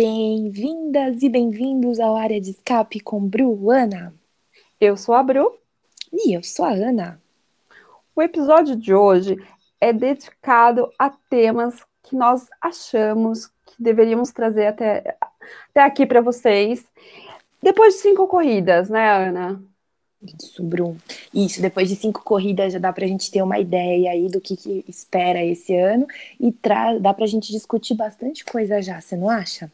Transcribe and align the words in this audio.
Bem-vindas 0.00 1.24
e 1.24 1.28
bem-vindos 1.28 1.98
ao 1.98 2.14
Área 2.14 2.40
de 2.40 2.52
Escape 2.52 3.00
com 3.00 3.18
Bru, 3.18 3.68
Ana. 3.68 4.14
Eu 4.80 4.96
sou 4.96 5.12
a 5.12 5.24
Bru. 5.24 5.58
E 6.12 6.36
eu 6.36 6.42
sou 6.44 6.64
a 6.64 6.70
Ana. 6.70 7.20
O 8.14 8.22
episódio 8.22 8.76
de 8.76 8.94
hoje 8.94 9.36
é 9.80 9.92
dedicado 9.92 10.88
a 10.96 11.10
temas 11.10 11.84
que 12.04 12.14
nós 12.14 12.46
achamos 12.60 13.46
que 13.66 13.74
deveríamos 13.76 14.30
trazer 14.30 14.68
até, 14.68 15.16
até 15.68 15.82
aqui 15.82 16.06
para 16.06 16.20
vocês. 16.20 16.86
Depois 17.60 17.94
de 17.94 18.00
cinco 18.02 18.28
corridas, 18.28 18.88
né, 18.88 19.10
Ana? 19.10 19.60
Isso, 20.22 20.62
Brum. 20.62 20.96
Isso, 21.34 21.60
depois 21.60 21.88
de 21.88 21.96
cinco 21.96 22.22
corridas 22.22 22.72
já 22.72 22.78
dá 22.78 22.92
para 22.92 23.04
a 23.04 23.08
gente 23.08 23.32
ter 23.32 23.42
uma 23.42 23.58
ideia 23.58 24.12
aí 24.12 24.28
do 24.28 24.40
que, 24.40 24.56
que 24.56 24.84
espera 24.86 25.44
esse 25.44 25.74
ano 25.76 26.06
e 26.38 26.54
dá 27.00 27.12
para 27.12 27.24
a 27.24 27.28
gente 27.28 27.50
discutir 27.50 27.94
bastante 27.94 28.44
coisa 28.44 28.80
já, 28.80 29.00
você 29.00 29.16
não 29.16 29.28
acha? 29.28 29.68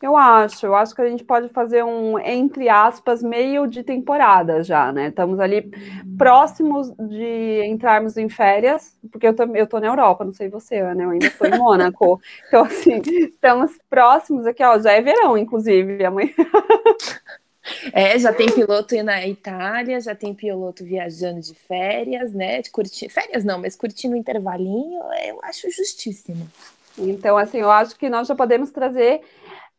Eu 0.00 0.16
acho, 0.16 0.64
eu 0.64 0.76
acho 0.76 0.94
que 0.94 1.02
a 1.02 1.08
gente 1.08 1.24
pode 1.24 1.48
fazer 1.48 1.82
um, 1.82 2.18
entre 2.20 2.68
aspas, 2.68 3.20
meio 3.20 3.66
de 3.66 3.82
temporada 3.82 4.62
já, 4.62 4.92
né? 4.92 5.08
Estamos 5.08 5.40
ali 5.40 5.72
próximos 6.16 6.92
de 6.96 7.64
entrarmos 7.64 8.16
em 8.16 8.28
férias, 8.28 8.96
porque 9.10 9.26
eu 9.26 9.34
tô, 9.34 9.42
eu 9.56 9.66
tô 9.66 9.80
na 9.80 9.88
Europa, 9.88 10.24
não 10.24 10.32
sei 10.32 10.48
você, 10.48 10.76
Ana, 10.76 11.02
eu 11.02 11.10
ainda 11.10 11.26
estou 11.26 11.48
em 11.48 11.58
Mônaco. 11.58 12.20
Então, 12.46 12.64
assim, 12.64 13.02
estamos 13.04 13.72
próximos 13.90 14.46
aqui, 14.46 14.62
ó, 14.62 14.78
já 14.78 14.92
é 14.92 15.02
verão, 15.02 15.36
inclusive, 15.36 16.04
amanhã. 16.04 16.32
É, 17.92 18.18
já 18.18 18.32
tem 18.32 18.50
piloto 18.50 18.94
na 19.02 19.26
Itália, 19.26 20.00
já 20.00 20.14
tem 20.14 20.32
piloto 20.32 20.84
viajando 20.84 21.40
de 21.40 21.54
férias, 21.54 22.32
né? 22.32 22.62
De 22.62 22.70
curtir, 22.70 23.08
férias 23.08 23.44
não, 23.44 23.58
mas 23.60 23.76
curtindo 23.76 24.14
o 24.14 24.18
intervalinho, 24.18 25.00
eu 25.26 25.38
acho 25.42 25.70
justíssimo. 25.70 26.48
Então, 26.96 27.36
assim, 27.36 27.58
eu 27.58 27.70
acho 27.70 27.96
que 27.96 28.08
nós 28.08 28.26
já 28.26 28.34
podemos 28.34 28.70
trazer 28.70 29.20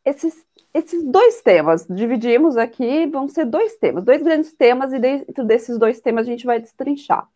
esses, 0.05 0.45
esses 0.73 1.03
dois 1.03 1.42
temas. 1.42 1.86
Dividimos 1.89 2.58
aqui, 2.58 3.05
vão 3.08 3.28
ser 3.28 3.45
dois 3.45 3.75
temas, 3.78 4.03
dois 4.03 4.22
grandes 4.22 4.53
temas, 4.53 4.94
e 4.94 5.00
dentro 5.00 5.45
desses 5.45 5.78
dois 5.78 6.00
temas 6.00 6.28
a 6.28 6.31
gente 6.31 6.45
vai 6.45 6.59
destrinchar. 6.59 7.28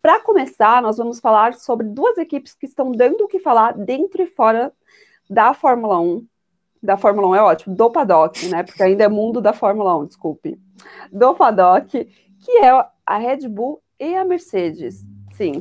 Para 0.00 0.20
começar, 0.20 0.80
nós 0.82 0.96
vamos 0.96 1.20
falar 1.20 1.54
sobre 1.54 1.86
duas 1.86 2.16
equipes 2.18 2.54
que 2.54 2.66
estão 2.66 2.92
dando 2.92 3.24
o 3.24 3.28
que 3.28 3.40
falar 3.40 3.72
dentro 3.72 4.22
e 4.22 4.26
fora 4.26 4.72
da 5.28 5.52
Fórmula 5.52 6.00
1 6.00 6.26
da 6.82 6.96
Fórmula 6.96 7.28
1 7.28 7.34
é 7.34 7.42
ótimo, 7.42 7.74
do 7.74 7.90
paddock, 7.90 8.46
né? 8.48 8.62
Porque 8.62 8.82
ainda 8.82 9.04
é 9.04 9.08
mundo 9.08 9.40
da 9.40 9.52
Fórmula 9.52 9.96
1, 9.98 10.06
desculpe. 10.06 10.58
Do 11.12 11.34
paddock, 11.34 12.04
que 12.40 12.58
é 12.58 12.70
a 13.04 13.18
Red 13.18 13.48
Bull 13.48 13.82
e 13.98 14.14
a 14.14 14.24
Mercedes. 14.24 15.04
Sim. 15.32 15.60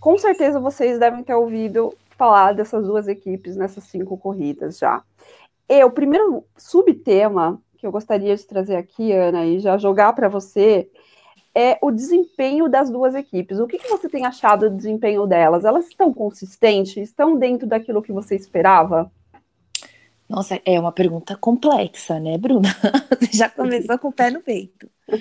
Com 0.00 0.16
certeza 0.18 0.60
vocês 0.60 0.98
devem 0.98 1.22
ter 1.22 1.34
ouvido 1.34 1.92
falar 2.16 2.52
dessas 2.52 2.86
duas 2.86 3.08
equipes 3.08 3.56
nessas 3.56 3.84
cinco 3.84 4.16
corridas 4.16 4.78
já. 4.78 5.02
E 5.70 5.84
o 5.84 5.90
primeiro 5.90 6.44
subtema 6.56 7.62
que 7.78 7.86
eu 7.86 7.92
gostaria 7.92 8.36
de 8.36 8.44
trazer 8.44 8.74
aqui, 8.74 9.12
Ana, 9.12 9.46
e 9.46 9.60
já 9.60 9.78
jogar 9.78 10.12
para 10.12 10.28
você, 10.28 10.90
é 11.54 11.78
o 11.80 11.92
desempenho 11.92 12.68
das 12.68 12.90
duas 12.90 13.14
equipes. 13.14 13.60
O 13.60 13.68
que, 13.68 13.78
que, 13.78 13.88
você 13.88 14.08
tem 14.08 14.26
achado 14.26 14.68
do 14.68 14.76
desempenho 14.76 15.26
delas? 15.28 15.64
Elas 15.64 15.86
estão 15.86 16.12
consistentes? 16.12 16.96
Estão 16.96 17.38
dentro 17.38 17.68
daquilo 17.68 18.02
que 18.02 18.12
você 18.12 18.34
esperava? 18.34 19.10
Nossa, 20.28 20.60
é 20.64 20.78
uma 20.78 20.92
pergunta 20.92 21.36
complexa, 21.36 22.18
né, 22.20 22.36
Bruna? 22.36 22.68
Você 23.18 23.36
já 23.36 23.48
começou 23.48 23.98
com 23.98 24.08
o 24.08 24.12
pé 24.12 24.30
no 24.30 24.40
peito. 24.40 24.88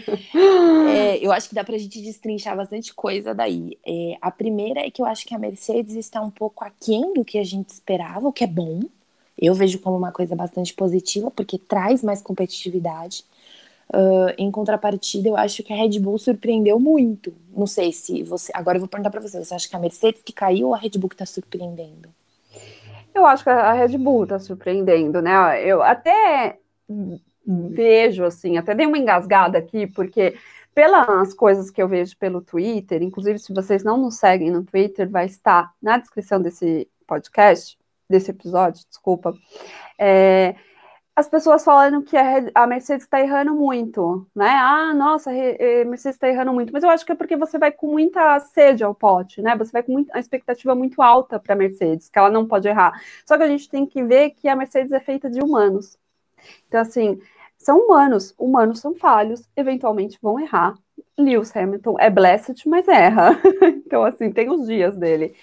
É, 0.87 1.17
eu 1.17 1.31
acho 1.31 1.49
que 1.49 1.55
dá 1.55 1.63
para 1.63 1.75
a 1.75 1.79
gente 1.79 2.01
destrinchar 2.01 2.55
bastante 2.55 2.93
coisa 2.93 3.33
daí. 3.33 3.77
É, 3.85 4.17
a 4.21 4.29
primeira 4.29 4.81
é 4.81 4.91
que 4.91 5.01
eu 5.01 5.05
acho 5.05 5.25
que 5.25 5.33
a 5.33 5.39
Mercedes 5.39 5.95
está 5.95 6.21
um 6.21 6.29
pouco 6.29 6.63
aquém 6.63 7.13
do 7.13 7.25
que 7.25 7.39
a 7.39 7.43
gente 7.43 7.69
esperava, 7.69 8.27
o 8.27 8.33
que 8.33 8.43
é 8.43 8.47
bom. 8.47 8.81
Eu 9.39 9.53
vejo 9.53 9.79
como 9.79 9.97
uma 9.97 10.11
coisa 10.11 10.35
bastante 10.35 10.73
positiva, 10.73 11.31
porque 11.31 11.57
traz 11.57 12.03
mais 12.03 12.21
competitividade. 12.21 13.23
Uh, 13.91 14.33
em 14.37 14.51
contrapartida, 14.51 15.29
eu 15.29 15.35
acho 15.35 15.63
que 15.63 15.73
a 15.73 15.75
Red 15.75 15.99
Bull 15.99 16.19
surpreendeu 16.19 16.79
muito. 16.79 17.33
Não 17.55 17.65
sei 17.65 17.91
se 17.91 18.21
você. 18.21 18.51
Agora 18.53 18.77
eu 18.77 18.81
vou 18.81 18.89
perguntar 18.89 19.09
para 19.09 19.21
você: 19.21 19.43
você 19.43 19.53
acha 19.53 19.67
que 19.67 19.75
a 19.75 19.79
Mercedes 19.79 20.21
que 20.21 20.33
caiu 20.33 20.67
ou 20.67 20.75
a 20.75 20.77
Red 20.77 20.91
Bull 20.91 21.09
que 21.09 21.15
está 21.15 21.25
surpreendendo? 21.25 22.09
Eu 23.15 23.25
acho 23.25 23.43
que 23.43 23.49
a 23.49 23.73
Red 23.73 23.97
Bull 23.97 24.23
está 24.23 24.37
surpreendendo, 24.37 25.21
né? 25.21 25.65
Eu 25.65 25.81
até 25.81 26.59
vejo, 27.45 28.23
assim, 28.23 28.57
até 28.57 28.75
dei 28.75 28.85
uma 28.85 28.97
engasgada 28.97 29.57
aqui, 29.57 29.87
porque 29.87 30.35
pelas 30.75 31.33
coisas 31.33 31.71
que 31.71 31.81
eu 31.81 31.87
vejo 31.87 32.15
pelo 32.17 32.41
Twitter, 32.41 33.01
inclusive 33.01 33.39
se 33.39 33.53
vocês 33.53 33.83
não 33.83 33.97
nos 33.97 34.17
seguem 34.17 34.51
no 34.51 34.63
Twitter, 34.63 35.09
vai 35.09 35.25
estar 35.25 35.73
na 35.81 35.97
descrição 35.97 36.39
desse 36.39 36.87
podcast, 37.07 37.78
desse 38.09 38.31
episódio, 38.31 38.83
desculpa. 38.89 39.33
É, 39.97 40.55
as 41.19 41.27
pessoas 41.27 41.65
falando 41.65 42.01
que 42.01 42.15
a, 42.17 42.65
Mercedes 42.65 43.03
está 43.03 43.19
errando 43.19 43.53
muito, 43.53 44.25
né? 44.33 44.51
Ah, 44.51 44.93
nossa, 44.93 45.29
a 45.29 45.33
Mercedes 45.85 46.15
está 46.15 46.29
errando 46.29 46.53
muito. 46.53 46.71
Mas 46.71 46.81
eu 46.81 46.89
acho 46.89 47.05
que 47.05 47.11
é 47.11 47.15
porque 47.15 47.35
você 47.35 47.57
vai 47.57 47.71
com 47.73 47.87
muita 47.87 48.39
sede 48.39 48.85
ao 48.85 48.95
pote, 48.95 49.41
né? 49.41 49.53
Você 49.57 49.71
vai 49.71 49.83
com 49.83 49.91
muita, 49.91 50.13
uma 50.13 50.19
expectativa 50.19 50.73
muito 50.73 51.01
alta 51.01 51.37
para 51.37 51.53
a 51.53 51.57
Mercedes, 51.57 52.09
que 52.09 52.17
ela 52.17 52.29
não 52.29 52.47
pode 52.47 52.69
errar. 52.69 53.01
Só 53.25 53.37
que 53.37 53.43
a 53.43 53.47
gente 53.47 53.69
tem 53.69 53.85
que 53.85 54.01
ver 54.01 54.29
que 54.31 54.47
a 54.47 54.55
Mercedes 54.55 54.93
é 54.93 54.99
feita 55.01 55.29
de 55.29 55.41
humanos. 55.41 55.97
Então, 56.67 56.79
assim, 56.79 57.19
são 57.57 57.79
humanos. 57.79 58.33
Humanos 58.37 58.79
são 58.79 58.95
falhos, 58.95 59.43
eventualmente 59.57 60.17
vão 60.21 60.39
errar. 60.39 60.75
Lewis 61.17 61.53
Hamilton 61.53 61.97
é 61.99 62.09
blessed, 62.09 62.63
mas 62.65 62.87
erra. 62.87 63.37
então, 63.85 64.05
assim, 64.05 64.31
tem 64.31 64.49
os 64.49 64.65
dias 64.65 64.95
dele. 64.95 65.35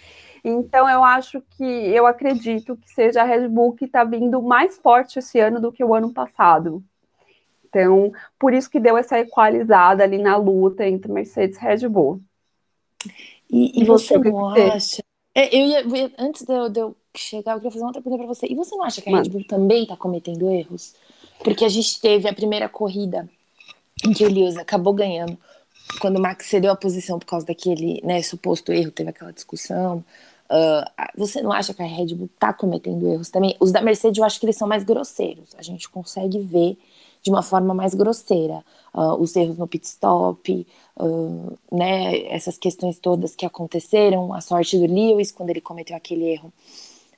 Então, 0.49 0.89
eu 0.89 1.03
acho 1.03 1.43
que, 1.51 1.65
eu 1.65 2.07
acredito 2.07 2.77
que 2.77 2.89
seja 2.89 3.23
a 3.23 3.25
Red 3.25 3.49
Bull 3.49 3.75
que 3.75 3.87
está 3.87 4.05
vindo 4.05 4.41
mais 4.41 4.79
forte 4.79 5.19
esse 5.19 5.41
ano 5.41 5.61
do 5.61 5.73
que 5.73 5.83
o 5.83 5.93
ano 5.93 6.13
passado. 6.13 6.85
Então, 7.65 8.13
por 8.39 8.55
isso 8.55 8.71
que 8.71 8.79
deu 8.79 8.97
essa 8.97 9.19
equalizada 9.19 10.05
ali 10.05 10.19
na 10.19 10.37
luta 10.37 10.87
entre 10.87 11.11
Mercedes 11.11 11.57
e 11.57 11.61
Red 11.61 11.89
Bull. 11.89 12.21
E, 13.51 13.83
e, 13.83 13.85
você, 13.85 14.17
você 14.17 14.31
não 14.31 14.49
acha? 14.51 15.03
É, 15.35 15.55
eu 15.55 15.67
ia, 15.67 16.13
antes 16.17 16.43
de 16.45 16.53
eu, 16.53 16.69
de 16.69 16.79
eu, 16.79 16.97
chegar, 17.17 17.55
eu 17.55 17.57
queria 17.57 17.73
fazer 17.73 17.83
uma 17.83 17.89
outra 17.89 18.03
pergunta 18.03 18.25
para 18.25 18.33
você. 18.33 18.47
E 18.47 18.55
você 18.55 18.77
não 18.77 18.85
acha 18.85 19.03
que 19.03 19.13
a 19.13 19.17
Red 19.17 19.29
Bull 19.29 19.45
também 19.49 19.83
está 19.83 19.97
cometendo 19.97 20.49
erros? 20.49 20.95
Porque 21.43 21.65
a 21.65 21.69
gente 21.69 22.01
teve 22.01 22.29
a 22.29 22.33
primeira 22.33 22.69
corrida 22.69 23.29
em 24.05 24.13
que 24.13 24.25
o 24.25 24.33
Lewis 24.33 24.57
acabou 24.57 24.95
ganhando 24.95 25.37
quando 26.01 26.19
o 26.19 26.21
Max 26.21 26.47
cedeu 26.47 26.71
a 26.71 26.77
posição 26.77 27.19
por 27.19 27.27
causa 27.27 27.47
daquele 27.47 28.01
né, 28.05 28.23
suposto 28.23 28.73
erro, 28.73 28.91
teve 28.91 29.11
aquela 29.11 29.33
discussão. 29.33 30.05
Uh, 30.51 30.89
você 31.17 31.43
não 31.43 31.51
acha 31.51 31.75
que 31.75 31.83
a 31.83 31.87
Red 31.87 32.15
Bull 32.15 32.31
está 32.33 32.53
cometendo 32.53 33.09
erros 33.09 33.31
também? 33.31 33.57
Os 33.59 33.73
da 33.73 33.83
Mercedes 33.83 34.19
eu 34.19 34.25
acho 34.25 34.39
que 34.39 34.47
eles 34.47 34.57
são 34.57 34.69
mais 34.69 34.85
grosseiros. 34.85 35.55
A 35.59 35.63
gente 35.63 35.89
consegue 35.89 36.39
ver 36.39 36.79
de 37.23 37.31
uma 37.31 37.43
forma 37.43 37.75
mais 37.75 37.95
grosseira 37.95 38.65
uh, 38.95 39.15
os 39.21 39.35
erros 39.35 39.59
no 39.59 39.67
pit 39.67 39.85
stop, 39.87 40.67
uh, 40.97 41.59
né? 41.73 42.27
Essas 42.29 42.57
questões 42.57 42.99
todas 42.99 43.35
que 43.35 43.45
aconteceram, 43.45 44.33
a 44.33 44.41
sorte 44.41 44.79
do 44.79 44.87
Lewis 44.87 45.33
quando 45.33 45.51
ele 45.51 45.61
cometeu 45.61 45.97
aquele 45.97 46.25
erro 46.25 46.53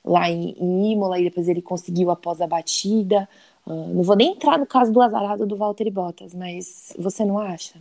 lá 0.03 0.29
em, 0.29 0.55
em 0.59 0.91
Imola 0.93 1.19
e 1.19 1.25
depois 1.25 1.47
ele 1.47 1.61
conseguiu 1.61 2.09
após 2.09 2.41
a 2.41 2.47
batida. 2.47 3.29
não 3.65 4.01
vou 4.03 4.15
nem 4.15 4.31
entrar 4.31 4.57
no 4.57 4.65
caso 4.65 4.91
do 4.91 5.01
azarado 5.01 5.45
do 5.45 5.57
Valtteri 5.57 5.91
Bottas, 5.91 6.33
mas 6.33 6.93
você 6.97 7.25
não 7.25 7.37
acha? 7.37 7.75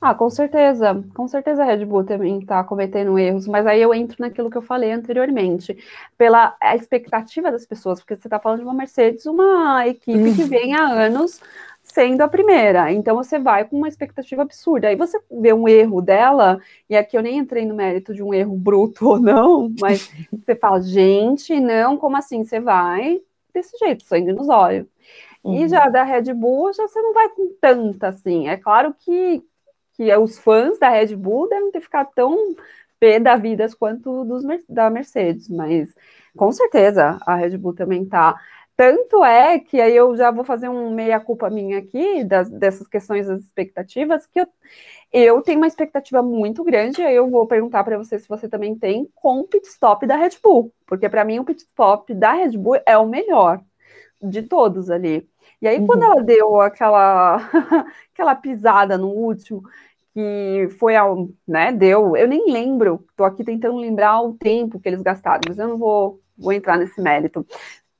Ah, 0.00 0.14
com 0.14 0.30
certeza, 0.30 1.04
com 1.14 1.28
certeza 1.28 1.62
a 1.62 1.66
Red 1.66 1.84
Bull 1.84 2.04
também 2.04 2.38
está 2.38 2.64
cometendo 2.64 3.18
erros, 3.18 3.46
mas 3.46 3.66
aí 3.66 3.82
eu 3.82 3.92
entro 3.92 4.16
naquilo 4.18 4.48
que 4.48 4.56
eu 4.56 4.62
falei 4.62 4.90
anteriormente, 4.92 5.76
pela 6.16 6.56
expectativa 6.74 7.52
das 7.52 7.66
pessoas, 7.66 8.00
porque 8.00 8.16
você 8.16 8.26
está 8.26 8.38
falando 8.40 8.60
de 8.60 8.64
uma 8.64 8.72
Mercedes, 8.72 9.26
uma 9.26 9.86
equipe 9.86 10.34
que 10.34 10.44
vem 10.44 10.74
há 10.74 10.86
anos 10.86 11.38
sendo 11.82 12.22
a 12.22 12.28
primeira, 12.28 12.90
então 12.90 13.14
você 13.14 13.38
vai 13.38 13.64
com 13.66 13.76
uma 13.76 13.88
expectativa 13.88 14.40
absurda. 14.40 14.88
Aí 14.88 14.96
você 14.96 15.20
vê 15.30 15.52
um 15.52 15.68
erro 15.68 16.00
dela, 16.00 16.58
e 16.88 16.96
aqui 16.96 17.16
eu 17.18 17.22
nem 17.22 17.36
entrei 17.36 17.66
no 17.66 17.74
mérito 17.74 18.14
de 18.14 18.22
um 18.22 18.32
erro 18.32 18.56
bruto 18.56 19.04
ou 19.06 19.20
não, 19.20 19.70
mas 19.78 20.10
você 20.32 20.54
fala, 20.56 20.80
gente, 20.80 21.60
não, 21.60 21.98
como 21.98 22.16
assim? 22.16 22.42
Você 22.42 22.58
vai 22.58 23.20
desse 23.52 23.76
jeito, 23.76 24.04
sangue 24.04 24.32
nos 24.32 24.48
olhos. 24.48 24.86
Uhum. 25.44 25.54
E 25.54 25.68
já 25.68 25.88
da 25.88 26.02
Red 26.04 26.32
Bull, 26.32 26.72
já 26.72 26.86
você 26.86 27.00
não 27.02 27.12
vai 27.12 27.28
com 27.30 27.52
tanta 27.60 28.08
assim. 28.08 28.48
É 28.48 28.56
claro 28.56 28.94
que 28.98 29.42
que 30.00 30.16
os 30.16 30.38
fãs 30.38 30.78
da 30.78 30.88
Red 30.88 31.14
Bull 31.14 31.46
devem 31.46 31.70
ter 31.70 31.82
ficado 31.82 32.08
tão 32.14 32.56
pé 32.98 33.20
da 33.20 33.36
vida 33.36 33.66
quanto 33.78 34.24
dos, 34.24 34.42
da 34.66 34.88
Mercedes, 34.88 35.46
mas 35.50 35.94
com 36.34 36.50
certeza 36.50 37.18
a 37.26 37.34
Red 37.34 37.58
Bull 37.58 37.74
também 37.74 38.06
tá. 38.06 38.34
Tanto 38.74 39.22
é 39.22 39.58
que 39.58 39.78
aí 39.78 39.94
eu 39.94 40.16
já 40.16 40.30
vou 40.30 40.42
fazer 40.42 40.70
um 40.70 40.90
meia-culpa 40.94 41.50
minha 41.50 41.80
aqui 41.80 42.24
das, 42.24 42.48
dessas 42.48 42.88
questões 42.88 43.26
das 43.26 43.42
expectativas, 43.42 44.24
que 44.26 44.40
eu, 44.40 44.46
eu 45.12 45.42
tenho 45.42 45.58
uma 45.58 45.66
expectativa 45.66 46.22
muito 46.22 46.64
grande, 46.64 47.02
aí 47.02 47.14
eu 47.14 47.28
vou 47.28 47.46
perguntar 47.46 47.84
para 47.84 47.98
você 47.98 48.18
se 48.18 48.26
você 48.26 48.48
também 48.48 48.74
tem 48.74 49.06
com 49.14 49.40
o 49.40 49.44
pit 49.46 49.66
stop 49.68 50.06
da 50.06 50.16
Red 50.16 50.38
Bull, 50.42 50.72
porque 50.86 51.10
para 51.10 51.26
mim 51.26 51.40
o 51.40 51.44
pit 51.44 51.60
stop 51.60 52.14
da 52.14 52.32
Red 52.32 52.56
Bull 52.56 52.80
é 52.86 52.96
o 52.96 53.06
melhor 53.06 53.60
de 54.22 54.42
todos 54.42 54.88
ali. 54.88 55.29
E 55.60 55.68
aí, 55.68 55.78
uhum. 55.78 55.86
quando 55.86 56.02
ela 56.04 56.22
deu 56.22 56.60
aquela, 56.60 57.36
aquela 58.14 58.34
pisada 58.34 58.96
no 58.96 59.08
último, 59.08 59.62
que 60.14 60.68
foi 60.78 60.96
ao, 60.96 61.28
né, 61.46 61.70
deu, 61.70 62.16
eu 62.16 62.26
nem 62.26 62.50
lembro, 62.50 63.04
tô 63.16 63.24
aqui 63.24 63.44
tentando 63.44 63.76
lembrar 63.76 64.20
o 64.22 64.34
tempo 64.34 64.80
que 64.80 64.88
eles 64.88 65.02
gastaram, 65.02 65.42
mas 65.46 65.58
eu 65.58 65.68
não 65.68 65.78
vou, 65.78 66.20
vou 66.36 66.52
entrar 66.52 66.78
nesse 66.78 67.00
mérito. 67.00 67.46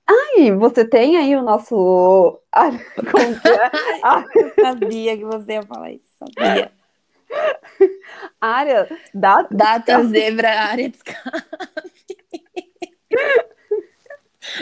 Ai, 0.07 0.51
você 0.53 0.85
tem 0.85 1.17
aí 1.17 1.37
o 1.37 1.43
nosso. 1.43 2.41
Ah, 2.51 2.71
como 3.11 3.41
que 3.41 3.49
é? 3.49 3.71
Ah, 4.03 4.25
eu 4.35 4.53
sabia 4.61 5.17
que 5.17 5.25
você 5.25 5.53
ia 5.53 5.63
falar 5.63 5.93
isso, 5.93 6.07
sabia. 6.19 6.73
Área. 8.41 8.89
Data, 9.15 9.55
data 9.55 10.05
zebra, 10.05 10.49
área 10.49 10.89
de 10.89 10.97
escape. 10.97 11.31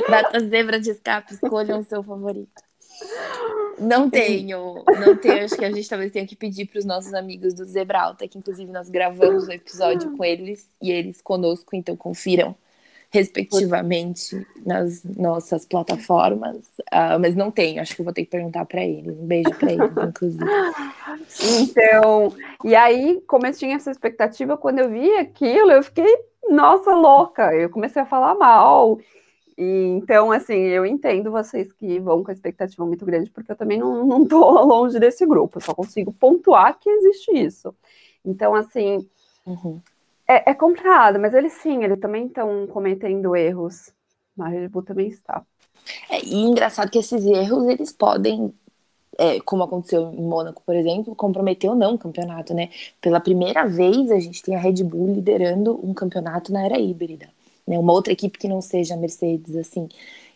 data 0.07 0.41
zebra 0.41 0.79
de 0.79 0.91
escape, 0.91 1.33
escolham 1.33 1.81
o 1.81 1.85
seu 1.85 2.03
favorito. 2.03 2.68
Não 3.79 4.11
tenho, 4.11 4.83
não 5.01 5.17
tenho. 5.17 5.45
Acho 5.45 5.57
que 5.57 5.65
a 5.65 5.71
gente 5.71 5.89
talvez 5.89 6.11
tenha 6.11 6.27
que 6.27 6.37
pedir 6.37 6.67
para 6.67 6.79
os 6.79 6.85
nossos 6.85 7.15
amigos 7.15 7.55
do 7.55 7.65
Zebralta, 7.65 8.27
que 8.27 8.39
inclusive 8.39 8.71
nós 8.71 8.89
gravamos 8.89 9.45
o 9.45 9.49
um 9.49 9.53
episódio 9.53 10.17
com 10.17 10.25
eles 10.25 10.69
e 10.83 10.91
eles 10.91 11.21
conosco, 11.23 11.77
então 11.77 11.97
confiram 11.97 12.57
respectivamente 13.11 14.47
nas 14.65 15.03
nossas 15.03 15.65
plataformas. 15.65 16.57
Uh, 16.93 17.19
mas 17.21 17.35
não 17.35 17.51
tenho, 17.51 17.81
acho 17.81 17.97
que 17.97 18.03
vou 18.03 18.13
ter 18.13 18.25
que 18.25 18.31
perguntar 18.31 18.65
para 18.67 18.85
eles. 18.85 19.17
Um 19.19 19.27
beijo 19.27 19.51
para 19.59 19.73
eles, 19.73 19.91
inclusive. 20.09 20.45
Então, 21.61 22.33
e 22.65 22.75
aí, 22.75 23.23
como 23.27 23.47
eu 23.47 23.53
tinha 23.53 23.77
essa 23.77 23.91
expectativa, 23.91 24.57
quando 24.57 24.81
eu 24.81 24.91
vi 24.91 25.11
aquilo, 25.17 25.71
eu 25.71 25.83
fiquei, 25.83 26.17
nossa, 26.51 26.91
louca. 26.91 27.55
Eu 27.55 27.71
comecei 27.71 28.03
a 28.03 28.07
falar 28.07 28.35
mal. 28.35 28.99
E, 29.59 29.87
então, 29.89 30.31
assim, 30.31 30.55
eu 30.55 30.87
entendo 30.87 31.33
vocês 31.33 31.73
que 31.73 31.99
vão 31.99 32.23
com 32.23 32.31
a 32.31 32.35
expectativa 32.35 32.87
muito 32.87 33.05
grande, 33.05 33.29
porque 33.29 33.51
eu 33.51 33.57
também 33.57 33.77
não, 33.77 34.25
tô 34.25 34.39
longe 34.65 35.01
desse 35.01 35.27
grupo, 35.27 35.59
eu 35.59 35.63
só 35.63 35.75
consigo 35.75 36.13
pontuar 36.13 36.79
que 36.79 36.89
existe 36.89 37.33
isso. 37.33 37.75
Então, 38.25 38.55
assim, 38.55 39.05
uhum. 39.45 39.81
é, 40.29 40.53
é 40.53 40.55
complicado, 40.55 41.19
mas 41.19 41.35
eles 41.35 41.55
sim, 41.55 41.83
eles 41.83 41.99
também 41.99 42.27
estão 42.27 42.69
cometendo 42.69 43.35
erros. 43.35 43.93
A 44.39 44.47
Red 44.47 44.69
Bull 44.69 44.85
também 44.85 45.09
está. 45.09 45.45
É, 46.09 46.25
e 46.25 46.37
engraçado 46.37 46.89
que 46.89 46.99
esses 46.99 47.27
erros, 47.27 47.67
eles 47.67 47.91
podem, 47.91 48.55
é, 49.19 49.41
como 49.41 49.65
aconteceu 49.65 50.13
em 50.13 50.23
Mônaco, 50.23 50.63
por 50.65 50.77
exemplo, 50.77 51.17
comprometer 51.17 51.69
ou 51.69 51.75
não 51.75 51.95
o 51.95 51.99
campeonato, 51.99 52.55
né? 52.55 52.71
Pela 53.01 53.19
primeira 53.19 53.67
vez, 53.67 54.13
a 54.13 54.21
gente 54.21 54.41
tem 54.41 54.55
a 54.55 54.61
Red 54.61 54.85
Bull 54.85 55.15
liderando 55.15 55.85
um 55.85 55.93
campeonato 55.93 56.53
na 56.53 56.65
era 56.65 56.79
híbrida 56.79 57.29
né? 57.69 57.79
Uma 57.79 57.93
outra 57.93 58.13
equipe 58.13 58.39
que 58.39 58.49
não 58.49 58.61
seja 58.61 58.95
a 58.95 58.97
Mercedes, 58.97 59.55
assim. 59.57 59.89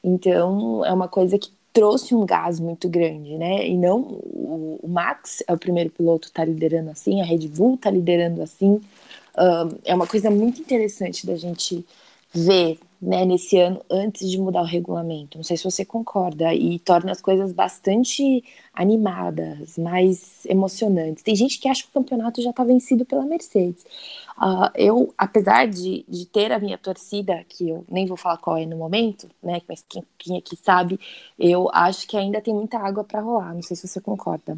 Então, 0.05 0.85
é 0.85 0.93
uma 0.93 1.09
coisa 1.09 1.39
que 1.39 1.51
trouxe 1.73 2.15
um 2.15 2.27
gás 2.27 2.61
muito 2.61 2.89
grande, 2.89 3.37
né? 3.39 3.67
E 3.67 3.77
não 3.77 4.01
o, 4.01 4.81
Max 4.87 5.43
é 5.47 5.53
o 5.53 5.59
primeiro 5.59 5.91
piloto 5.91 6.31
tá 6.31 6.45
liderando 6.45 6.91
assim, 6.91 7.21
a 7.21 7.25
Red 7.25 7.49
Bull 7.49 7.79
tá 7.79 7.91
liderando 7.91 8.43
assim. 8.43 8.81
Um, 9.39 9.79
é 9.85 9.95
uma 9.95 10.07
coisa 10.07 10.31
muito 10.31 10.61
interessante 10.61 11.27
da 11.27 11.35
gente 11.37 11.85
ver, 12.35 12.79
né, 13.01 13.25
nesse 13.25 13.59
ano 13.59 13.85
antes 13.91 14.31
de 14.31 14.39
mudar 14.39 14.63
o 14.63 14.65
regulamento. 14.65 15.37
Não 15.37 15.43
sei 15.43 15.57
se 15.57 15.65
você 15.65 15.85
concorda 15.85 16.55
e 16.55 16.79
torna 16.79 17.11
as 17.11 17.21
coisas 17.21 17.53
bastante 17.53 18.45
animadas, 18.73 19.77
mais 19.77 20.47
emocionantes. 20.47 21.23
Tem 21.23 21.35
gente 21.35 21.59
que 21.59 21.69
acha 21.69 21.83
que 21.83 21.89
o 21.89 21.93
campeonato 21.93 22.41
já 22.41 22.51
está 22.51 22.63
vencido 22.63 23.05
pela 23.05 23.25
Mercedes. 23.25 23.85
Uh, 24.39 24.71
eu, 24.77 25.13
apesar 25.19 25.67
de, 25.67 26.05
de 26.09 26.27
ter 26.27 26.53
a 26.53 26.61
minha 26.61 26.79
torcida, 26.79 27.45
que 27.49 27.69
eu 27.71 27.85
nem 27.91 28.07
vou 28.07 28.17
falar 28.17 28.39
qual 28.39 28.57
é 28.57 28.65
no 28.65 28.77
momento, 28.77 29.29
né, 29.43 29.61
mas 29.69 29.85
quem, 29.89 30.05
quem 30.17 30.39
aqui 30.39 30.57
sabe, 30.57 30.99
eu 31.39 31.69
acho 31.73 32.07
que 32.07 32.17
ainda 32.17 32.41
tem 32.41 32.55
muita 32.55 32.79
água 32.79 33.03
para 33.05 33.21
rolar. 33.21 33.53
Não 33.53 33.63
sei 33.63 33.77
se 33.77 33.87
você 33.89 34.01
concorda. 34.01 34.57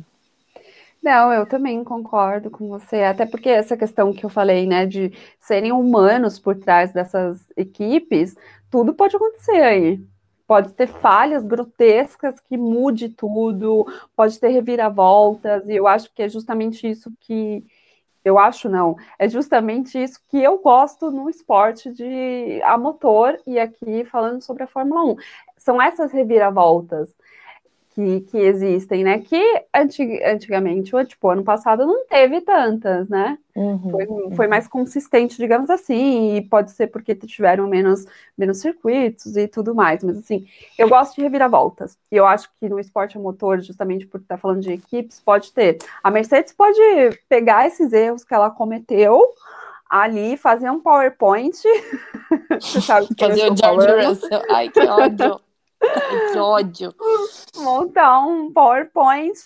Não, 1.05 1.31
eu 1.35 1.45
também 1.47 1.85
concordo 1.85 2.51
com 2.51 2.67
você, 2.67 3.03
até 3.03 3.27
porque 3.27 3.51
essa 3.51 3.77
questão 3.77 4.11
que 4.15 4.25
eu 4.25 4.31
falei, 4.31 4.67
né, 4.67 4.87
de 4.87 5.13
serem 5.39 5.71
humanos 5.71 6.39
por 6.39 6.57
trás 6.57 6.95
dessas 6.95 7.47
equipes, 7.55 8.35
tudo 8.71 8.95
pode 8.95 9.15
acontecer 9.15 9.63
aí. 9.63 10.01
Pode 10.47 10.73
ter 10.73 10.87
falhas 10.87 11.45
grotescas 11.45 12.41
que 12.41 12.57
mude 12.57 13.11
tudo, 13.11 13.87
pode 14.17 14.41
ter 14.41 14.49
reviravoltas, 14.49 15.69
e 15.69 15.75
eu 15.77 15.87
acho 15.87 16.11
que 16.15 16.23
é 16.23 16.29
justamente 16.29 16.89
isso 16.89 17.13
que. 17.21 17.63
Eu 18.25 18.39
acho 18.39 18.71
não, 18.71 18.97
é 19.19 19.29
justamente 19.29 20.03
isso 20.03 20.19
que 20.31 20.43
eu 20.43 20.59
gosto 20.59 21.11
no 21.11 21.29
esporte 21.29 21.93
de 21.93 22.63
a 22.65 22.79
motor, 22.79 23.39
e 23.47 23.59
aqui 23.59 24.05
falando 24.07 24.41
sobre 24.43 24.63
a 24.63 24.67
Fórmula 24.67 25.05
1. 25.05 25.17
São 25.59 25.83
essas 25.83 26.13
reviravoltas 26.13 27.15
que, 27.95 28.21
que 28.23 28.39
existem, 28.39 29.05
né? 29.05 29.21
Que 29.21 29.65
antig, 29.73 30.21
antigamente, 30.25 30.93
tipo, 31.07 31.29
ano 31.29 31.45
passado 31.45 31.87
não 31.87 32.05
teve 32.07 32.41
tantas, 32.41 33.09
né? 33.09 33.39
Uhum, 33.55 33.91
foi, 33.91 34.07
foi 34.35 34.47
mais 34.49 34.67
consistente, 34.67 35.37
digamos 35.37 35.71
assim, 35.71 36.37
e 36.37 36.43
pode 36.43 36.73
ser 36.73 36.89
porque 36.89 37.15
tiveram 37.15 37.69
menos, 37.69 38.05
menos 38.37 38.59
circuitos 38.59 39.37
e 39.37 39.47
tudo 39.47 39.77
mais, 39.77 40.03
mas 40.03 40.19
assim, 40.19 40.45
eu 40.77 40.89
gosto 40.89 41.15
de 41.15 41.23
reviravoltas, 41.23 41.97
e 42.11 42.17
eu 42.17 42.27
acho 42.27 42.51
que 42.59 42.69
no 42.69 42.81
esporte 42.81 43.17
a 43.17 43.21
motor, 43.21 43.61
justamente 43.61 44.07
por 44.07 44.21
estar 44.21 44.39
falando 44.39 44.63
de 44.63 44.73
equipes, 44.73 45.21
pode 45.21 45.53
ter. 45.53 45.79
A 46.03 46.11
Mercedes 46.11 46.53
pode 46.53 46.81
pegar 47.29 47.67
esses 47.69 47.93
erros 47.93 48.25
que 48.25 48.35
ela 48.35 48.51
cometeu, 48.51 49.23
ali 49.89 50.37
fazer 50.37 50.69
um 50.69 50.81
PowerPoint. 50.81 51.57
Sabe 52.61 53.07
fazer 53.17 53.53
o 53.53 53.57
George 53.57 54.07
Russell. 54.07 54.43
Ai, 54.51 54.69
que 54.69 54.81
ódio. 54.81 55.44
Que 56.33 56.39
ódio. 56.39 56.95
Montar 57.57 58.27
um 58.27 58.53
PowerPoint 58.53 59.39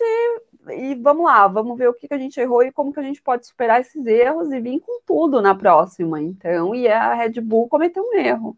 e 0.70 0.94
vamos 0.96 1.25
lá, 1.25 1.46
vamos 1.46 1.79
ver 1.79 1.88
o 1.88 1.94
que, 1.94 2.08
que 2.08 2.14
a 2.14 2.19
gente 2.19 2.38
errou 2.38 2.62
e 2.62 2.73
como 2.73 2.93
que 2.93 3.00
a 3.00 3.02
gente 3.02 3.23
pode 3.23 3.46
superar 3.46 3.81
esses 3.81 4.05
erros 4.06 4.52
e 4.52 4.61
vir 4.61 4.81
com 4.81 5.00
tudo 5.06 5.40
na 5.40 5.55
próxima. 5.55 6.20
Então, 6.20 6.75
e 6.75 6.88
a 6.88 7.14
Red 7.14 7.40
Bull 7.40 7.69
cometeu 7.69 8.02
um 8.02 8.14
erro. 8.14 8.56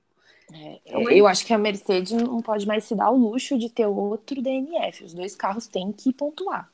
É, 0.53 0.81
então, 0.85 1.11
eu 1.11 1.27
acho 1.27 1.47
que 1.47 1.55
a 1.55 1.59
Mercedes 1.59 2.13
não 2.13 2.41
pode 2.41 2.67
mais 2.67 2.85
se 2.85 2.95
dar 2.95 3.11
o 3.11 3.17
luxo 3.17 3.57
de 3.57 3.69
ter 3.69 3.87
outro 3.87 4.43
DNF. 4.43 5.05
Os 5.05 5.15
dois 5.15 5.37
carros 5.37 5.67
têm 5.67 5.93
que 5.93 6.13
pontuar. 6.13 6.69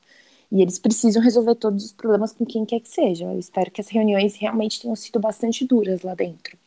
E 0.51 0.61
eles 0.61 0.79
precisam 0.79 1.21
resolver 1.21 1.55
todos 1.55 1.85
os 1.85 1.91
problemas 1.91 2.31
com 2.31 2.45
quem 2.45 2.65
quer 2.65 2.79
que 2.79 2.89
seja. 2.89 3.25
Eu 3.25 3.37
espero 3.37 3.69
que 3.69 3.81
as 3.81 3.89
reuniões 3.89 4.35
realmente 4.35 4.81
tenham 4.81 4.95
sido 4.95 5.19
bastante 5.19 5.65
duras 5.65 6.01
lá 6.01 6.15
dentro. 6.15 6.57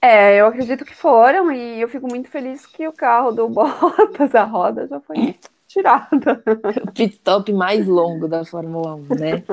É, 0.00 0.40
eu 0.40 0.46
acredito 0.46 0.84
que 0.84 0.94
foram, 0.94 1.50
e 1.50 1.80
eu 1.80 1.88
fico 1.88 2.06
muito 2.06 2.30
feliz 2.30 2.64
que 2.66 2.86
o 2.86 2.92
carro 2.92 3.32
do 3.32 3.48
Bottas, 3.50 4.34
a 4.34 4.44
roda, 4.44 4.86
já 4.86 5.00
foi 5.00 5.38
tirada. 5.66 6.42
O 6.82 6.92
pit 6.92 7.14
stop 7.16 7.52
mais 7.52 7.86
longo 7.86 8.28
da 8.28 8.44
Fórmula 8.44 8.94
1, 8.94 9.14
né? 9.14 9.44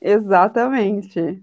Exatamente. 0.00 1.42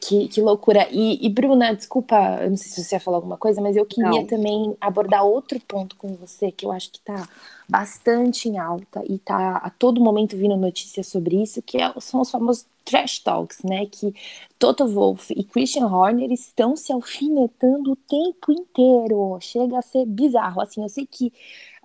Que, 0.00 0.28
que 0.28 0.40
loucura. 0.40 0.88
E, 0.90 1.24
e, 1.24 1.28
Bruna, 1.28 1.74
desculpa, 1.74 2.38
eu 2.40 2.50
não 2.50 2.56
sei 2.56 2.70
se 2.70 2.82
você 2.82 2.96
ia 2.96 3.00
falar 3.00 3.18
alguma 3.18 3.36
coisa, 3.36 3.60
mas 3.60 3.76
eu 3.76 3.84
queria 3.84 4.10
não. 4.10 4.26
também 4.26 4.76
abordar 4.80 5.24
outro 5.24 5.60
ponto 5.60 5.96
com 5.96 6.14
você, 6.14 6.50
que 6.50 6.66
eu 6.66 6.72
acho 6.72 6.90
que 6.90 6.98
está 6.98 7.28
bastante 7.68 8.48
em 8.48 8.58
alta 8.58 9.02
e 9.08 9.14
está 9.14 9.56
a 9.56 9.70
todo 9.70 10.00
momento 10.00 10.36
vindo 10.36 10.56
notícias 10.56 11.06
sobre 11.06 11.42
isso, 11.42 11.62
que 11.62 11.78
é, 11.78 11.92
são 12.00 12.20
os 12.20 12.30
famosos 12.30 12.66
trash 12.84 13.20
talks, 13.20 13.62
né? 13.62 13.86
Que 13.86 14.14
Toto 14.58 14.86
Wolff 14.86 15.32
e 15.36 15.44
Christian 15.44 15.86
Horner 15.86 16.32
estão 16.32 16.76
se 16.76 16.92
alfinetando 16.92 17.92
o 17.92 17.96
tempo 17.96 18.52
inteiro. 18.52 19.38
Chega 19.40 19.78
a 19.78 19.82
ser 19.82 20.04
bizarro. 20.04 20.60
Assim, 20.60 20.82
eu 20.82 20.88
sei 20.88 21.06
que 21.06 21.32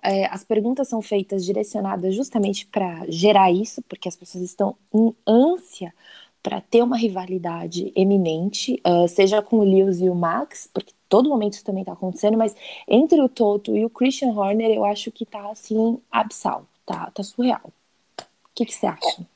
é, 0.02 0.26
as 0.26 0.44
perguntas 0.44 0.88
são 0.88 1.02
feitas 1.02 1.44
direcionadas 1.44 2.14
justamente 2.14 2.66
para 2.66 3.04
gerar 3.08 3.50
isso, 3.50 3.82
porque 3.82 4.08
as 4.08 4.16
pessoas 4.16 4.44
estão 4.44 4.76
em 4.94 5.14
ânsia 5.26 5.92
para 6.42 6.60
ter 6.60 6.82
uma 6.82 6.96
rivalidade 6.96 7.92
eminente, 7.94 8.80
uh, 8.86 9.08
seja 9.08 9.42
com 9.42 9.58
o 9.58 9.64
Lewis 9.64 10.00
e 10.00 10.08
o 10.08 10.14
Max, 10.14 10.68
porque 10.72 10.92
todo 11.08 11.28
momento 11.28 11.54
isso 11.54 11.64
também 11.64 11.82
está 11.82 11.92
acontecendo, 11.92 12.36
mas 12.36 12.54
entre 12.86 13.20
o 13.20 13.28
Toto 13.28 13.76
e 13.76 13.84
o 13.84 13.90
Christian 13.90 14.28
Horner, 14.28 14.70
eu 14.70 14.84
acho 14.84 15.10
que 15.10 15.26
tá 15.26 15.50
assim, 15.50 15.98
absal, 16.10 16.66
tá, 16.86 17.10
tá 17.10 17.22
surreal. 17.22 17.72
O 18.20 18.24
que, 18.54 18.72
você 18.72 18.86
acha? 18.86 19.26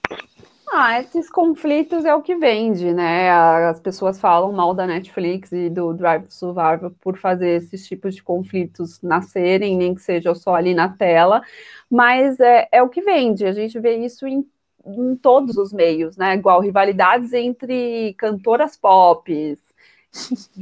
Ah, 0.75 1.00
esses 1.00 1.30
conflitos 1.30 2.04
é 2.04 2.14
o 2.14 2.23
que 2.23 2.35
vende, 2.35 2.92
né? 2.92 3.30
As 3.30 3.78
pessoas 3.78 4.18
falam 4.18 4.50
mal 4.52 4.75
da 4.75 4.87
Netflix 4.87 5.52
e 5.52 5.68
do 5.68 5.92
Drive 5.92 6.25
to 6.25 6.32
Survival 6.32 6.90
por 7.00 7.18
fazer 7.18 7.62
esses 7.62 7.87
tipos 7.87 8.14
de 8.14 8.23
conflitos 8.23 9.00
nascerem, 9.02 9.76
nem 9.76 9.94
que 9.94 10.00
seja 10.00 10.35
só 10.35 10.54
ali 10.54 10.75
na 10.75 10.88
tela, 10.88 11.42
mas 11.90 12.40
é, 12.40 12.68
é 12.73 12.82
o 12.82 12.88
que 12.88 13.02
vende. 13.02 13.44
A 13.44 13.52
gente 13.52 13.78
vê 13.78 13.97
isso 13.99 14.26
em 14.26 14.44
em 14.87 15.17
todos 15.17 15.57
os 15.57 15.73
meios, 15.73 16.17
né? 16.17 16.35
Igual 16.35 16.61
rivalidades 16.61 17.33
entre 17.33 18.15
cantoras 18.19 18.77
pop. 18.77 19.33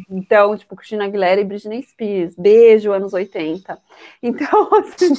Então, 0.09 0.57
tipo, 0.57 0.77
Cristina 0.77 1.07
Aguilera 1.07 1.41
e 1.41 1.45
Britney 1.45 1.83
Spears. 1.83 2.37
Beijo, 2.37 2.93
anos 2.93 3.13
80. 3.13 3.77
Então, 4.23 4.71
assim... 4.79 5.13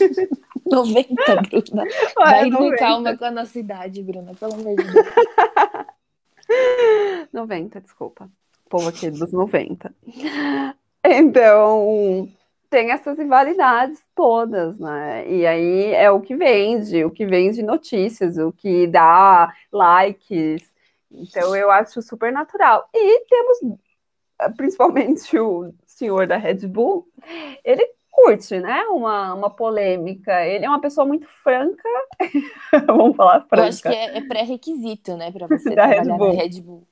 90, 0.66 1.36
Bruna. 1.42 1.84
Vai 2.16 2.50
com 2.50 2.72
calma 2.78 3.18
com 3.18 3.26
a 3.26 3.32
nossa 3.32 3.60
idade, 3.60 4.02
Bruna, 4.02 4.34
pelo 4.34 4.54
amor 4.54 4.74
de 4.74 4.84
Deus. 4.86 5.06
90, 7.34 7.82
desculpa. 7.82 8.30
O 8.66 8.70
povo 8.70 8.88
aqui 8.88 9.12
dos 9.12 9.34
90. 9.34 9.94
Então, 11.04 12.30
tem 12.72 12.90
essas 12.90 13.18
rivalidades 13.18 14.02
todas, 14.16 14.80
né? 14.80 15.30
E 15.30 15.46
aí 15.46 15.94
é 15.94 16.10
o 16.10 16.22
que 16.22 16.34
vende, 16.36 17.04
o 17.04 17.12
que 17.12 17.26
vende 17.26 17.62
notícias, 17.62 18.38
o 18.38 18.52
que 18.52 18.88
dá 18.88 19.54
likes. 19.70 20.64
Então 21.12 21.54
eu 21.54 21.70
acho 21.70 22.02
super 22.02 22.32
natural. 22.32 22.88
E 22.94 23.26
temos 23.26 23.78
principalmente 24.56 25.38
o 25.38 25.74
senhor 25.86 26.26
da 26.26 26.38
Red 26.38 26.66
Bull, 26.66 27.06
ele 27.64 27.86
curte, 28.10 28.58
né? 28.58 28.84
Uma, 28.86 29.34
uma 29.34 29.50
polêmica. 29.50 30.46
Ele 30.46 30.64
é 30.64 30.70
uma 30.70 30.80
pessoa 30.80 31.06
muito 31.06 31.28
franca. 31.28 31.90
Vamos 32.88 33.18
falar 33.18 33.42
franca. 33.42 33.66
Eu 33.66 33.70
acho 33.70 33.82
que 33.82 33.90
é, 33.90 34.18
é 34.18 34.22
pré-requisito, 34.22 35.18
né, 35.18 35.30
para 35.30 35.46
você 35.52 35.76
da 35.76 35.88
trabalhar 35.88 36.04
Red 36.04 36.18
Bull. 36.18 36.34
na 36.34 36.42
Red 36.42 36.62
Bull. 36.62 36.88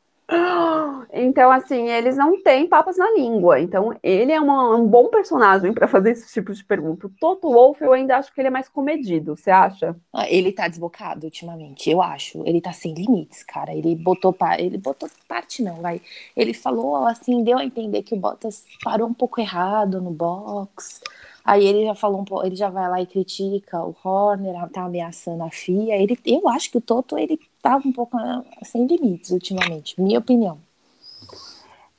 Então, 1.12 1.52
assim, 1.52 1.90
eles 1.90 2.16
não 2.16 2.42
têm 2.42 2.68
papas 2.68 2.98
na 2.98 3.10
língua. 3.12 3.60
Então, 3.60 3.98
ele 4.04 4.32
é 4.32 4.40
uma, 4.40 4.76
um 4.76 4.86
bom 4.86 5.08
personagem 5.08 5.74
para 5.74 5.88
fazer 5.88 6.12
esse 6.12 6.32
tipo 6.32 6.54
de 6.54 6.64
pergunta. 6.64 7.08
O 7.08 7.10
Toto 7.10 7.52
Wolff, 7.52 7.84
eu 7.84 7.94
ainda 7.94 8.18
acho 8.18 8.34
que 8.34 8.40
ele 8.40 8.48
é 8.48 8.52
mais 8.52 8.70
comedido, 8.70 9.36
você 9.36 9.50
acha? 9.50 9.96
Ah, 10.14 10.30
ele 10.30 10.52
tá 10.52 10.68
desbocado 10.68 11.26
ultimamente, 11.26 11.90
eu 11.90 12.02
acho. 12.02 12.44
Ele 12.46 12.62
tá 12.62 12.72
sem 12.72 12.94
limites, 12.94 13.44
cara. 13.44 13.74
Ele 13.74 13.96
botou, 13.96 14.36
ele 14.58 14.78
botou 14.78 15.10
parte, 15.28 15.64
não, 15.64 15.78
vai. 15.78 16.02
Ele 16.36 16.54
falou, 16.54 16.96
assim, 17.08 17.44
deu 17.44 17.58
a 17.58 17.66
entender 17.66 18.04
que 18.04 18.14
o 18.14 18.18
Bottas 18.20 18.66
parou 18.84 19.08
um 19.08 19.14
pouco 19.14 19.42
errado 19.42 20.02
no 20.02 20.12
box. 20.12 21.02
Aí 21.44 21.66
ele 21.66 21.86
já 21.86 21.96
falou 21.96 22.22
um 22.22 22.26
pouco, 22.26 22.46
ele 22.46 22.56
já 22.56 22.70
vai 22.70 22.88
lá 22.88 23.02
e 23.02 23.08
critica 23.08 23.84
o 23.84 23.96
Horner, 24.04 24.70
tá 24.70 24.84
ameaçando 24.84 25.44
a 25.44 25.50
FIA. 25.50 25.96
Ele, 25.96 26.18
eu 26.26 26.48
acho 26.48 26.70
que 26.70 26.78
o 26.78 26.82
Toto 26.82 27.18
ele 27.18 27.40
tava 27.62 27.88
um 27.88 27.92
pouco 27.92 28.18
ah, 28.18 28.44
sem 28.64 28.86
limites 28.86 29.32
ultimamente, 29.32 30.00
minha 30.02 30.20
opinião. 30.20 30.60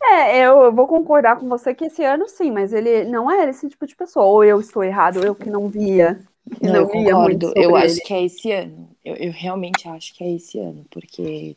É, 0.02 0.46
eu 0.46 0.72
vou 0.72 0.86
concordar 0.86 1.36
com 1.36 1.48
você 1.48 1.74
que 1.74 1.84
esse 1.84 2.02
ano 2.02 2.26
sim, 2.26 2.50
mas 2.50 2.72
ele 2.72 3.04
não 3.04 3.30
é 3.30 3.48
esse 3.50 3.68
tipo 3.68 3.86
de 3.86 3.94
pessoa. 3.94 4.24
Ou 4.24 4.42
eu 4.42 4.58
estou 4.58 4.82
errado, 4.82 5.18
ou 5.18 5.24
eu 5.24 5.34
que 5.34 5.50
não 5.50 5.68
via. 5.68 6.20
Que 6.58 6.66
não, 6.66 6.72
não 6.72 6.80
eu 6.80 6.88
concordo. 6.88 7.52
eu 7.54 7.76
ele. 7.76 7.86
acho 7.86 8.00
que 8.02 8.14
é 8.14 8.24
esse 8.24 8.50
ano. 8.50 8.88
Eu, 9.04 9.14
eu, 9.16 9.32
realmente 9.32 9.86
acho 9.88 10.14
que 10.14 10.24
é 10.24 10.32
esse 10.34 10.58
ano, 10.58 10.84
porque 10.90 11.56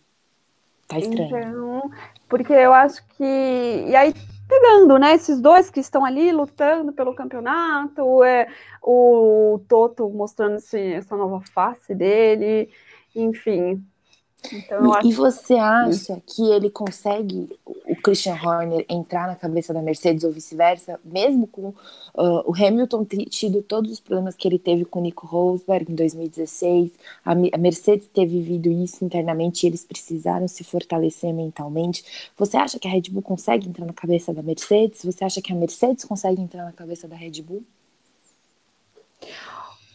tá 0.88 1.00
estranho. 1.00 1.38
Então, 1.38 1.92
porque 2.28 2.54
eu 2.54 2.74
acho 2.74 3.02
que. 3.18 3.24
E 3.24 3.96
aí 3.96 4.14
pegando, 4.48 5.00
né? 5.00 5.16
Esses 5.16 5.40
dois 5.42 5.70
que 5.70 5.80
estão 5.80 6.06
ali 6.06 6.32
lutando 6.32 6.92
pelo 6.92 7.16
campeonato, 7.16 8.24
é, 8.24 8.48
o 8.82 9.60
Toto 9.68 10.10
mostrando 10.10 10.58
essa 10.58 11.16
nova 11.16 11.42
face 11.42 11.96
dele, 11.96 12.70
enfim. 13.16 13.84
Então, 14.52 15.02
e, 15.02 15.10
e, 15.10 15.14
você 15.14 15.54
acha 15.54 16.22
que 16.26 16.44
ele 16.50 16.70
consegue, 16.70 17.50
o 17.66 17.96
Christian 17.96 18.36
Horner, 18.36 18.86
entrar 18.90 19.28
na 19.28 19.36
cabeça 19.36 19.74
da 19.74 19.82
Mercedes 19.82 20.24
ou 20.24 20.32
vice-versa, 20.32 21.00
mesmo 21.04 21.48
com 21.48 21.70
uh, 21.70 22.44
o 22.46 22.54
Hamilton 22.54 23.06
tido 23.30 23.62
todos 23.62 23.92
os 23.92 24.00
problemas 24.00 24.36
que 24.36 24.48
ele 24.48 24.60
teve 24.60 24.84
com 24.86 25.00
o 25.00 25.02
Nico 25.02 25.26
Rosberg 25.26 25.92
em 25.92 25.96
2016, 25.96 26.92
a, 27.26 27.32
a 27.32 27.58
Mercedes 27.58 28.08
ter 28.08 28.26
vivido 28.26 28.70
isso 28.70 29.04
internamente 29.06 29.66
e 29.66 29.70
eles 29.70 29.86
precisaram 29.86 30.48
se 30.48 30.64
fortalecer 30.64 31.34
mentalmente. 31.34 32.32
Você 32.38 32.58
acha 32.58 32.78
que 32.78 32.88
a 32.88 32.92
Red 32.92 33.04
Bull 33.10 33.22
consegue 33.22 33.70
entrar 33.70 33.86
na 33.86 33.94
cabeça 33.94 34.34
da 34.34 34.44
Mercedes? 34.44 35.06
Você 35.06 35.24
acha 35.24 35.42
que 35.42 35.54
a 35.54 35.56
Mercedes 35.56 36.04
consegue 36.04 36.42
entrar 36.42 36.66
na 36.66 36.74
cabeça 36.74 37.08
da 37.08 37.16
Red 37.16 37.42
Bull? 37.42 37.64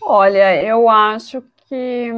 Olha, 0.00 0.62
eu 0.62 0.88
acho 0.88 1.42
que 1.68 2.10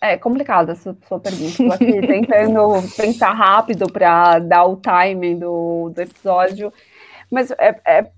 é 0.00 0.16
complicada 0.18 0.72
essa 0.72 0.94
sua 1.06 1.18
pergunta. 1.18 1.46
Estou 1.46 1.72
aqui 1.72 2.00
tentando 2.06 2.74
pensar 2.96 3.32
rápido 3.32 3.90
para 3.90 4.38
dar 4.38 4.66
o 4.66 4.76
timing 4.76 5.38
do, 5.38 5.90
do 5.90 6.00
episódio, 6.00 6.72
mas 7.30 7.50
é, 7.52 7.80
é, 7.86 8.10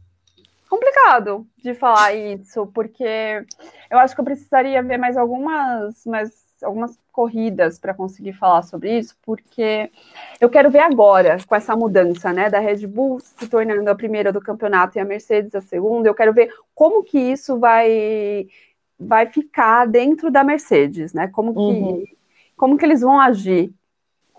complicado 0.68 1.46
de 1.62 1.74
falar 1.74 2.14
isso, 2.14 2.66
porque 2.74 3.44
eu 3.90 3.98
acho 3.98 4.14
que 4.14 4.20
eu 4.20 4.24
precisaria 4.24 4.82
ver 4.82 4.98
mais 4.98 5.16
algumas, 5.16 6.04
mais 6.04 6.50
algumas 6.62 6.98
corridas 7.12 7.78
para 7.78 7.94
conseguir 7.94 8.32
falar 8.32 8.62
sobre 8.62 8.98
isso, 8.98 9.16
porque 9.22 9.90
eu 10.40 10.50
quero 10.50 10.70
ver 10.70 10.80
agora, 10.80 11.38
com 11.46 11.54
essa 11.54 11.74
mudança, 11.74 12.32
né, 12.32 12.50
da 12.50 12.58
Red 12.58 12.86
Bull 12.86 13.20
se 13.20 13.48
tornando 13.48 13.88
a 13.88 13.94
primeira 13.94 14.32
do 14.32 14.40
campeonato 14.40 14.98
e 14.98 15.00
a 15.00 15.04
Mercedes 15.04 15.54
a 15.54 15.60
segunda, 15.60 16.08
eu 16.08 16.14
quero 16.14 16.32
ver 16.32 16.52
como 16.74 17.02
que 17.02 17.18
isso 17.18 17.58
vai 17.58 18.48
vai 19.00 19.26
ficar 19.26 19.86
dentro 19.86 20.30
da 20.30 20.44
Mercedes, 20.44 21.12
né? 21.14 21.28
Como 21.28 21.54
que, 21.54 21.58
uhum. 21.58 22.04
como 22.56 22.76
que 22.76 22.84
eles 22.84 23.00
vão 23.00 23.18
agir 23.18 23.72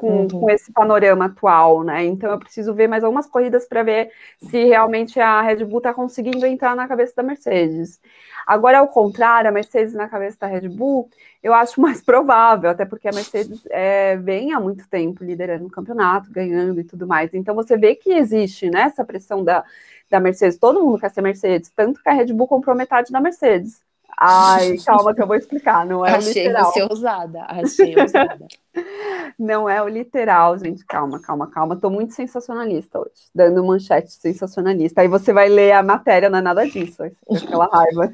com, 0.02 0.22
uhum. 0.22 0.28
com, 0.28 0.50
esse 0.50 0.72
panorama 0.72 1.26
atual, 1.26 1.84
né? 1.84 2.04
Então 2.06 2.32
eu 2.32 2.40
preciso 2.40 2.74
ver 2.74 2.88
mais 2.88 3.04
algumas 3.04 3.28
corridas 3.28 3.68
para 3.68 3.84
ver 3.84 4.12
se 4.40 4.64
realmente 4.66 5.20
a 5.20 5.42
Red 5.42 5.64
Bull 5.64 5.78
está 5.78 5.94
conseguindo 5.94 6.44
entrar 6.46 6.76
na 6.76 6.88
cabeça 6.88 7.14
da 7.16 7.22
Mercedes. 7.22 8.02
Agora, 8.48 8.80
ao 8.80 8.88
contrário, 8.88 9.48
a 9.48 9.54
Mercedes 9.54 9.94
na 9.94 10.08
cabeça 10.08 10.38
da 10.40 10.48
Red 10.48 10.70
Bull, 10.70 11.08
eu 11.44 11.54
acho 11.54 11.80
mais 11.82 12.02
provável, 12.02 12.72
até 12.72 12.84
porque 12.84 13.08
a 13.08 13.12
Mercedes 13.14 13.64
é, 13.70 14.18
vem 14.18 14.54
há 14.54 14.60
muito 14.60 14.90
tempo 14.90 15.24
liderando 15.24 15.68
o 15.68 15.72
campeonato, 15.72 16.32
ganhando 16.32 16.80
e 16.80 16.84
tudo 16.84 17.06
mais. 17.06 17.34
Então 17.36 17.54
você 17.54 17.78
vê 17.78 17.94
que 17.94 18.12
existe 18.12 18.72
né, 18.72 18.82
essa 18.82 19.06
pressão 19.06 19.44
da, 19.44 19.64
da 20.10 20.20
Mercedes, 20.20 20.58
todo 20.58 20.84
mundo 20.84 21.00
quer 21.00 21.12
ser 21.12 21.22
Mercedes, 21.22 21.72
tanto 21.76 22.02
que 22.02 22.10
a 22.10 22.14
Red 22.14 22.34
Bull 22.34 22.48
comprou 22.48 22.76
metade 22.76 23.12
da 23.12 23.22
Mercedes. 23.22 23.84
Ai, 24.18 24.78
calma 24.86 25.14
que 25.14 25.22
eu 25.22 25.28
vou 25.28 25.36
explicar, 25.36 25.86
não 25.86 26.06
é 26.06 26.12
achei 26.12 26.46
o 26.46 26.48
literal. 26.48 26.70
Achei 26.70 26.82
você 26.82 26.94
ousada, 26.94 27.46
achei 27.48 27.96
ousada. 28.00 28.48
não 29.38 29.70
é 29.70 29.82
o 29.82 29.88
literal, 29.88 30.58
gente, 30.58 30.86
calma, 30.86 31.20
calma, 31.20 31.48
calma. 31.48 31.76
Tô 31.76 31.90
muito 31.90 32.14
sensacionalista 32.14 33.00
hoje, 33.00 33.30
dando 33.34 33.64
manchete 33.64 34.12
sensacionalista. 34.12 35.02
Aí 35.02 35.08
você 35.08 35.34
vai 35.34 35.50
ler 35.50 35.72
a 35.72 35.84
matéria, 35.84 36.30
não 36.30 36.40
é 36.40 36.42
nada 36.42 36.68
disso, 36.68 37.04
aquela 37.04 37.68
raiva. 37.68 38.14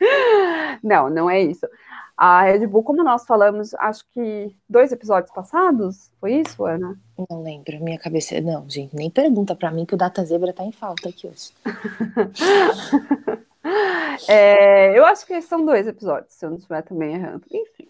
não, 0.82 1.08
não 1.08 1.30
é 1.30 1.40
isso. 1.40 1.66
A 2.18 2.42
Red 2.42 2.66
Bull, 2.66 2.82
como 2.82 3.04
nós 3.04 3.24
falamos, 3.24 3.72
acho 3.74 4.04
que 4.12 4.52
dois 4.68 4.90
episódios 4.90 5.32
passados, 5.32 6.10
foi 6.20 6.34
isso, 6.40 6.64
Ana? 6.64 6.96
Não 7.30 7.42
lembro, 7.44 7.80
minha 7.80 7.98
cabeça. 7.98 8.40
Não, 8.40 8.68
gente, 8.68 8.94
nem 8.94 9.08
pergunta 9.08 9.54
para 9.54 9.70
mim 9.70 9.86
que 9.86 9.94
o 9.94 9.96
Data 9.96 10.24
Zebra 10.24 10.52
tá 10.52 10.64
em 10.64 10.72
falta 10.72 11.08
aqui 11.08 11.28
hoje. 11.28 11.52
É, 14.28 14.98
eu 14.98 15.04
acho 15.04 15.26
que 15.26 15.40
são 15.42 15.64
dois 15.64 15.86
episódios, 15.86 16.32
se 16.34 16.44
eu 16.44 16.50
não 16.50 16.56
estiver 16.56 16.82
também 16.82 17.14
errando. 17.14 17.44
Enfim, 17.50 17.88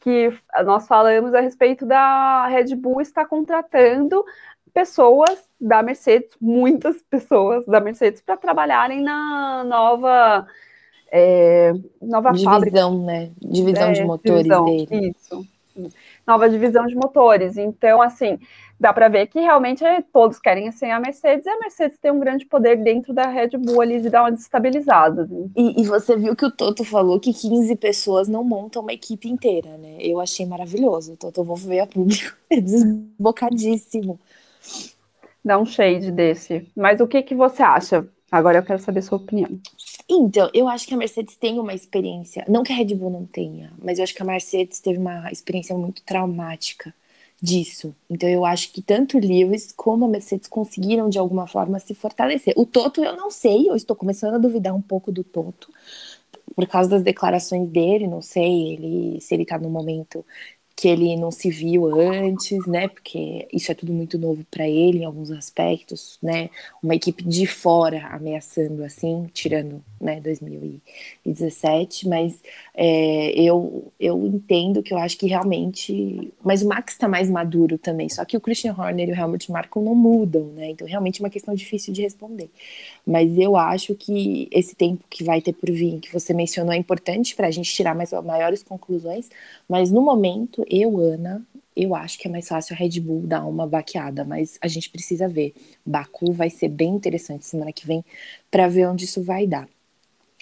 que 0.00 0.32
nós 0.64 0.86
falamos 0.86 1.34
a 1.34 1.40
respeito 1.40 1.84
da 1.86 2.46
Red 2.46 2.74
Bull 2.74 3.00
estar 3.00 3.26
contratando 3.26 4.24
pessoas 4.72 5.48
da 5.60 5.82
Mercedes, 5.82 6.36
muitas 6.40 7.02
pessoas 7.02 7.64
da 7.66 7.80
Mercedes, 7.80 8.20
para 8.20 8.36
trabalharem 8.36 9.02
na 9.02 9.64
nova 9.64 10.46
é, 11.10 11.72
nova 12.02 12.30
divisão, 12.32 12.52
fábrica. 12.52 12.90
né? 12.90 13.30
Divisão 13.40 13.88
é, 13.88 13.92
de 13.92 14.04
motores 14.04 14.42
divisão, 14.42 14.64
dele. 14.64 15.14
Isso. 15.16 15.46
Nova 16.26 16.48
divisão 16.48 16.86
de 16.86 16.94
motores. 16.94 17.56
Então, 17.56 18.00
assim, 18.02 18.38
dá 18.78 18.92
para 18.92 19.08
ver 19.08 19.26
que 19.26 19.40
realmente 19.40 19.82
todos 20.12 20.38
querem 20.38 20.70
ser 20.70 20.90
a 20.90 21.00
Mercedes, 21.00 21.46
e 21.46 21.48
a 21.48 21.58
Mercedes 21.58 21.98
tem 21.98 22.10
um 22.10 22.20
grande 22.20 22.44
poder 22.46 22.76
dentro 22.76 23.12
da 23.12 23.26
Red 23.26 23.50
Bull 23.58 23.80
ali 23.80 24.00
de 24.00 24.10
dar 24.10 24.22
uma 24.22 24.32
desestabilizada. 24.32 25.28
E, 25.56 25.80
e, 25.80 25.84
você 25.84 26.16
viu 26.16 26.36
que 26.36 26.44
o 26.44 26.50
Toto 26.50 26.84
falou 26.84 27.18
que 27.18 27.32
15 27.32 27.74
pessoas 27.76 28.28
não 28.28 28.44
montam 28.44 28.82
uma 28.82 28.92
equipe 28.92 29.28
inteira, 29.28 29.76
né? 29.78 29.96
Eu 30.00 30.20
achei 30.20 30.46
maravilhoso. 30.46 31.14
O 31.14 31.16
Toto 31.16 31.42
vou 31.42 31.56
ver 31.56 31.80
a 31.80 31.86
público, 31.86 32.36
é 32.50 32.60
desbocadíssimo. 32.60 34.20
Dá 35.44 35.58
um 35.58 35.64
shade 35.64 36.10
desse. 36.10 36.70
Mas 36.76 37.00
o 37.00 37.06
que, 37.06 37.22
que 37.22 37.34
você 37.34 37.62
acha? 37.62 38.06
Agora 38.30 38.58
eu 38.58 38.64
quero 38.64 38.80
saber 38.80 39.02
sua 39.02 39.18
opinião. 39.18 39.60
Então, 40.08 40.48
eu 40.54 40.68
acho 40.68 40.86
que 40.86 40.94
a 40.94 40.96
Mercedes 40.96 41.36
tem 41.36 41.58
uma 41.58 41.74
experiência, 41.74 42.44
não 42.48 42.62
que 42.62 42.72
a 42.72 42.76
Red 42.76 42.94
Bull 42.94 43.10
não 43.10 43.26
tenha, 43.26 43.72
mas 43.82 43.98
eu 43.98 44.04
acho 44.04 44.14
que 44.14 44.22
a 44.22 44.24
Mercedes 44.24 44.78
teve 44.80 44.98
uma 44.98 45.30
experiência 45.32 45.76
muito 45.76 46.02
traumática 46.02 46.94
disso. 47.40 47.94
Então 48.08 48.28
eu 48.28 48.44
acho 48.44 48.72
que 48.72 48.80
tanto 48.80 49.18
o 49.18 49.20
Lewis 49.20 49.72
como 49.72 50.04
a 50.04 50.08
Mercedes 50.08 50.48
conseguiram 50.48 51.08
de 51.08 51.18
alguma 51.18 51.46
forma 51.46 51.78
se 51.78 51.94
fortalecer. 51.94 52.54
O 52.56 52.64
Toto 52.64 53.02
eu 53.04 53.16
não 53.16 53.30
sei, 53.30 53.68
eu 53.68 53.76
estou 53.76 53.94
começando 53.96 54.34
a 54.34 54.38
duvidar 54.38 54.74
um 54.74 54.80
pouco 54.80 55.12
do 55.12 55.22
Toto 55.22 55.70
por 56.54 56.66
causa 56.66 56.88
das 56.88 57.02
declarações 57.02 57.68
dele, 57.68 58.06
não 58.06 58.22
sei 58.22 58.72
ele 58.72 59.20
se 59.20 59.34
ele 59.34 59.42
está 59.42 59.58
no 59.58 59.68
momento 59.68 60.24
que 60.76 60.88
ele 60.88 61.16
não 61.16 61.30
se 61.30 61.50
viu 61.50 61.86
antes, 61.98 62.66
né? 62.66 62.86
Porque 62.88 63.48
isso 63.52 63.72
é 63.72 63.74
tudo 63.74 63.92
muito 63.94 64.18
novo 64.18 64.44
para 64.50 64.68
ele 64.68 64.98
em 64.98 65.04
alguns 65.04 65.30
aspectos, 65.30 66.18
né? 66.22 66.50
Uma 66.82 66.94
equipe 66.94 67.24
de 67.24 67.46
fora 67.46 68.06
ameaçando 68.08 68.84
assim, 68.84 69.26
tirando, 69.32 69.82
né, 69.98 70.20
2017, 70.20 72.06
mas 72.06 72.42
é, 72.78 73.32
eu, 73.40 73.90
eu 73.98 74.26
entendo 74.26 74.82
que 74.82 74.92
eu 74.92 74.98
acho 74.98 75.16
que 75.16 75.26
realmente, 75.26 76.30
mas 76.44 76.62
o 76.62 76.68
Max 76.68 76.92
está 76.92 77.08
mais 77.08 77.30
maduro 77.30 77.78
também, 77.78 78.06
só 78.10 78.22
que 78.22 78.36
o 78.36 78.40
Christian 78.40 78.74
Horner 78.78 79.08
e 79.08 79.12
o 79.12 79.14
Helmut 79.14 79.50
Marko 79.50 79.80
não 79.80 79.94
mudam, 79.94 80.48
né? 80.48 80.70
Então 80.70 80.86
realmente 80.86 81.22
é 81.22 81.24
uma 81.24 81.30
questão 81.30 81.54
difícil 81.54 81.94
de 81.94 82.02
responder. 82.02 82.50
Mas 83.06 83.38
eu 83.38 83.56
acho 83.56 83.94
que 83.94 84.46
esse 84.52 84.74
tempo 84.76 85.02
que 85.08 85.24
vai 85.24 85.40
ter 85.40 85.54
por 85.54 85.70
vir, 85.70 86.00
que 86.00 86.12
você 86.12 86.34
mencionou, 86.34 86.72
é 86.74 86.76
importante 86.76 87.34
para 87.34 87.46
a 87.46 87.50
gente 87.50 87.72
tirar 87.72 87.94
mais 87.94 88.12
maiores 88.12 88.62
conclusões, 88.62 89.30
mas 89.66 89.90
no 89.90 90.02
momento 90.02 90.62
eu, 90.68 90.98
Ana, 90.98 91.42
eu 91.74 91.94
acho 91.94 92.18
que 92.18 92.28
é 92.28 92.30
mais 92.30 92.46
fácil 92.46 92.74
a 92.74 92.78
Red 92.78 93.00
Bull 93.00 93.22
dar 93.22 93.46
uma 93.46 93.66
baqueada, 93.66 94.22
mas 94.24 94.58
a 94.60 94.68
gente 94.68 94.90
precisa 94.90 95.26
ver. 95.28 95.54
Baku 95.84 96.32
vai 96.32 96.50
ser 96.50 96.68
bem 96.68 96.90
interessante 96.90 97.46
semana 97.46 97.72
que 97.72 97.86
vem 97.86 98.04
para 98.50 98.68
ver 98.68 98.86
onde 98.86 99.06
isso 99.06 99.22
vai 99.22 99.46
dar. 99.46 99.66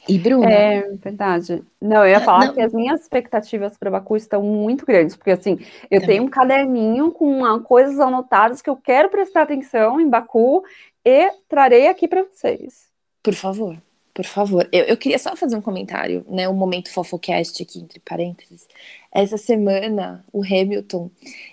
E 0.08 0.18
Bruna? 0.18 0.50
É 0.50 0.82
verdade. 0.96 1.62
Não, 1.80 2.04
eu 2.04 2.10
ia 2.10 2.20
falar 2.20 2.46
não. 2.46 2.54
que 2.54 2.60
as 2.60 2.72
minhas 2.72 3.00
expectativas 3.00 3.76
para 3.76 3.90
Baku 3.90 4.16
estão 4.16 4.42
muito 4.42 4.84
grandes, 4.84 5.16
porque 5.16 5.30
assim, 5.30 5.58
eu 5.90 6.00
Também. 6.00 6.16
tenho 6.16 6.22
um 6.24 6.28
caderninho 6.28 7.10
com 7.10 7.42
coisas 7.60 7.98
anotadas 7.98 8.60
que 8.60 8.68
eu 8.68 8.76
quero 8.76 9.08
prestar 9.08 9.42
atenção 9.42 10.00
em 10.00 10.08
Baku 10.08 10.62
e 11.04 11.30
trarei 11.48 11.88
aqui 11.88 12.06
para 12.06 12.22
vocês. 12.22 12.88
Por 13.22 13.34
favor, 13.34 13.76
por 14.12 14.24
favor. 14.26 14.68
Eu, 14.70 14.84
eu 14.84 14.96
queria 14.96 15.18
só 15.18 15.34
fazer 15.34 15.56
um 15.56 15.62
comentário, 15.62 16.24
né? 16.28 16.48
Um 16.48 16.54
momento 16.54 16.92
fofocast 16.92 17.62
aqui, 17.62 17.80
entre 17.80 17.98
parênteses. 18.00 18.68
Essa 19.10 19.38
semana, 19.38 20.24
o 20.32 20.42
Hamilton 20.42 21.10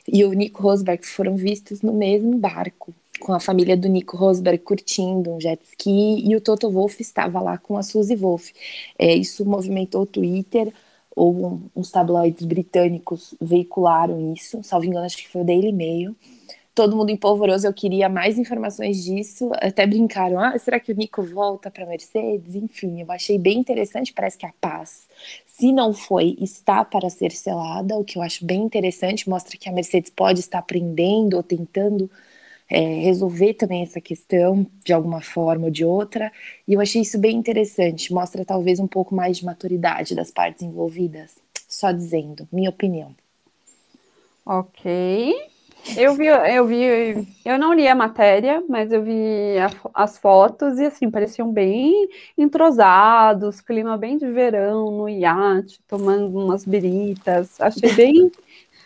e 0.07 0.25
o 0.25 0.33
Nico 0.33 0.61
Rosberg 0.61 1.05
foram 1.05 1.37
vistos 1.37 1.81
no 1.81 1.93
mesmo 1.93 2.37
barco 2.37 2.93
com 3.21 3.33
a 3.33 3.39
família 3.39 3.77
do 3.77 3.87
Nico 3.87 4.17
Rosberg 4.17 4.57
curtindo 4.63 5.31
um 5.31 5.39
jet 5.39 5.63
ski 5.63 6.27
e 6.27 6.35
o 6.35 6.41
Toto 6.41 6.69
Wolff 6.69 7.01
estava 7.01 7.39
lá 7.39 7.57
com 7.57 7.77
a 7.77 7.83
Suzy 7.83 8.15
Wolff. 8.15 8.51
É, 8.99 9.15
isso 9.15 9.45
movimentou 9.45 10.01
o 10.01 10.05
Twitter, 10.05 10.73
ou 11.15 11.45
um, 11.45 11.69
uns 11.75 11.91
tabloides 11.91 12.45
britânicos 12.45 13.35
veicularam 13.39 14.33
isso, 14.33 14.63
salvo 14.63 14.85
engano, 14.85 15.05
acho 15.05 15.17
que 15.17 15.29
foi 15.29 15.41
o 15.41 15.45
Daily 15.45 15.71
Mail. 15.71 16.15
Todo 16.73 16.95
mundo 16.95 17.09
empolvoroso, 17.09 17.67
eu 17.67 17.73
queria 17.73 18.07
mais 18.07 18.39
informações 18.39 19.03
disso. 19.03 19.51
Até 19.55 19.85
brincaram: 19.85 20.39
ah, 20.39 20.57
será 20.57 20.79
que 20.79 20.91
o 20.91 20.95
Nico 20.95 21.21
volta 21.21 21.69
para 21.69 21.85
Mercedes? 21.85 22.55
Enfim, 22.55 23.01
eu 23.01 23.11
achei 23.11 23.37
bem 23.37 23.59
interessante. 23.59 24.13
Parece 24.13 24.37
que 24.37 24.45
a 24.45 24.53
paz, 24.59 25.05
se 25.45 25.73
não 25.73 25.93
foi, 25.93 26.37
está 26.39 26.85
para 26.85 27.09
ser 27.09 27.31
selada, 27.33 27.97
o 27.97 28.05
que 28.05 28.17
eu 28.17 28.21
acho 28.21 28.45
bem 28.45 28.63
interessante. 28.63 29.29
Mostra 29.29 29.57
que 29.57 29.67
a 29.67 29.71
Mercedes 29.71 30.09
pode 30.09 30.39
estar 30.39 30.59
aprendendo 30.59 31.35
ou 31.35 31.43
tentando 31.43 32.09
é, 32.71 32.79
resolver 33.01 33.55
também 33.55 33.83
essa 33.83 33.99
questão 33.99 34.65
de 34.85 34.93
alguma 34.93 35.21
forma 35.21 35.65
ou 35.65 35.71
de 35.71 35.83
outra. 35.83 36.31
E 36.65 36.73
eu 36.73 36.79
achei 36.79 37.01
isso 37.01 37.19
bem 37.19 37.35
interessante, 37.35 38.13
mostra 38.13 38.45
talvez 38.45 38.79
um 38.79 38.87
pouco 38.87 39.13
mais 39.13 39.37
de 39.37 39.45
maturidade 39.45 40.15
das 40.15 40.31
partes 40.31 40.63
envolvidas. 40.63 41.35
Só 41.67 41.91
dizendo, 41.91 42.47
minha 42.51 42.69
opinião. 42.69 43.13
Ok. 44.45 45.35
Eu 45.97 46.13
vi, 46.13 46.27
eu 46.27 46.65
vi, 46.65 47.27
eu 47.43 47.57
não 47.57 47.73
li 47.73 47.87
a 47.87 47.95
matéria, 47.95 48.63
mas 48.69 48.91
eu 48.91 49.03
vi 49.03 49.57
a, 49.57 49.69
as 49.93 50.17
fotos 50.17 50.77
e 50.79 50.85
assim, 50.85 51.09
pareciam 51.09 51.51
bem 51.51 52.07
entrosados, 52.37 53.59
clima 53.59 53.97
bem 53.97 54.17
de 54.17 54.27
verão 54.31 54.91
no 54.91 55.09
iate, 55.09 55.81
tomando 55.87 56.37
umas 56.37 56.63
biritas. 56.63 57.59
Achei 57.59 57.91
bem, 57.93 58.31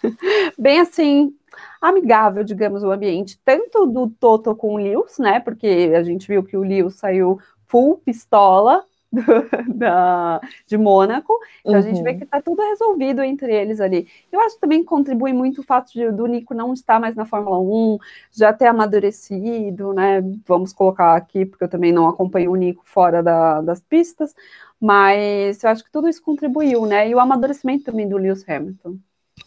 bem 0.58 0.80
assim, 0.80 1.36
amigável, 1.82 2.44
digamos, 2.44 2.84
o 2.84 2.92
ambiente, 2.92 3.40
tanto 3.44 3.86
do 3.86 4.10
Toto 4.10 4.56
com 4.56 4.76
o 4.76 4.78
Lewis, 4.78 5.18
né? 5.20 5.40
Porque 5.40 5.94
a 5.96 6.04
gente 6.04 6.28
viu 6.28 6.44
que 6.44 6.58
o 6.58 6.64
Lewis 6.64 6.96
saiu 6.96 7.40
full 7.68 7.98
pistola 7.98 8.84
do, 9.12 9.22
da, 9.74 10.42
de 10.68 10.78
Mônaco, 10.78 11.34
então 11.62 11.74
uhum. 11.74 11.80
a 11.80 11.82
gente 11.82 12.02
vê 12.02 12.12
uhum. 12.12 12.20
que 12.20 12.26
tá 12.26 12.42
tudo 12.42 12.62
resolvido 12.62 13.24
entre 13.24 13.54
eles 13.54 13.80
ali. 13.80 14.08
Eu 14.32 14.40
acho 14.42 14.56
que 14.56 14.62
também 14.62 14.84
contribui 14.84 15.34
muito 15.34 15.62
o 15.62 15.64
fato 15.64 15.92
de, 15.92 16.12
do 16.12 16.26
Nico 16.26 16.54
não 16.54 16.74
estar 16.74 17.00
mais 17.00 17.16
na 17.16 17.26
Fórmula 17.26 17.60
1, 17.60 17.98
já 18.32 18.54
ter 18.54 18.68
amadurecido, 18.68 19.94
né? 19.94 20.22
Vamos 20.46 20.74
colocar 20.74 21.16
aqui, 21.16 21.46
porque 21.46 21.64
eu 21.64 21.70
também 21.70 21.92
não 21.92 22.08
acompanho 22.08 22.52
o 22.52 22.56
Nico 22.56 22.84
fora 22.86 23.24
da, 23.24 23.62
das 23.62 23.80
pistas, 23.80 24.36
mas 24.80 25.64
eu 25.64 25.70
acho 25.70 25.84
que 25.84 25.92
tudo 25.92 26.10
isso 26.10 26.22
contribuiu, 26.22 26.86
né? 26.86 27.10
E 27.10 27.16
o 27.16 27.20
amadurecimento 27.20 27.86
também 27.86 28.08
do 28.08 28.18
Lewis 28.18 28.48
Hamilton. 28.48 28.98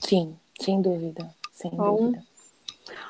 Sim, 0.01 0.37
sem 0.61 0.81
dúvida. 0.81 1.29
Sem 1.59 1.73
Bom. 1.73 1.97
dúvida. 1.97 2.23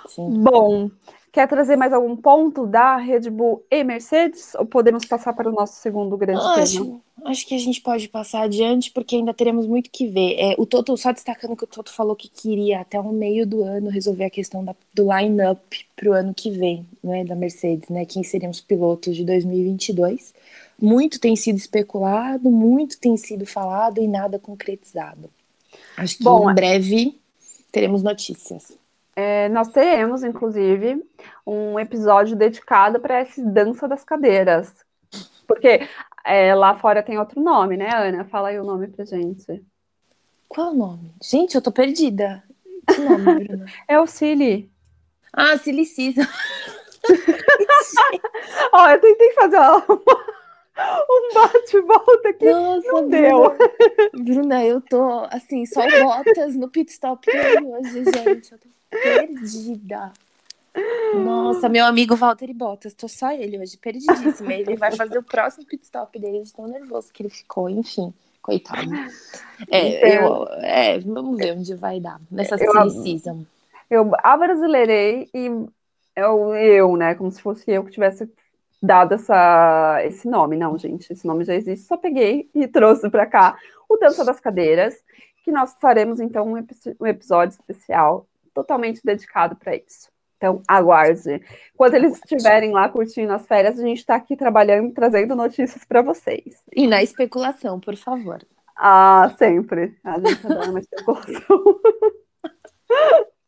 Sim. 0.06 0.42
Bom, 0.42 0.90
quer 1.30 1.46
trazer 1.46 1.76
mais 1.76 1.92
algum 1.92 2.16
ponto 2.16 2.66
da 2.66 2.96
Red 2.96 3.28
Bull 3.28 3.62
e 3.70 3.84
Mercedes? 3.84 4.54
Ou 4.54 4.64
podemos 4.64 5.04
passar 5.04 5.34
para 5.34 5.50
o 5.50 5.52
nosso 5.52 5.74
segundo 5.74 6.16
grande 6.16 6.40
acho, 6.40 6.82
tema? 6.82 7.00
Acho 7.26 7.46
que 7.46 7.54
a 7.54 7.58
gente 7.58 7.82
pode 7.82 8.08
passar 8.08 8.44
adiante, 8.44 8.90
porque 8.90 9.16
ainda 9.16 9.34
teremos 9.34 9.66
muito 9.66 9.90
que 9.90 10.06
ver. 10.06 10.36
É, 10.38 10.54
o 10.56 10.64
Toto, 10.64 10.96
só 10.96 11.12
destacando 11.12 11.54
que 11.54 11.64
o 11.64 11.66
Toto 11.66 11.92
falou 11.92 12.16
que 12.16 12.26
queria 12.26 12.80
até 12.80 12.98
o 12.98 13.12
meio 13.12 13.46
do 13.46 13.62
ano 13.62 13.90
resolver 13.90 14.24
a 14.24 14.30
questão 14.30 14.64
da, 14.64 14.74
do 14.94 15.14
line-up 15.14 15.86
para 15.94 16.08
o 16.08 16.14
ano 16.14 16.32
que 16.32 16.50
vem, 16.50 16.86
né, 17.04 17.24
da 17.26 17.36
Mercedes, 17.36 17.90
né? 17.90 18.06
Quem 18.06 18.24
seriam 18.24 18.50
os 18.50 18.62
pilotos 18.62 19.14
de 19.14 19.26
2022. 19.26 20.32
Muito 20.80 21.20
tem 21.20 21.36
sido 21.36 21.56
especulado, 21.56 22.50
muito 22.50 22.98
tem 22.98 23.14
sido 23.18 23.44
falado 23.44 24.00
e 24.00 24.08
nada 24.08 24.38
concretizado. 24.38 25.28
Acho 25.98 26.16
que 26.16 26.24
Bom, 26.24 26.50
em 26.50 26.54
breve 26.54 27.20
teremos 27.78 28.02
notícias. 28.02 28.76
É, 29.14 29.48
nós 29.50 29.68
teremos, 29.68 30.24
inclusive, 30.24 31.00
um 31.46 31.78
episódio 31.78 32.34
dedicado 32.34 32.98
para 32.98 33.18
essa 33.18 33.40
dança 33.40 33.86
das 33.86 34.02
cadeiras. 34.02 34.74
Porque 35.46 35.88
é, 36.24 36.52
lá 36.56 36.74
fora 36.74 37.04
tem 37.04 37.18
outro 37.20 37.40
nome, 37.40 37.76
né, 37.76 37.88
Ana? 37.94 38.24
Fala 38.24 38.48
aí 38.48 38.58
o 38.58 38.64
nome 38.64 38.88
pra 38.88 39.04
gente. 39.04 39.64
Qual 40.48 40.72
o 40.72 40.74
nome? 40.74 41.14
Gente, 41.22 41.54
eu 41.54 41.62
tô 41.62 41.70
perdida. 41.70 42.42
Que 42.92 43.00
nome, 43.00 43.44
Bruna? 43.46 43.66
é 43.86 44.00
o 44.00 44.06
Silly. 44.08 44.68
Ah, 45.32 45.56
Silly 45.56 45.84
Season. 45.86 46.22
Ó, 48.72 48.88
eu 48.88 49.00
tentei 49.00 49.32
fazer 49.34 49.56
uma, 49.56 49.86
um 51.10 51.34
bate-volta 51.34 52.28
aqui. 52.28 52.50
Nossa, 52.50 52.92
não 52.92 53.08
deu. 53.08 53.56
Bruna, 54.14 54.64
eu 54.64 54.80
tô 54.80 55.26
assim, 55.30 55.66
só 55.66 55.82
botas 56.02 56.54
no 56.54 56.68
pit 56.68 56.90
stop 56.92 57.28
hoje, 57.30 58.04
gente. 58.04 58.52
Eu 58.52 58.58
tô 58.58 58.68
perdida. 58.90 60.12
Nossa, 61.14 61.68
meu 61.68 61.84
amigo 61.84 62.14
Walter 62.14 62.52
Bottas, 62.54 62.94
tô 62.94 63.08
só 63.08 63.32
ele 63.32 63.58
hoje, 63.58 63.76
perdidíssima. 63.76 64.54
Ele 64.54 64.76
vai 64.76 64.92
fazer 64.92 65.18
o 65.18 65.22
próximo 65.22 65.66
pit 65.66 65.84
stop 65.84 66.16
dele 66.18 66.42
de 66.42 66.52
tão 66.52 66.68
nervoso 66.68 67.12
que 67.12 67.22
ele 67.22 67.30
ficou, 67.30 67.68
enfim, 67.68 68.14
coitado. 68.40 68.90
É, 69.70 70.16
então, 70.16 70.44
eu, 70.44 70.48
é 70.62 70.98
vamos 71.00 71.36
ver 71.36 71.56
onde 71.56 71.74
vai 71.74 71.98
dar 71.98 72.20
nessa 72.30 72.56
eu, 72.56 72.90
season. 72.90 73.44
Eu 73.90 74.12
abrasileirei 74.22 75.28
e 75.34 75.46
eu, 76.14 76.54
eu, 76.54 76.96
né, 76.96 77.14
como 77.14 77.32
se 77.32 77.40
fosse 77.42 77.68
eu 77.70 77.82
que 77.84 77.90
tivesse 77.90 78.28
dado 78.80 79.14
essa, 79.14 80.00
esse 80.04 80.28
nome. 80.28 80.56
Não, 80.56 80.78
gente, 80.78 81.12
esse 81.12 81.26
nome 81.26 81.44
já 81.44 81.54
existe, 81.54 81.86
só 81.86 81.96
peguei 81.96 82.48
e 82.54 82.66
trouxe 82.66 83.10
para 83.10 83.26
cá 83.26 83.58
o 83.88 83.96
Dança 83.96 84.24
das 84.24 84.40
Cadeiras, 84.40 84.94
que 85.44 85.50
nós 85.50 85.74
faremos 85.80 86.20
então 86.20 86.46
um, 86.52 86.66
um 87.00 87.06
episódio 87.06 87.54
especial 87.54 88.26
totalmente 88.54 89.00
dedicado 89.04 89.56
para 89.56 89.76
isso. 89.76 90.08
Então, 90.36 90.62
aguarde. 90.68 91.42
Quando 91.76 91.94
eles 91.94 92.14
estiverem 92.14 92.70
lá 92.70 92.88
curtindo 92.88 93.32
as 93.32 93.44
férias, 93.44 93.78
a 93.78 93.82
gente 93.82 93.98
está 93.98 94.14
aqui 94.14 94.36
trabalhando, 94.36 94.92
trazendo 94.92 95.34
notícias 95.34 95.84
para 95.84 96.00
vocês. 96.00 96.62
E 96.72 96.86
na 96.86 97.02
especulação, 97.02 97.80
por 97.80 97.96
favor. 97.96 98.38
Ah, 98.76 99.34
sempre. 99.36 99.98
A 100.04 100.20
gente 100.20 100.46
adora 100.46 100.70
uma 100.70 100.78
especulação. 100.78 101.80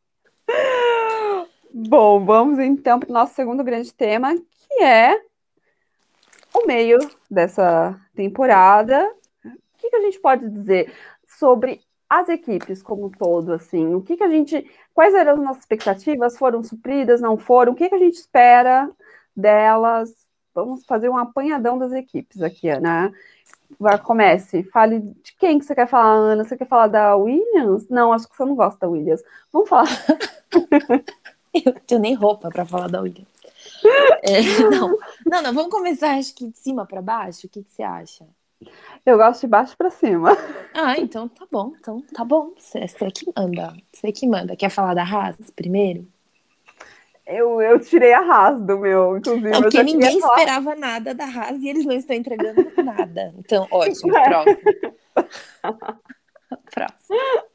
Bom, 1.72 2.24
vamos 2.24 2.58
então 2.58 2.98
para 2.98 3.10
o 3.10 3.12
nosso 3.12 3.34
segundo 3.34 3.62
grande 3.62 3.94
tema, 3.94 4.34
que 4.70 4.84
é 4.84 5.20
o 6.54 6.66
meio 6.66 6.98
dessa 7.30 7.98
temporada. 8.14 9.04
O 9.44 9.78
que, 9.78 9.90
que 9.90 9.96
a 9.96 10.00
gente 10.00 10.20
pode 10.20 10.48
dizer 10.48 10.92
sobre 11.26 11.80
as 12.08 12.28
equipes 12.28 12.82
como 12.82 13.06
um 13.06 13.10
todo, 13.10 13.52
assim, 13.52 13.94
o 13.94 14.02
que, 14.02 14.16
que 14.16 14.24
a 14.24 14.28
gente, 14.28 14.68
quais 14.92 15.14
eram 15.14 15.34
as 15.34 15.38
nossas 15.38 15.62
expectativas, 15.62 16.36
foram 16.36 16.62
supridas, 16.62 17.20
não 17.20 17.38
foram, 17.38 17.72
o 17.72 17.76
que, 17.76 17.88
que 17.88 17.94
a 17.94 17.98
gente 17.98 18.16
espera 18.16 18.90
delas? 19.34 20.12
Vamos 20.52 20.84
fazer 20.84 21.08
um 21.08 21.16
apanhadão 21.16 21.78
das 21.78 21.92
equipes 21.92 22.42
aqui, 22.42 22.68
Ana. 22.68 23.12
Vai, 23.78 23.96
comece, 23.98 24.64
fale 24.64 24.98
de 24.98 25.36
quem 25.38 25.60
que 25.60 25.64
você 25.64 25.74
quer 25.74 25.86
falar, 25.86 26.10
Ana? 26.10 26.44
Você 26.44 26.56
quer 26.56 26.66
falar 26.66 26.88
da 26.88 27.14
Williams? 27.14 27.88
Não, 27.88 28.12
acho 28.12 28.28
que 28.28 28.36
você 28.36 28.44
não 28.44 28.56
gosta 28.56 28.80
da 28.80 28.88
Williams. 28.88 29.22
Vamos 29.52 29.68
falar. 29.68 29.86
Eu 31.54 31.72
tenho 31.86 32.00
nem 32.00 32.14
roupa 32.14 32.48
para 32.48 32.64
falar 32.64 32.88
da 32.88 33.00
Williams. 33.00 33.28
É, 34.22 34.40
não, 34.70 34.98
não, 35.26 35.42
não, 35.42 35.54
vamos 35.54 35.70
começar, 35.70 36.16
acho 36.16 36.34
que 36.34 36.46
de 36.46 36.58
cima 36.58 36.86
para 36.86 37.02
baixo. 37.02 37.46
O 37.46 37.50
que, 37.50 37.62
que 37.62 37.70
você 37.70 37.82
acha? 37.82 38.26
Eu 39.06 39.16
gosto 39.16 39.42
de 39.42 39.46
baixo 39.46 39.76
para 39.76 39.90
cima. 39.90 40.36
Ah, 40.74 40.98
então 40.98 41.28
tá 41.28 41.46
bom. 41.50 41.72
Então 41.78 42.02
tá 42.14 42.24
bom. 42.24 42.52
Você, 42.58 42.86
você 42.86 43.10
que 43.10 43.26
manda. 43.34 43.74
Você 43.92 44.12
que 44.12 44.26
manda. 44.26 44.54
Quer 44.54 44.68
falar 44.68 44.94
da 44.94 45.02
Haas 45.02 45.36
primeiro? 45.56 46.06
Eu, 47.26 47.62
eu 47.62 47.78
tirei 47.78 48.12
a 48.12 48.20
Haas 48.20 48.60
do 48.60 48.78
meu, 48.78 49.16
inclusive. 49.16 49.50
Não, 49.50 49.62
porque 49.62 49.82
ninguém 49.82 50.18
esperava 50.18 50.74
nada 50.74 51.14
da 51.14 51.24
Haas 51.24 51.60
e 51.62 51.68
eles 51.68 51.86
não 51.86 51.94
estão 51.94 52.16
entregando 52.16 52.70
nada. 52.82 53.32
Então, 53.38 53.66
ótimo. 53.70 54.12
É. 54.20 54.28
Próximo. 54.28 54.58
próximo. 56.72 57.49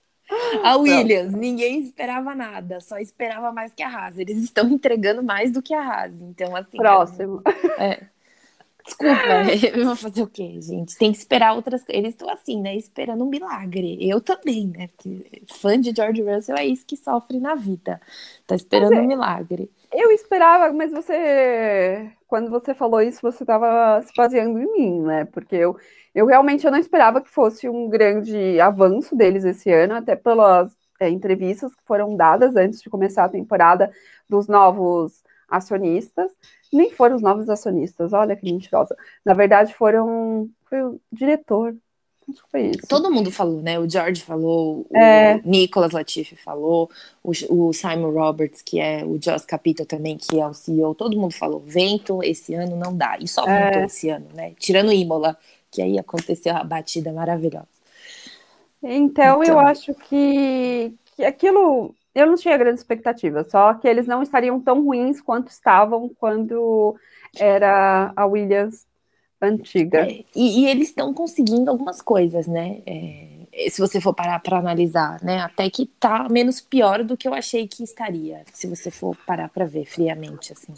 A 0.64 0.76
Williams, 0.78 1.32
Não. 1.32 1.40
ninguém 1.40 1.80
esperava 1.80 2.34
nada, 2.34 2.80
só 2.80 2.98
esperava 2.98 3.52
mais 3.52 3.74
que 3.74 3.84
a 3.84 3.90
Haas. 3.90 4.18
Eles 4.18 4.38
estão 4.38 4.68
entregando 4.70 5.22
mais 5.22 5.52
do 5.52 5.62
que 5.62 5.74
a 5.74 5.82
Haas. 5.82 6.20
Então, 6.22 6.56
assim. 6.56 6.78
Próximo. 6.78 7.42
É. 7.78 8.04
Desculpa, 8.86 9.16
eu 9.76 9.86
vou 9.86 9.96
fazer 9.96 10.22
o 10.22 10.28
quê, 10.28 10.60
gente? 10.62 10.96
Tem 10.98 11.12
que 11.12 11.18
esperar 11.18 11.56
outras 11.56 11.84
coisas. 11.84 11.98
Eles 11.98 12.14
estão 12.14 12.30
assim, 12.30 12.62
né? 12.62 12.76
Esperando 12.76 13.24
um 13.24 13.30
milagre. 13.30 13.98
Eu 14.00 14.22
também, 14.22 14.68
né? 14.68 14.88
Porque 14.90 15.42
fã 15.54 15.80
de 15.80 15.92
George 15.96 16.22
Russell 16.22 16.56
é 16.56 16.66
isso 16.66 16.86
que 16.86 16.96
sofre 16.96 17.40
na 17.40 17.56
vida. 17.56 18.00
Tá 18.46 18.56
esperando 18.56 18.94
é, 18.94 19.02
um 19.02 19.08
milagre. 19.08 19.72
Eu 19.98 20.12
esperava, 20.12 20.74
mas 20.74 20.92
você. 20.92 22.12
Quando 22.28 22.50
você 22.50 22.74
falou 22.74 23.02
isso, 23.02 23.22
você 23.22 23.44
estava 23.44 24.02
se 24.02 24.12
baseando 24.16 24.60
em 24.60 24.72
mim, 24.74 25.02
né? 25.02 25.26
Porque 25.26 25.56
eu, 25.56 25.78
eu 26.14 26.26
realmente 26.26 26.66
eu 26.66 26.72
não 26.72 26.78
esperava 26.80 27.22
que 27.22 27.30
fosse 27.30 27.70
um 27.70 27.88
grande 27.90 28.60
avanço 28.60 29.16
deles 29.16 29.46
esse 29.46 29.72
ano, 29.72 29.94
até 29.96 30.16
pelas 30.16 30.76
é, 31.00 31.10
entrevistas 31.10 31.74
que 31.74 31.84
foram 31.86 32.16
dadas 32.18 32.56
antes 32.58 32.82
de 32.82 32.90
começar 32.90 33.24
a 33.26 33.30
temporada 33.30 33.92
dos 34.30 34.48
novos 34.48 35.24
acionistas, 35.48 36.32
nem 36.74 36.92
foram 36.92 37.16
os 37.16 37.22
novos 37.22 37.50
acionistas, 37.50 38.12
olha 38.12 38.36
que 38.36 38.44
mentirosa. 38.52 38.96
Na 39.24 39.34
verdade, 39.34 39.74
foram 39.74 40.50
foi 40.70 40.82
o 40.84 41.00
diretor. 41.12 41.76
Acho 42.30 42.44
que 42.44 42.50
foi 42.52 42.62
isso. 42.68 42.88
Todo 42.88 43.12
mundo 43.12 43.32
falou, 43.32 43.62
né? 43.62 43.80
O 43.80 43.90
George 43.90 44.22
falou, 44.22 44.86
é... 44.94 45.36
o 45.36 45.42
Nicolas 45.46 45.92
Latifi 45.92 46.36
falou, 46.36 46.90
o, 47.24 47.32
o, 47.50 47.74
Simon 47.74 48.12
Roberts, 48.12 48.62
que 48.62 48.80
é 48.80 49.06
o 49.06 49.20
Joss 49.22 49.46
Capito 49.46 49.86
também, 49.86 50.18
que 50.18 50.40
é 50.40 50.48
o 50.48 50.54
CEO, 50.54 50.96
todo 50.96 51.18
mundo 51.18 51.34
falou, 51.34 51.60
vento 51.60 52.24
esse 52.24 52.54
ano 52.56 52.76
não 52.76 52.96
dá. 52.96 53.18
E 53.20 53.28
só 53.28 53.46
é... 53.48 53.66
ventou 53.66 53.86
esse 53.86 54.10
ano, 54.10 54.28
né? 54.34 54.54
Tirando 54.58 54.92
Imola, 54.92 55.38
que 55.70 55.82
aí 55.82 56.00
aconteceu 56.00 56.56
a 56.56 56.64
batida 56.64 57.14
maravilhosa. 57.14 57.68
Então, 58.82 59.44
então... 59.44 59.44
eu 59.44 59.60
acho 59.60 59.94
que, 59.94 60.94
que 61.16 61.24
aquilo 61.24 61.94
eu 62.16 62.26
não 62.26 62.36
tinha 62.36 62.58
grande 62.58 62.80
expectativa, 62.80 63.44
só 63.44 63.74
que 63.74 63.88
eles 63.88 64.08
não 64.08 64.24
estariam 64.24 64.60
tão 64.62 64.84
ruins 64.86 65.20
quanto 65.20 65.50
estavam 65.50 66.10
quando 66.18 66.96
era 67.38 68.14
a 68.16 68.26
Williams 68.26 68.88
antiga. 69.42 70.00
É, 70.00 70.24
e, 70.36 70.62
e, 70.62 70.68
eles 70.68 70.90
estão 70.90 71.14
conseguindo 71.14 71.70
algumas 71.70 72.02
coisas, 72.02 72.48
né? 72.48 72.82
É, 72.86 73.70
se 73.70 73.80
você 73.80 74.02
for 74.02 74.14
parar 74.14 74.40
para 74.40 74.58
analisar, 74.58 75.22
né? 75.24 75.40
Até 75.40 75.70
que 75.70 75.86
tá 76.00 76.28
menos 76.30 76.62
pior 76.62 77.04
do 77.04 77.18
que 77.18 77.28
eu 77.28 77.34
achei 77.34 77.68
que 77.68 77.84
estaria, 77.84 78.44
se 78.54 78.68
você 78.68 78.92
for 78.92 79.16
parar 79.26 79.50
para 79.50 79.66
ver 79.66 79.86
friamente, 79.86 80.54
assim. 80.54 80.74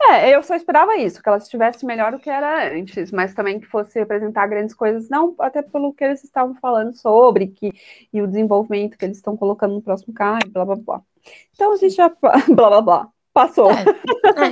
É, 0.00 0.34
eu 0.34 0.42
só 0.44 0.54
esperava 0.54 0.96
isso, 0.96 1.20
que 1.20 1.28
ela 1.28 1.38
estivesse 1.38 1.84
melhor 1.84 2.12
do 2.12 2.20
que 2.20 2.30
era 2.30 2.72
antes, 2.72 3.10
mas 3.10 3.34
também 3.34 3.58
que 3.58 3.66
fosse 3.66 3.98
apresentar 3.98 4.46
grandes 4.46 4.72
coisas, 4.72 5.08
não 5.08 5.34
até 5.40 5.60
pelo 5.60 5.92
que 5.92 6.04
eles 6.04 6.22
estavam 6.22 6.54
falando 6.54 6.94
sobre, 6.94 7.48
que, 7.48 7.72
e 8.12 8.22
o 8.22 8.26
desenvolvimento 8.28 8.96
que 8.96 9.04
eles 9.04 9.16
estão 9.16 9.36
colocando 9.36 9.74
no 9.74 9.82
próximo 9.82 10.14
carro, 10.14 10.38
blá 10.50 10.64
blá 10.64 10.76
blá. 10.76 11.02
Então 11.52 11.72
a 11.72 11.76
gente 11.76 11.96
já 11.96 12.08
blá 12.48 12.70
blá 12.70 12.80
blá. 12.80 13.12
Passou. 13.38 13.70
É, 13.70 13.82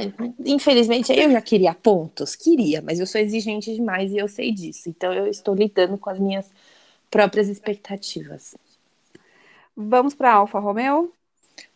é, 0.04 0.12
infelizmente, 0.44 1.12
eu 1.12 1.28
já 1.28 1.40
queria 1.40 1.74
pontos, 1.74 2.36
queria, 2.36 2.80
mas 2.80 3.00
eu 3.00 3.06
sou 3.06 3.20
exigente 3.20 3.74
demais 3.74 4.12
e 4.12 4.16
eu 4.16 4.28
sei 4.28 4.52
disso. 4.52 4.88
Então 4.88 5.12
eu 5.12 5.26
estou 5.26 5.56
lidando 5.56 5.98
com 5.98 6.08
as 6.08 6.20
minhas 6.20 6.48
próprias 7.10 7.48
expectativas. 7.48 8.56
Vamos 9.76 10.14
para 10.14 10.34
Alfa 10.34 10.60
Romeo? 10.60 11.12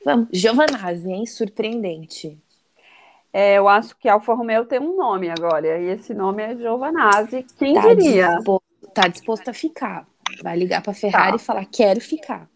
Vamos. 0.05 0.29
Giovanazzi, 0.33 1.11
hein? 1.11 1.27
Surpreendente. 1.27 2.39
É, 3.33 3.59
eu 3.59 3.67
acho 3.67 3.97
que 3.97 4.09
Alfa 4.09 4.33
Romeo 4.33 4.65
tem 4.65 4.79
um 4.79 4.97
nome 4.97 5.31
agora, 5.31 5.81
e 5.81 5.91
esse 5.91 6.15
nome 6.15 6.45
é 6.45 6.55
Giovanazzi. 6.55 7.45
Quem 7.59 7.75
tá 7.75 7.93
diria? 7.93 8.37
Disposto, 8.37 8.89
tá 8.95 9.09
disposto 9.09 9.49
a 9.49 9.53
ficar. 9.53 10.07
Vai 10.45 10.57
ligar 10.57 10.81
para 10.81 10.93
a 10.93 10.95
Ferrari 10.95 11.31
tá. 11.31 11.37
e 11.37 11.41
falar: 11.41 11.65
quero 11.65 12.01
ficar. 12.01 12.49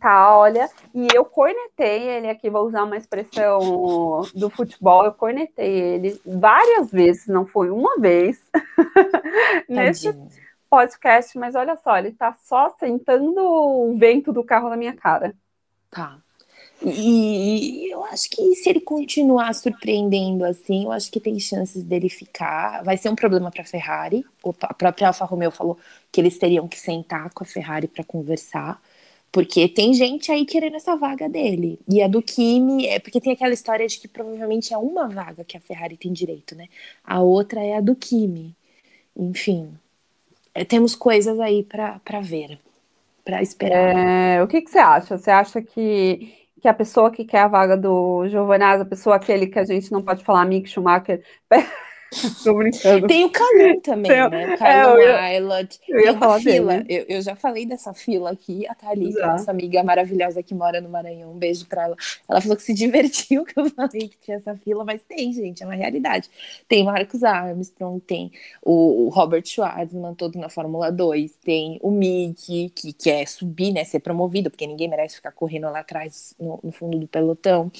Tá, 0.00 0.36
olha, 0.36 0.68
e 0.94 1.08
eu 1.14 1.24
cornetei 1.24 2.02
ele 2.02 2.28
aqui, 2.28 2.50
vou 2.50 2.66
usar 2.66 2.84
uma 2.84 2.96
expressão 2.96 4.22
do 4.34 4.50
futebol, 4.50 5.04
eu 5.04 5.12
cornetei 5.12 5.72
ele 5.72 6.20
várias 6.24 6.90
vezes, 6.90 7.26
não 7.26 7.46
foi 7.46 7.70
uma 7.70 7.98
vez, 7.98 8.38
nesse 9.68 10.14
podcast, 10.68 11.36
mas 11.38 11.54
olha 11.54 11.76
só, 11.76 11.96
ele 11.96 12.12
tá 12.12 12.34
só 12.44 12.68
sentando 12.78 13.40
o 13.40 13.96
vento 13.96 14.32
do 14.32 14.44
carro 14.44 14.68
na 14.68 14.76
minha 14.76 14.94
cara. 14.94 15.34
Tá. 15.90 16.18
E, 16.82 17.90
eu 17.90 18.04
acho 18.04 18.28
que 18.28 18.54
se 18.54 18.68
ele 18.68 18.80
continuar 18.80 19.54
surpreendendo 19.54 20.44
assim, 20.44 20.84
eu 20.84 20.92
acho 20.92 21.10
que 21.10 21.18
tem 21.18 21.38
chances 21.40 21.82
dele 21.82 22.08
ficar. 22.08 22.84
Vai 22.84 22.98
ser 22.98 23.08
um 23.08 23.16
problema 23.16 23.50
para 23.50 23.62
a 23.62 23.66
Ferrari. 23.66 24.24
A 24.60 24.74
própria 24.74 25.08
Alfa 25.08 25.24
Romeo 25.24 25.50
falou 25.50 25.78
que 26.12 26.20
eles 26.20 26.38
teriam 26.38 26.68
que 26.68 26.78
sentar 26.78 27.30
com 27.32 27.44
a 27.44 27.46
Ferrari 27.46 27.88
para 27.88 28.04
conversar, 28.04 28.80
porque 29.36 29.68
tem 29.68 29.92
gente 29.92 30.32
aí 30.32 30.46
querendo 30.46 30.76
essa 30.76 30.96
vaga 30.96 31.28
dele. 31.28 31.78
E 31.86 32.00
a 32.00 32.08
do 32.08 32.22
Kimi 32.22 32.86
é 32.86 32.98
porque 32.98 33.20
tem 33.20 33.34
aquela 33.34 33.52
história 33.52 33.86
de 33.86 33.98
que 33.98 34.08
provavelmente 34.08 34.72
é 34.72 34.78
uma 34.78 35.10
vaga 35.10 35.44
que 35.44 35.58
a 35.58 35.60
Ferrari 35.60 35.94
tem 35.94 36.10
direito, 36.10 36.54
né? 36.54 36.68
A 37.04 37.20
outra 37.20 37.62
é 37.62 37.76
a 37.76 37.82
do 37.82 37.94
Kimi. 37.94 38.56
Enfim, 39.14 39.74
é, 40.54 40.64
temos 40.64 40.94
coisas 40.94 41.38
aí 41.38 41.62
para 41.62 42.00
ver, 42.22 42.58
para 43.22 43.42
esperar. 43.42 43.94
É, 43.94 44.42
o 44.42 44.48
que, 44.48 44.62
que 44.62 44.70
você 44.70 44.78
acha? 44.78 45.18
Você 45.18 45.30
acha 45.30 45.60
que 45.60 46.32
que 46.58 46.66
a 46.66 46.72
pessoa 46.72 47.10
que 47.10 47.22
quer 47.22 47.40
a 47.40 47.48
vaga 47.48 47.76
do 47.76 48.26
Giovanazzi, 48.28 48.84
a 48.84 48.86
pessoa 48.86 49.16
aquele 49.16 49.48
que 49.48 49.58
a 49.58 49.64
gente 49.64 49.92
não 49.92 50.02
pode 50.02 50.24
falar, 50.24 50.46
Mick 50.46 50.66
Schumacher, 50.66 51.22
Tô 52.44 52.54
brincando. 52.54 53.06
Tem 53.06 53.24
o 53.24 53.30
Calum 53.30 53.80
também, 53.80 54.10
Tem, 54.10 54.30
né? 54.30 54.54
O 54.54 54.58
Calum 54.58 54.98
é, 54.98 55.38
Islet. 55.38 55.80
Eu 55.88 56.00
ia 56.00 56.18
falar 56.18 56.40
fila. 56.40 56.84
Eu, 56.88 57.04
eu, 57.08 57.22
já 57.22 57.34
falei 57.34 57.66
dessa 57.66 57.92
fila 57.92 58.30
aqui. 58.30 58.66
A 58.68 58.74
Thalita, 58.74 59.26
nossa 59.26 59.50
amiga 59.50 59.82
maravilhosa 59.82 60.42
que 60.42 60.54
mora 60.54 60.80
no 60.80 60.88
Maranhão. 60.88 61.32
Um 61.32 61.38
beijo 61.38 61.66
pra 61.66 61.84
ela. 61.84 61.96
Ela 62.28 62.40
falou 62.40 62.56
que 62.56 62.62
se 62.62 62.72
divertiu 62.74 63.44
que 63.44 63.58
eu 63.58 63.68
falei 63.70 64.08
que 64.08 64.16
tinha 64.22 64.36
essa 64.36 64.54
fila, 64.56 64.84
mas 64.84 65.02
tem, 65.02 65.32
gente, 65.32 65.62
é 65.62 65.66
uma 65.66 65.74
realidade. 65.74 66.30
Tem 66.68 66.84
Marcos 66.84 67.22
Armstrong, 67.22 68.00
tem 68.00 68.30
o, 68.62 69.06
o 69.06 69.08
Robert 69.08 69.44
Schwartzman, 69.44 70.14
todo 70.14 70.38
na 70.38 70.48
Fórmula 70.48 70.90
2, 70.90 71.32
tem 71.44 71.78
o 71.82 71.90
Mick, 71.90 72.70
que 72.70 72.92
quer 72.92 73.26
subir, 73.26 73.72
né? 73.72 73.84
Ser 73.84 74.00
promovido, 74.00 74.50
porque 74.50 74.66
ninguém 74.66 74.88
merece 74.88 75.16
ficar 75.16 75.32
correndo 75.32 75.64
lá 75.64 75.80
atrás, 75.80 76.34
no, 76.38 76.60
no 76.62 76.72
fundo 76.72 76.98
do 76.98 77.06
pelotão. 77.06 77.70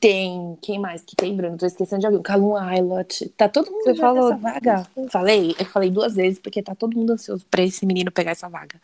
Tem, 0.00 0.58
quem 0.60 0.78
mais 0.78 1.02
que 1.02 1.16
tem, 1.16 1.34
Bruno? 1.34 1.56
Tô 1.56 1.64
esquecendo 1.66 2.00
de 2.00 2.06
alguém. 2.06 2.22
Calum 2.22 2.56
Aylot. 2.56 3.28
Tá 3.30 3.48
todo 3.48 3.70
mundo 3.70 3.84
Você 3.84 3.94
falou 3.94 4.28
essa 4.28 4.36
vaga. 4.36 4.86
Falei, 5.10 5.54
eu 5.58 5.64
falei 5.66 5.90
duas 5.90 6.14
vezes, 6.14 6.38
porque 6.38 6.62
tá 6.62 6.74
todo 6.74 6.96
mundo 6.96 7.12
ansioso 7.12 7.44
pra 7.50 7.62
esse 7.62 7.86
menino 7.86 8.10
pegar 8.10 8.32
essa 8.32 8.48
vaga. 8.48 8.80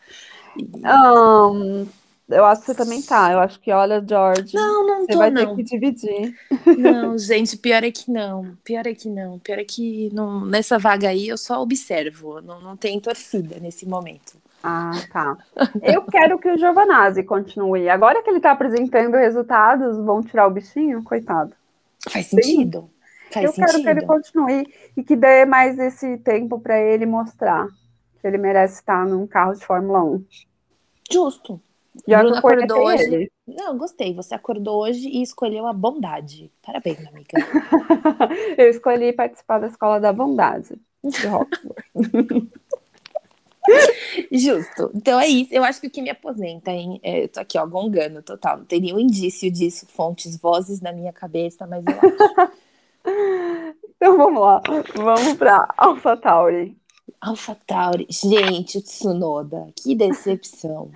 E... 0.57 0.63
Um, 0.85 1.87
eu 2.31 2.45
acho 2.45 2.61
que 2.61 2.67
você 2.67 2.75
também 2.75 3.01
tá. 3.01 3.31
Eu 3.33 3.39
acho 3.39 3.59
que, 3.59 3.71
olha, 3.71 4.03
George. 4.07 4.55
Não, 4.55 4.87
não 4.87 5.01
você 5.01 5.11
tô, 5.11 5.17
vai 5.17 5.29
não. 5.29 5.55
ter 5.55 5.55
que 5.55 5.63
dividir. 5.63 6.35
Não, 6.77 7.17
gente, 7.17 7.57
pior 7.57 7.83
é 7.83 7.91
que 7.91 8.09
não. 8.09 8.57
Pior 8.63 8.87
é 8.87 8.93
que 8.93 9.09
não. 9.09 9.37
Pior 9.39 9.59
é 9.59 9.65
que 9.65 10.09
não, 10.13 10.45
nessa 10.45 10.79
vaga 10.79 11.09
aí 11.09 11.27
eu 11.27 11.37
só 11.37 11.61
observo. 11.61 12.41
Não, 12.41 12.61
não 12.61 12.77
tem 12.77 12.99
torcida 12.99 13.57
nesse 13.59 13.85
momento. 13.85 14.40
Ah, 14.63 14.91
tá. 15.11 15.37
Eu 15.81 16.03
quero 16.03 16.37
que 16.39 16.49
o 16.49 16.57
Giovanazzi 16.57 17.23
continue. 17.23 17.89
Agora 17.89 18.21
que 18.21 18.29
ele 18.29 18.37
está 18.37 18.51
apresentando 18.51 19.15
resultados, 19.15 19.97
vão 19.97 20.21
tirar 20.21 20.47
o 20.47 20.51
bichinho? 20.51 21.03
Coitado. 21.03 21.53
Faz 22.09 22.27
sentido. 22.27 22.89
Faz 23.31 23.45
eu 23.45 23.51
sentido. 23.53 23.65
quero 23.65 23.83
que 23.83 23.89
ele 23.89 24.05
continue 24.05 24.73
e 24.97 25.03
que 25.03 25.15
dê 25.15 25.45
mais 25.45 25.79
esse 25.79 26.17
tempo 26.17 26.59
para 26.59 26.79
ele 26.79 27.05
mostrar 27.05 27.67
que 28.19 28.27
ele 28.27 28.37
merece 28.37 28.75
estar 28.75 29.05
num 29.05 29.25
carro 29.25 29.53
de 29.53 29.65
Fórmula 29.65 30.03
1. 30.03 30.25
Justo. 31.11 31.61
Já 32.07 32.19
Bruno 32.19 32.37
acordou 32.37 32.85
hoje. 32.85 33.03
Ele. 33.03 33.31
Não, 33.47 33.77
gostei. 33.77 34.13
Você 34.13 34.33
acordou 34.33 34.81
hoje 34.81 35.07
e 35.07 35.21
escolheu 35.21 35.67
a 35.67 35.73
bondade. 35.73 36.51
Parabéns, 36.65 37.05
amiga. 37.07 37.29
eu 38.57 38.69
escolhi 38.69 39.13
participar 39.13 39.59
da 39.59 39.67
escola 39.67 39.99
da 39.99 40.13
bondade 40.13 40.79
de 41.03 41.27
Justo. 44.31 44.91
Então 44.93 45.19
é 45.19 45.27
isso. 45.27 45.53
Eu 45.53 45.63
acho 45.63 45.79
que 45.79 45.87
o 45.87 45.89
que 45.89 46.01
me 46.01 46.09
aposenta, 46.09 46.71
hein? 46.71 46.99
É, 47.03 47.23
eu 47.23 47.27
tô 47.27 47.39
aqui, 47.39 47.57
ó, 47.57 47.65
gongando 47.65 48.21
total. 48.21 48.57
Não 48.57 48.65
teria 48.65 48.95
um 48.95 48.99
indício 48.99 49.51
disso, 49.51 49.85
fontes, 49.87 50.37
vozes 50.37 50.81
na 50.81 50.91
minha 50.91 51.13
cabeça, 51.13 51.67
mas 51.67 51.83
eu 51.85 51.93
acho. 51.93 52.51
então 53.95 54.17
vamos 54.17 54.41
lá. 54.41 54.61
Vamos 54.95 55.33
pra 55.37 55.67
Alpha 55.77 56.17
Tauri. 56.17 56.77
Alpha 57.19 57.55
Tauri. 57.67 58.07
Gente, 58.09 58.77
o 58.77 58.81
Tsunoda. 58.81 59.67
Que 59.75 59.95
decepção. 59.95 60.91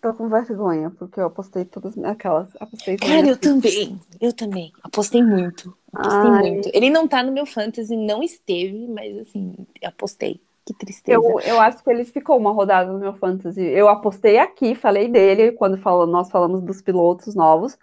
Tô 0.00 0.14
com 0.14 0.28
vergonha, 0.28 0.90
porque 0.90 1.20
eu 1.20 1.26
apostei 1.26 1.64
todas 1.64 1.96
aquelas. 1.98 2.48
Apostei 2.58 2.96
Cara, 2.96 3.26
eu 3.26 3.36
também. 3.36 4.00
Eu 4.20 4.32
também. 4.32 4.72
Apostei 4.82 5.22
muito. 5.22 5.76
Apostei 5.92 6.30
Ai. 6.30 6.50
muito. 6.50 6.70
Ele 6.72 6.88
não 6.88 7.06
tá 7.06 7.22
no 7.22 7.32
meu 7.32 7.44
fantasy, 7.44 7.94
não 7.94 8.22
esteve, 8.22 8.86
mas 8.88 9.18
assim, 9.18 9.54
apostei. 9.84 10.40
Que 10.68 10.74
tristeza. 10.74 11.16
Eu, 11.16 11.40
eu 11.40 11.58
acho 11.62 11.82
que 11.82 11.88
ele 11.88 12.04
ficou 12.04 12.36
uma 12.36 12.52
rodada 12.52 12.92
no 12.92 12.98
meu 12.98 13.14
fantasy. 13.14 13.62
Eu 13.62 13.88
apostei 13.88 14.36
aqui, 14.36 14.74
falei 14.74 15.08
dele 15.08 15.52
quando 15.52 15.78
falou, 15.78 16.06
nós 16.06 16.30
falamos 16.30 16.60
dos 16.60 16.82
pilotos 16.82 17.34
novos, 17.34 17.78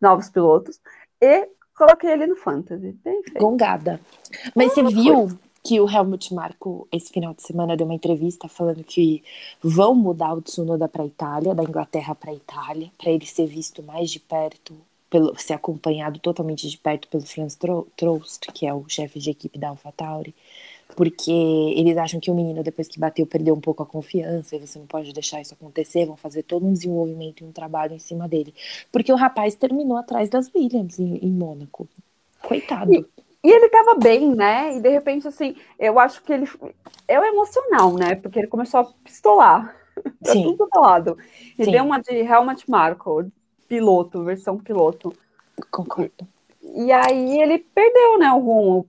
novos 0.00 0.30
pilotos, 0.30 0.80
e 1.20 1.46
coloquei 1.76 2.10
ele 2.10 2.26
no 2.26 2.36
fantasy. 2.36 2.96
Bem 3.04 3.22
feito. 3.22 3.38
Gongada. 3.38 4.00
Mas 4.56 4.70
ah, 4.70 4.74
você 4.76 4.82
viu 4.84 5.28
foi. 5.28 5.38
que 5.62 5.80
o 5.82 5.86
Helmut 5.86 6.32
Marko, 6.32 6.88
esse 6.90 7.12
final 7.12 7.34
de 7.34 7.42
semana, 7.42 7.76
deu 7.76 7.84
uma 7.84 7.94
entrevista 7.94 8.48
falando 8.48 8.82
que 8.82 9.22
vão 9.62 9.94
mudar 9.94 10.32
o 10.32 10.40
Tsunoda 10.40 10.88
para 10.88 11.04
Itália, 11.04 11.54
da 11.54 11.62
Inglaterra 11.62 12.14
para 12.14 12.32
Itália, 12.32 12.90
para 12.96 13.10
ele 13.10 13.26
ser 13.26 13.44
visto 13.48 13.82
mais 13.82 14.10
de 14.10 14.18
perto 14.18 14.74
pelo, 15.10 15.38
ser 15.38 15.52
acompanhado 15.52 16.18
totalmente 16.20 16.66
de 16.66 16.78
perto 16.78 17.06
pelo 17.06 17.26
Franz 17.26 17.54
Trost, 17.54 18.50
que 18.54 18.66
é 18.66 18.72
o 18.72 18.88
chefe 18.88 19.18
de 19.18 19.28
equipe 19.28 19.58
da 19.58 19.68
AlphaTauri, 19.68 20.34
porque 20.96 21.30
eles 21.30 21.96
acham 21.96 22.20
que 22.20 22.30
o 22.30 22.34
menino, 22.34 22.62
depois 22.62 22.88
que 22.88 22.98
bateu, 22.98 23.26
perdeu 23.26 23.54
um 23.54 23.60
pouco 23.60 23.82
a 23.82 23.86
confiança, 23.86 24.56
e 24.56 24.60
você 24.60 24.78
não 24.78 24.86
pode 24.86 25.12
deixar 25.12 25.40
isso 25.40 25.54
acontecer, 25.54 26.06
vão 26.06 26.16
fazer 26.16 26.42
todo 26.42 26.66
um 26.66 26.72
desenvolvimento 26.72 27.42
e 27.42 27.46
um 27.46 27.52
trabalho 27.52 27.94
em 27.94 27.98
cima 27.98 28.28
dele. 28.28 28.54
Porque 28.90 29.12
o 29.12 29.16
rapaz 29.16 29.54
terminou 29.54 29.96
atrás 29.96 30.28
das 30.28 30.50
Williams 30.54 30.98
em, 30.98 31.16
em 31.16 31.30
Mônaco. 31.30 31.88
Coitado. 32.42 32.92
E, 32.92 33.06
e 33.42 33.50
ele 33.50 33.68
tava 33.68 33.94
bem, 33.94 34.34
né? 34.34 34.76
E 34.76 34.80
de 34.80 34.88
repente, 34.88 35.26
assim, 35.26 35.56
eu 35.78 35.98
acho 35.98 36.22
que 36.22 36.32
ele. 36.32 36.46
É 37.08 37.18
o 37.18 37.24
emocional, 37.24 37.94
né? 37.94 38.14
Porque 38.14 38.38
ele 38.38 38.48
começou 38.48 38.80
a 38.80 38.84
pistolar. 39.04 39.74
pra 39.94 40.12
Sim. 40.32 40.56
tudo 40.56 40.80
lado. 40.80 41.18
Ele 41.58 41.66
Sim. 41.66 41.72
deu 41.72 41.84
uma 41.84 42.00
de 42.00 42.14
Helmut 42.14 42.70
Marko, 42.70 43.30
piloto, 43.68 44.24
versão 44.24 44.58
piloto. 44.58 45.12
Concordo. 45.70 46.26
E 46.62 46.92
aí 46.92 47.40
ele 47.40 47.58
perdeu, 47.58 48.18
né, 48.18 48.30
o 48.32 48.38
rumo. 48.38 48.86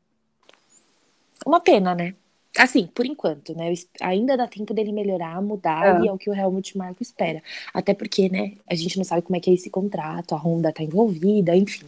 Uma 1.46 1.60
pena, 1.60 1.96
né? 1.96 2.14
Assim, 2.58 2.88
por 2.88 3.06
enquanto, 3.06 3.56
né? 3.56 3.74
Ainda 4.02 4.36
dá 4.36 4.46
tempo 4.46 4.74
dele 4.74 4.92
melhorar, 4.92 5.42
mudar, 5.42 6.02
é. 6.02 6.06
e 6.06 6.08
é 6.10 6.12
o 6.12 6.18
que 6.18 6.30
o 6.30 6.34
Helmut 6.34 6.78
Marko 6.78 7.02
espera. 7.02 7.42
Até 7.74 7.94
porque, 7.94 8.28
né, 8.28 8.54
a 8.70 8.76
gente 8.76 8.98
não 8.98 9.06
sabe 9.06 9.22
como 9.22 9.38
é 9.38 9.40
que 9.40 9.50
é 9.50 9.54
esse 9.54 9.70
contrato, 9.70 10.36
a 10.36 10.38
Honda 10.38 10.72
tá 10.72 10.84
envolvida, 10.84 11.56
enfim. 11.56 11.86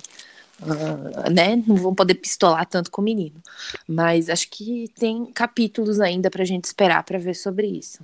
Uh, 0.62 1.30
né? 1.30 1.62
Não 1.68 1.76
vão 1.76 1.94
poder 1.94 2.16
pistolar 2.16 2.66
tanto 2.66 2.90
com 2.90 3.02
o 3.02 3.04
menino. 3.04 3.42
Mas 3.88 4.30
acho 4.30 4.50
que 4.50 4.90
tem 4.98 5.26
capítulos 5.26 6.00
ainda 6.00 6.30
pra 6.30 6.46
gente 6.46 6.64
esperar 6.64 7.04
para 7.04 7.20
ver 7.20 7.34
sobre 7.34 7.68
isso. 7.68 8.02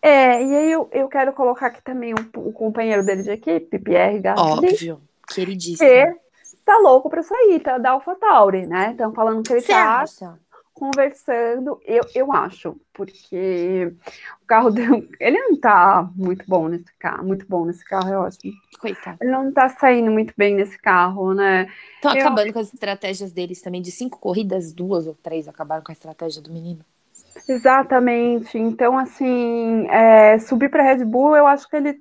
É, 0.00 0.42
e 0.42 0.56
aí 0.56 0.72
eu, 0.72 0.88
eu 0.92 1.08
quero 1.08 1.32
colocar 1.32 1.66
aqui 1.66 1.82
também 1.82 2.14
o, 2.14 2.48
o 2.48 2.52
companheiro 2.52 3.04
dele 3.04 3.22
de 3.22 3.30
equipe, 3.30 3.78
Pierre 3.78 4.20
Gasly. 4.20 4.42
Óbvio, 4.42 5.00
queridíssimo. 5.26 5.86
Que 5.86 6.16
tá 6.64 6.78
louco 6.78 7.10
pra 7.10 7.22
sair, 7.22 7.60
tá 7.60 7.76
da 7.76 7.90
AlphaTauri, 7.90 8.66
né? 8.66 8.92
Estão 8.92 9.12
falando 9.12 9.42
que 9.42 9.52
ele 9.52 9.60
Você 9.60 9.72
tá 9.72 10.00
acha? 10.00 10.38
Conversando. 10.78 11.80
Eu, 11.84 12.02
eu 12.14 12.32
acho, 12.32 12.80
porque 12.92 13.92
o 14.42 14.46
carro 14.46 14.70
dele, 14.72 15.08
ele 15.20 15.38
não 15.38 15.58
tá 15.58 16.08
muito 16.14 16.44
bom 16.46 16.68
nesse 16.68 16.92
carro, 16.98 17.26
muito 17.26 17.46
bom 17.48 17.64
nesse 17.64 17.84
carro, 17.84 18.10
eu 18.10 18.22
acho. 18.22 18.38
Coitado. 18.80 19.18
Ele 19.20 19.30
não 19.30 19.52
tá 19.52 19.68
saindo 19.68 20.10
muito 20.10 20.32
bem 20.36 20.54
nesse 20.54 20.78
carro, 20.78 21.34
né? 21.34 21.68
Estão 21.96 22.12
acabando 22.12 22.52
com 22.52 22.60
as 22.60 22.72
estratégias 22.72 23.32
deles 23.32 23.60
também, 23.60 23.82
de 23.82 23.90
cinco 23.90 24.18
corridas, 24.18 24.72
duas 24.72 25.06
ou 25.06 25.14
três 25.14 25.48
acabaram 25.48 25.82
com 25.82 25.90
a 25.90 25.94
estratégia 25.94 26.40
do 26.40 26.52
menino. 26.52 26.84
Exatamente. 27.48 28.58
Então, 28.58 28.98
assim, 28.98 29.86
é, 29.88 30.38
subir 30.38 30.70
para 30.70 30.82
Red 30.82 31.04
Bull, 31.04 31.36
eu 31.36 31.46
acho 31.46 31.68
que 31.68 31.76
ele 31.76 32.00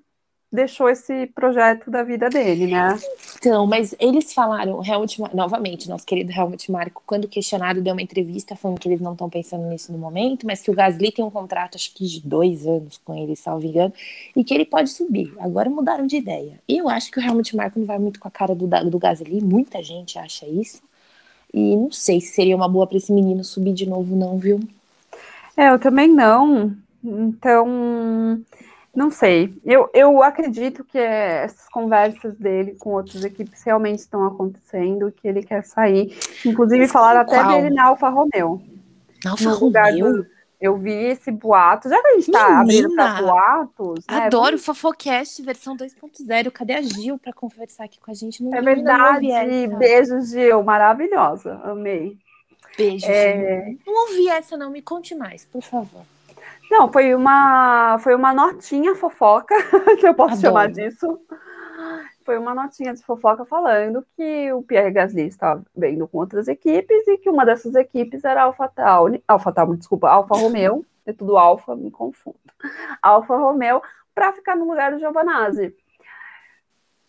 deixou 0.52 0.90
esse 0.90 1.28
projeto 1.28 1.92
da 1.92 2.04
vida 2.04 2.30
dele, 2.30 2.68
né? 2.68 2.98
Então, 3.38 3.68
mas 3.68 3.94
eles 4.00 4.34
falaram, 4.34 4.82
Helmut, 4.84 5.22
novamente, 5.34 5.90
nosso 5.90 6.06
querido 6.06 6.32
Helmut 6.32 6.72
Marko, 6.72 7.04
quando 7.06 7.28
questionado, 7.28 7.82
deu 7.82 7.94
uma 7.94 8.02
entrevista 8.02 8.56
falando 8.56 8.80
que 8.80 8.88
eles 8.88 9.02
não 9.02 9.12
estão 9.12 9.30
pensando 9.30 9.66
nisso 9.68 9.92
no 9.92 9.98
momento, 9.98 10.48
mas 10.48 10.62
que 10.62 10.72
o 10.72 10.74
Gasly 10.74 11.12
tem 11.12 11.24
um 11.24 11.30
contrato, 11.30 11.76
acho 11.76 11.94
que 11.94 12.06
de 12.06 12.22
dois 12.22 12.66
anos 12.66 13.00
com 13.04 13.14
ele, 13.16 13.36
salvo 13.36 13.66
engano, 13.66 13.94
e 14.36 14.44
que 14.44 14.54
ele 14.54 14.66
pode 14.66 14.90
subir. 14.90 15.34
Agora 15.40 15.70
mudaram 15.70 16.08
de 16.08 16.16
ideia. 16.16 16.60
E 16.68 16.78
eu 16.78 16.88
acho 16.88 17.12
que 17.12 17.20
o 17.20 17.24
Helmut 17.24 17.56
Marko 17.56 17.80
não 17.80 17.86
vai 17.86 18.00
muito 18.00 18.20
com 18.20 18.28
a 18.28 18.32
cara 18.32 18.56
do, 18.56 18.68
do 18.68 19.00
Gasly, 19.00 19.42
muita 19.42 19.84
gente 19.84 20.18
acha 20.18 20.48
isso. 20.48 20.82
E 21.54 21.76
não 21.76 21.92
sei 21.92 22.22
se 22.22 22.34
seria 22.34 22.56
uma 22.56 22.68
boa 22.68 22.88
para 22.88 22.98
esse 22.98 23.12
menino 23.12 23.44
subir 23.44 23.74
de 23.74 23.86
novo, 23.86 24.16
não, 24.16 24.38
viu? 24.38 24.60
É, 25.56 25.70
eu 25.70 25.80
também 25.80 26.08
não. 26.08 26.76
Então, 27.04 28.44
não 28.98 29.12
sei. 29.12 29.54
Eu, 29.64 29.92
eu 29.94 30.24
acredito 30.24 30.84
que 30.84 30.98
essas 30.98 31.70
conversas 31.70 32.36
dele 32.36 32.76
com 32.80 32.90
outras 32.90 33.24
equipes 33.24 33.62
realmente 33.62 34.00
estão 34.00 34.26
acontecendo, 34.26 35.12
que 35.12 35.28
ele 35.28 35.44
quer 35.44 35.64
sair. 35.64 36.18
Inclusive, 36.44 36.88
falaram 36.88 37.22
até 37.22 37.44
dele 37.44 37.76
na 37.76 37.86
Alfa 37.86 38.10
Romeo. 38.10 38.60
Na 39.24 39.32
Alfa 39.32 39.52
Romeo? 39.52 40.14
Do, 40.14 40.26
eu 40.60 40.76
vi 40.78 40.94
esse 40.94 41.30
boato. 41.30 41.88
Já 41.88 42.02
que 42.02 42.08
a 42.08 42.14
gente 42.16 42.28
está 42.32 42.60
abrindo 42.60 42.96
para 42.96 43.22
boatos. 43.22 44.04
Né? 44.10 44.18
Adoro 44.18 44.56
o 44.56 44.60
Fofocast 44.60 45.44
versão 45.44 45.78
2.0. 45.78 46.50
Cadê 46.50 46.74
a 46.74 46.82
Gil 46.82 47.20
para 47.20 47.32
conversar 47.32 47.84
aqui 47.84 48.00
com 48.00 48.10
a 48.10 48.16
gente? 48.16 48.42
Não, 48.42 48.52
é 48.58 48.62
verdade. 48.64 49.28
Beijo, 49.78 50.20
Gil. 50.22 50.64
Maravilhosa. 50.64 51.62
Amei. 51.64 52.18
Beijo. 52.76 53.06
É... 53.06 53.76
Não 53.86 54.08
ouvi 54.08 54.28
essa, 54.28 54.58
não. 54.58 54.72
Me 54.72 54.82
conte 54.82 55.14
mais, 55.14 55.46
por 55.46 55.62
favor. 55.62 56.02
Não, 56.70 56.92
foi 56.92 57.16
uma, 57.16 57.98
foi 58.00 58.16
uma 58.16 58.34
notinha 58.34 58.96
fofoca, 58.96 59.56
se 60.00 60.08
eu 60.08 60.14
posso 60.14 60.34
Adoro. 60.34 60.42
chamar 60.42 60.72
disso. 60.72 61.20
Foi 62.26 62.38
uma 62.38 62.54
notinha 62.54 62.94
de 62.94 63.02
fofoca 63.04 63.46
falando 63.46 64.06
que 64.16 64.52
o 64.52 64.62
Pierre 64.62 64.92
Gasly 64.92 65.28
estava 65.28 65.64
vendo 65.76 66.08
com 66.08 66.18
outras 66.18 66.48
equipes 66.48 67.08
e 67.08 67.18
que 67.18 67.30
uma 67.30 67.46
dessas 67.46 67.74
equipes 67.76 68.26
era 68.26 68.42
a 68.42 68.44
AlphaTauri, 68.46 69.24
AlphaTauri, 69.26 69.78
desculpa, 69.78 70.10
Alfa 70.10 70.36
Romeo, 70.36 70.86
é 71.06 71.14
tudo 71.14 71.38
Alfa, 71.38 71.76
me 71.76 71.90
confundo. 71.90 72.38
Alfa 73.02 73.38
Romeo, 73.38 73.82
para 74.14 74.34
ficar 74.34 74.58
no 74.58 74.68
lugar 74.68 74.92
do 74.92 75.00
Giovanazzi. 75.00 75.74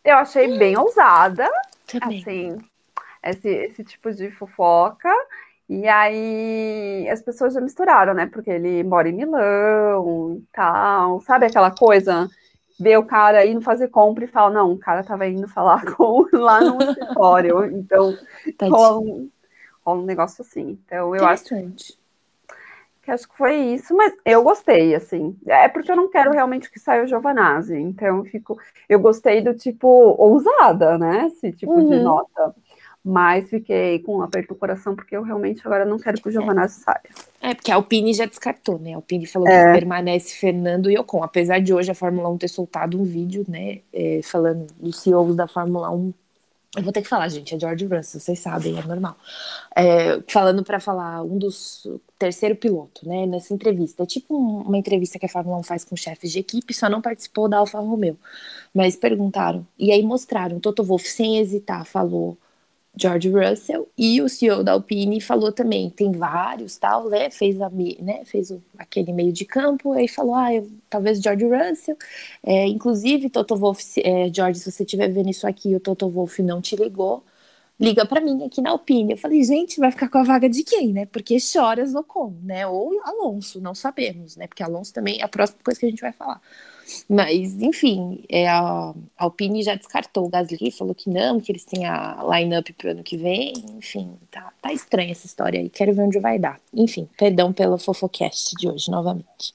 Eu 0.05 0.19
achei 0.19 0.57
bem 0.57 0.77
ousada, 0.79 1.49
Também. 1.87 2.21
assim, 2.21 2.59
esse, 3.23 3.49
esse 3.49 3.85
tipo 3.85 4.13
de 4.13 4.31
fofoca. 4.31 5.13
E 5.69 5.87
aí 5.87 7.09
as 7.11 7.21
pessoas 7.21 7.53
já 7.53 7.61
misturaram, 7.61 8.15
né? 8.15 8.27
Porque 8.27 8.51
ele 8.51 8.83
mora 8.83 9.09
em 9.09 9.13
Milão 9.13 10.37
e 10.39 10.45
tal. 10.53 11.21
Sabe 11.21 11.47
aquela 11.47 11.71
coisa? 11.71 12.29
Ver 12.81 12.97
o 12.97 13.05
cara 13.05 13.45
indo 13.45 13.61
fazer 13.61 13.89
compra 13.89 14.25
e 14.25 14.29
fala, 14.29 14.55
não, 14.55 14.73
o 14.73 14.79
cara 14.79 15.05
tava 15.05 15.27
indo 15.27 15.47
falar 15.49 15.85
com 15.95 16.27
lá 16.33 16.61
no 16.61 16.83
escritório. 16.83 17.65
Então, 17.67 18.17
rola 18.63 18.99
um, 18.99 19.31
rola 19.85 20.01
um 20.01 20.07
negócio 20.07 20.43
assim. 20.43 20.79
Então, 20.87 21.15
eu 21.15 21.27
acho 21.27 21.45
que 21.45 23.11
acho 23.11 23.27
que 23.27 23.39
foi 23.39 23.57
isso, 23.57 23.97
mas 23.97 24.15
eu 24.23 24.43
gostei, 24.43 24.95
assim. 24.95 25.35
É 25.47 25.67
porque 25.67 25.91
eu 25.91 25.97
não 25.97 26.11
quero 26.11 26.31
realmente 26.31 26.71
que 26.71 26.79
saia 26.79 27.05
o 27.05 27.07
Giovanazzi. 27.07 27.75
Então, 27.75 28.19
eu 28.19 28.25
fico. 28.25 28.59
Eu 28.89 29.01
gostei 29.01 29.41
do 29.41 29.55
tipo 29.55 29.89
ousada, 29.89 30.99
né? 30.99 31.27
Esse 31.27 31.53
tipo 31.53 31.73
uhum. 31.73 31.89
de 31.89 32.01
nota 32.01 32.55
mas 33.05 33.49
fiquei 33.49 34.01
com 34.01 34.19
um 34.19 34.23
aperto 34.23 34.53
no 34.53 34.59
coração, 34.59 34.95
porque 34.95 35.17
eu 35.17 35.23
realmente 35.23 35.61
agora 35.65 35.85
não 35.85 35.99
quero 35.99 36.21
que 36.21 36.29
o 36.29 36.33
Giovanazzi 36.33 36.81
saia. 36.81 37.01
É, 37.41 37.55
porque 37.55 37.71
a 37.71 37.77
Alpine 37.77 38.13
já 38.13 38.27
descartou, 38.27 38.79
né? 38.79 38.93
A 38.93 38.97
Alpine 38.97 39.27
falou 39.27 39.49
é. 39.49 39.67
que 39.67 39.79
permanece 39.79 40.37
Fernando 40.37 40.91
e 40.91 40.99
Ocon, 40.99 41.23
apesar 41.23 41.61
de 41.61 41.73
hoje 41.73 41.91
a 41.91 41.95
Fórmula 41.95 42.29
1 42.29 42.39
ter 42.39 42.49
soltado 42.49 43.01
um 43.01 43.05
vídeo, 43.05 43.45
né, 43.49 43.81
é, 43.93 44.21
falando 44.23 44.67
dos 44.79 45.01
CEOs 45.01 45.37
da 45.37 45.47
Fórmula 45.47 45.91
1 45.91 46.13
eu 46.77 46.83
vou 46.83 46.93
ter 46.93 47.01
que 47.01 47.09
falar, 47.09 47.29
gente, 47.29 47.55
é 47.55 47.59
George 47.59 47.87
Russell, 47.87 48.21
vocês 48.21 48.39
sabem, 48.39 48.79
é 48.79 48.83
normal. 48.85 49.17
É, 49.75 50.21
falando 50.29 50.63
para 50.63 50.79
falar 50.79 51.23
um 51.23 51.39
dos 51.39 51.89
terceiro 52.19 52.55
piloto, 52.55 53.09
né, 53.09 53.27
nessa 53.27 53.55
entrevista. 53.55 54.03
É 54.03 54.07
tipo 54.07 54.37
uma 54.37 54.77
entrevista 54.77 55.19
que 55.19 55.25
a 55.25 55.29
Fórmula 55.29 55.59
1 55.59 55.63
faz 55.63 55.85
com 55.85 55.97
chefes 55.97 56.31
de 56.31 56.41
equipe, 56.41 56.75
só 56.75 56.89
não 56.89 57.01
participou 57.01 57.49
da 57.49 57.59
Alfa 57.59 57.81
Romeo. 57.81 58.19
Mas 58.75 58.97
perguntaram, 58.97 59.67
e 59.79 59.91
aí 59.91 60.03
mostraram, 60.03 60.61
Toto 60.61 60.85
Wolff, 60.85 61.09
sem 61.09 61.39
hesitar, 61.39 61.87
falou 61.87 62.37
George 63.01 63.29
Russell 63.29 63.89
e 63.97 64.21
o 64.21 64.29
CEO 64.29 64.65
da 64.65 64.73
Alpine 64.73 65.21
falou 65.21 65.53
também, 65.53 65.89
tem 65.89 66.11
vários 66.11 66.77
tal, 66.77 67.09
né? 67.09 67.31
Fez, 67.31 67.61
a, 67.61 67.71
né? 67.71 68.25
Fez 68.25 68.51
o, 68.51 68.61
aquele 68.77 69.13
meio 69.13 69.33
de 69.33 69.45
campo, 69.45 69.93
aí 69.93 70.09
falou, 70.09 70.35
ah, 70.35 70.53
eu, 70.53 70.69
talvez 70.91 71.21
George 71.21 71.45
Russell. 71.47 71.97
É, 72.43 72.67
inclusive, 72.67 73.31
Toto 73.31 73.55
Wolff, 73.57 74.01
é, 74.03 74.29
George, 74.35 74.59
se 74.59 74.71
você 74.73 74.83
estiver 74.83 75.09
vendo 75.09 75.31
isso 75.31 75.47
aqui, 75.47 75.75
o 75.77 75.81
Toto 75.81 76.09
Wolff 76.11 76.43
não 76.43 76.61
te 76.61 76.75
ligou, 76.75 77.23
liga 77.79 78.05
para 78.05 78.21
mim 78.21 78.45
aqui 78.45 78.61
na 78.61 78.71
Alpine. 78.71 79.13
Eu 79.13 79.19
falei, 79.19 79.43
gente, 79.45 79.79
vai 79.79 79.93
ficar 79.93 80.09
com 80.09 80.19
a 80.19 80.25
vaga 80.25 80.49
de 80.49 80.65
quem, 80.65 80.93
né? 80.93 81.07
Porque 81.07 81.39
choras 81.39 81.95
Ocon, 81.95 82.35
né? 82.43 82.67
Ou 82.67 83.01
Alonso, 83.05 83.61
não 83.61 83.75
sabemos, 83.75 84.37
né? 84.37 84.49
Porque 84.49 84.63
Alonso 84.63 84.93
também 84.93 85.21
é 85.21 85.25
a 85.25 85.29
próxima 85.29 85.61
coisa 85.63 85.79
que 85.79 85.87
a 85.87 85.91
gente 85.91 86.01
vai 86.01 86.13
falar. 86.13 86.41
Mas, 87.09 87.61
enfim, 87.61 88.25
é, 88.29 88.49
a 88.49 88.95
Alpine 89.17 89.63
já 89.63 89.75
descartou 89.75 90.27
o 90.27 90.29
Gasly, 90.29 90.71
falou 90.71 90.95
que 90.95 91.11
não, 91.11 91.41
que 91.41 91.53
eles 91.53 91.65
têm 91.65 91.87
a 91.87 92.23
line-up 92.31 92.73
pro 92.73 92.91
ano 92.91 93.03
que 93.03 93.17
vem. 93.17 93.53
Enfim, 93.77 94.17
tá, 94.31 94.53
tá 94.61 94.73
estranha 94.73 95.13
essa 95.13 95.27
história 95.27 95.61
aí. 95.61 95.69
Quero 95.69 95.93
ver 95.93 96.03
onde 96.03 96.19
vai 96.19 96.39
dar. 96.39 96.61
Enfim, 96.73 97.09
perdão 97.17 97.53
pelo 97.53 97.79
fofocast 97.79 98.55
de 98.57 98.69
hoje, 98.69 98.91
novamente. 98.91 99.55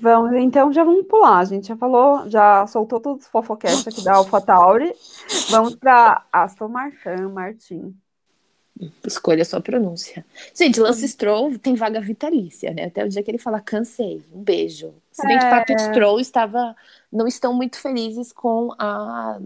Vamos, 0.00 0.32
então 0.36 0.72
já 0.72 0.84
vamos 0.84 1.06
pular. 1.06 1.38
A 1.38 1.44
gente 1.44 1.68
já 1.68 1.76
falou, 1.76 2.28
já 2.28 2.66
soltou 2.66 3.00
todos 3.00 3.24
os 3.24 3.30
fofocasts 3.30 3.86
aqui 3.86 4.02
da 4.02 4.14
AlphaTauri. 4.14 4.92
Vamos 5.50 5.74
para 5.74 6.24
Aston 6.32 6.68
Martin, 6.68 7.22
Martin. 7.32 7.94
Escolha 9.06 9.40
a 9.40 9.44
sua 9.44 9.60
pronúncia. 9.60 10.24
Gente, 10.54 10.80
Lance 10.80 11.08
Stroll 11.08 11.58
tem 11.58 11.74
vaga 11.74 12.00
vitalícia, 12.00 12.74
né? 12.74 12.84
Até 12.84 13.04
o 13.04 13.08
dia 13.08 13.22
que 13.22 13.30
ele 13.30 13.38
fala 13.38 13.58
cansei, 13.58 14.22
um 14.34 14.42
beijo. 14.42 14.92
Se 15.16 15.26
bem 15.26 15.38
que 15.38 15.48
Papi 15.48 15.78
Stroll 15.78 16.20
estava, 16.20 16.76
não 17.10 17.26
estão 17.26 17.54
muito 17.54 17.80
felizes 17.80 18.32
com 18.32 18.74
a 18.78 19.38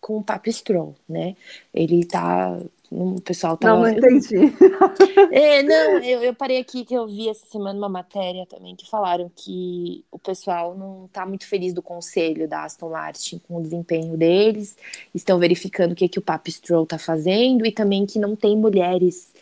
com 0.00 0.18
o 0.18 0.22
Papi 0.22 0.52
Stroll, 0.52 0.94
né? 1.08 1.34
Ele 1.74 2.04
tá 2.04 2.56
O 2.88 3.20
pessoal 3.20 3.56
tava... 3.56 3.74
Não, 3.74 3.82
não 3.82 3.90
entendi. 3.90 4.36
É, 5.32 5.62
não, 5.62 5.98
eu, 5.98 6.22
eu, 6.22 6.34
parei 6.34 6.58
aqui 6.58 6.84
que 6.84 6.94
eu 6.94 7.06
vi 7.06 7.28
essa 7.28 7.44
semana 7.46 7.76
uma 7.76 7.88
matéria 7.88 8.46
também 8.46 8.76
que 8.76 8.88
falaram 8.88 9.30
que 9.34 10.04
o 10.10 10.18
pessoal 10.18 10.76
não 10.76 11.06
está 11.06 11.26
muito 11.26 11.46
feliz 11.46 11.74
do 11.74 11.82
conselho 11.82 12.48
da 12.48 12.64
Aston 12.64 12.90
Martin 12.90 13.40
com 13.46 13.56
o 13.56 13.62
desempenho 13.62 14.16
deles, 14.16 14.76
estão 15.12 15.38
verificando 15.38 15.92
o 15.92 15.94
que, 15.96 16.08
que 16.08 16.18
o 16.18 16.22
Papi 16.22 16.52
Stroll 16.52 16.84
está 16.84 16.96
fazendo 16.96 17.66
e 17.66 17.72
também 17.72 18.06
que 18.06 18.18
não 18.18 18.36
tem 18.36 18.56
mulheres, 18.56 19.34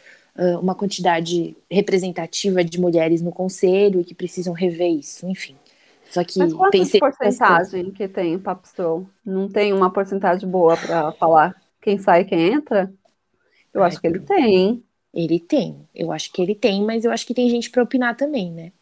uma 0.60 0.74
quantidade 0.74 1.56
representativa 1.70 2.64
de 2.64 2.80
mulheres 2.80 3.22
no 3.22 3.30
conselho 3.30 4.00
e 4.00 4.04
que 4.04 4.14
precisam 4.14 4.54
rever 4.54 4.90
isso, 4.90 5.28
enfim. 5.28 5.54
Só 6.10 6.24
que 6.24 6.38
Mas 6.38 6.52
pensei 6.70 7.00
porcentagem 7.00 7.90
que 7.90 8.08
tem 8.08 8.36
o 8.36 8.40
Papi 8.40 8.68
Stroll? 8.68 9.08
Não 9.24 9.48
tem 9.48 9.72
uma 9.72 9.90
porcentagem 9.90 10.48
boa 10.48 10.76
para 10.76 11.12
falar 11.12 11.54
quem 11.80 11.98
sai 11.98 12.22
e 12.22 12.24
quem 12.24 12.52
entra? 12.52 12.92
Eu 13.72 13.82
Ai, 13.82 13.88
acho 13.88 14.00
que 14.00 14.06
ele 14.06 14.20
tem. 14.20 14.82
Ele 15.14 15.38
tem. 15.38 15.88
Eu 15.94 16.12
acho 16.12 16.32
que 16.32 16.42
ele 16.42 16.54
tem, 16.54 16.84
mas 16.84 17.04
eu 17.04 17.10
acho 17.10 17.26
que 17.26 17.34
tem 17.34 17.48
gente 17.48 17.70
para 17.70 17.82
opinar 17.82 18.16
também, 18.16 18.50
né? 18.50 18.72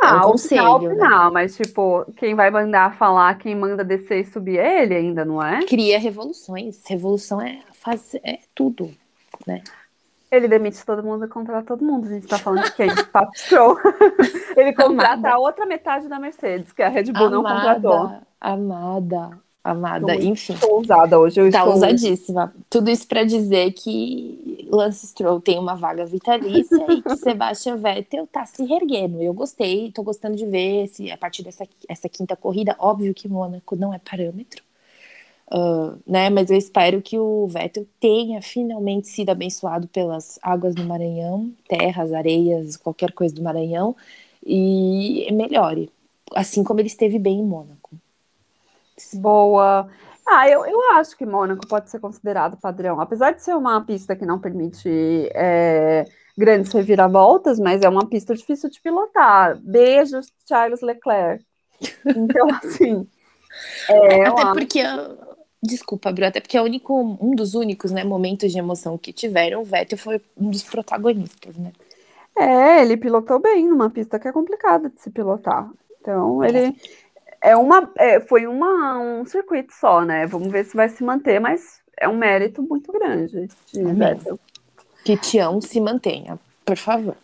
Ah, 0.00 0.16
é 0.16 0.16
um 0.16 0.32
conselho, 0.32 0.70
opinar, 0.72 1.26
né? 1.26 1.30
mas 1.32 1.56
tipo, 1.56 2.04
quem 2.16 2.34
vai 2.34 2.50
mandar 2.50 2.96
falar, 2.96 3.38
quem 3.38 3.54
manda 3.54 3.84
descer 3.84 4.20
e 4.20 4.24
subir 4.24 4.58
é 4.58 4.82
ele 4.82 4.94
ainda, 4.94 5.24
não 5.24 5.42
é? 5.42 5.64
Cria 5.64 5.98
revoluções. 5.98 6.82
Revolução 6.86 7.40
é, 7.40 7.60
faz, 7.72 8.14
é 8.16 8.40
tudo, 8.54 8.90
né? 9.46 9.62
Ele 10.34 10.48
demite 10.48 10.84
todo 10.84 11.02
mundo 11.02 11.24
e 11.24 11.28
contrata 11.28 11.66
todo 11.66 11.84
mundo. 11.84 12.06
A 12.06 12.10
gente 12.10 12.26
tá 12.26 12.38
falando 12.38 12.64
de 12.64 12.72
quem? 12.72 12.88
Papo 13.12 13.32
Show. 13.34 13.78
Ele 14.56 14.72
contrata 14.72 15.12
amada. 15.12 15.34
a 15.34 15.38
outra 15.38 15.64
metade 15.64 16.08
da 16.08 16.18
Mercedes, 16.18 16.72
que 16.72 16.82
a 16.82 16.88
Red 16.88 17.12
Bull 17.12 17.26
amada, 17.26 17.36
não 17.36 17.42
contratou. 17.42 18.12
Amada, 18.40 19.38
amada, 19.62 20.16
enfim. 20.16 20.54
Estou 20.54 20.80
usada 20.80 21.18
hoje. 21.18 21.40
Eu 21.40 21.50
tá 21.50 21.60
estou... 21.60 21.74
usadíssima. 21.74 22.54
Tudo 22.68 22.90
isso 22.90 23.06
para 23.06 23.24
dizer 23.24 23.72
que 23.72 24.68
Lance 24.70 25.06
Stroll 25.06 25.40
tem 25.40 25.58
uma 25.58 25.76
vaga 25.76 26.04
vitalícia 26.04 26.84
e 26.90 27.00
que 27.00 27.14
Sebastian 27.16 27.76
Vettel 27.76 28.26
tá 28.26 28.44
se 28.44 28.64
reerguendo. 28.64 29.22
Eu 29.22 29.32
gostei, 29.32 29.92
tô 29.92 30.02
gostando 30.02 30.36
de 30.36 30.46
ver 30.46 30.88
se 30.88 31.10
a 31.10 31.16
partir 31.16 31.42
dessa 31.42 31.66
essa 31.88 32.08
quinta 32.08 32.34
corrida, 32.34 32.74
óbvio 32.78 33.14
que 33.14 33.28
Mônaco 33.28 33.76
não 33.76 33.94
é 33.94 33.98
parâmetro. 33.98 34.62
Uh, 35.52 36.00
né, 36.06 36.30
mas 36.30 36.50
eu 36.50 36.56
espero 36.56 37.02
que 37.02 37.18
o 37.18 37.46
Vettel 37.46 37.86
tenha 38.00 38.40
finalmente 38.40 39.08
sido 39.08 39.30
abençoado 39.30 39.86
pelas 39.88 40.38
águas 40.42 40.74
do 40.74 40.84
Maranhão, 40.84 41.52
terras, 41.68 42.12
areias, 42.12 42.76
qualquer 42.76 43.12
coisa 43.12 43.34
do 43.34 43.42
Maranhão, 43.42 43.94
e 44.44 45.28
melhore, 45.32 45.90
assim 46.34 46.64
como 46.64 46.80
ele 46.80 46.88
esteve 46.88 47.18
bem 47.18 47.40
em 47.40 47.44
Mônaco. 47.44 47.90
Boa. 49.14 49.88
Ah, 50.26 50.48
eu, 50.48 50.64
eu 50.64 50.80
acho 50.92 51.16
que 51.16 51.26
Mônaco 51.26 51.66
pode 51.66 51.90
ser 51.90 52.00
considerado 52.00 52.56
padrão, 52.56 53.00
apesar 53.00 53.32
de 53.32 53.42
ser 53.42 53.54
uma 53.54 53.80
pista 53.84 54.16
que 54.16 54.24
não 54.24 54.38
permite 54.38 54.88
é, 55.34 56.06
grandes 56.36 56.72
reviravoltas, 56.72 57.58
mas 57.58 57.82
é 57.82 57.88
uma 57.88 58.06
pista 58.06 58.34
difícil 58.34 58.70
de 58.70 58.80
pilotar. 58.80 59.58
Beijos, 59.62 60.32
Charles 60.48 60.80
Leclerc. 60.80 61.44
Então, 62.06 62.48
assim. 62.62 63.06
É, 63.88 64.26
até 64.26 64.44
porque, 64.52 64.82
desculpa, 65.64 66.12
Bru, 66.12 66.26
até 66.26 66.40
porque 66.40 66.56
é 66.56 66.62
único, 66.62 67.18
um 67.20 67.34
dos 67.34 67.54
únicos 67.54 67.90
né, 67.90 68.04
momentos 68.04 68.52
de 68.52 68.58
emoção 68.58 68.98
que 68.98 69.12
tiveram, 69.12 69.62
o 69.62 69.64
Vettel 69.64 69.98
foi 69.98 70.20
um 70.36 70.50
dos 70.50 70.62
protagonistas, 70.62 71.56
né? 71.56 71.72
É, 72.36 72.82
ele 72.82 72.96
pilotou 72.96 73.40
bem 73.40 73.66
numa 73.66 73.88
pista 73.88 74.18
que 74.18 74.28
é 74.28 74.32
complicada 74.32 74.90
de 74.90 75.00
se 75.00 75.10
pilotar. 75.10 75.70
Então, 76.00 76.42
é. 76.42 76.48
ele 76.48 76.76
é 77.40 77.56
uma, 77.56 77.90
é, 77.96 78.20
foi 78.20 78.46
uma, 78.46 78.98
um 78.98 79.24
circuito 79.24 79.72
só, 79.72 80.04
né? 80.04 80.26
Vamos 80.26 80.48
ver 80.48 80.64
se 80.64 80.76
vai 80.76 80.88
se 80.88 81.02
manter, 81.02 81.40
mas 81.40 81.80
é 81.96 82.08
um 82.08 82.16
mérito 82.16 82.62
muito 82.62 82.92
grande 82.92 83.48
de 83.72 83.82
Vettel. 83.82 84.38
Que 85.04 85.16
Tião 85.16 85.60
se 85.60 85.80
mantenha, 85.80 86.38
por 86.64 86.76
favor. 86.76 87.16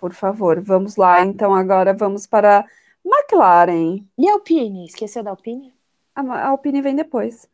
Por 0.00 0.14
favor, 0.14 0.60
vamos 0.60 0.96
lá. 0.96 1.22
Então 1.22 1.54
agora 1.54 1.92
vamos 1.92 2.26
para 2.26 2.64
McLaren. 3.04 4.02
E 4.18 4.28
a 4.28 4.32
Alpine? 4.32 4.86
Esqueceu 4.86 5.22
da 5.22 5.30
Alpine? 5.30 5.74
A, 6.14 6.22
a 6.22 6.48
Alpine 6.48 6.80
vem 6.80 6.96
depois. 6.96 7.46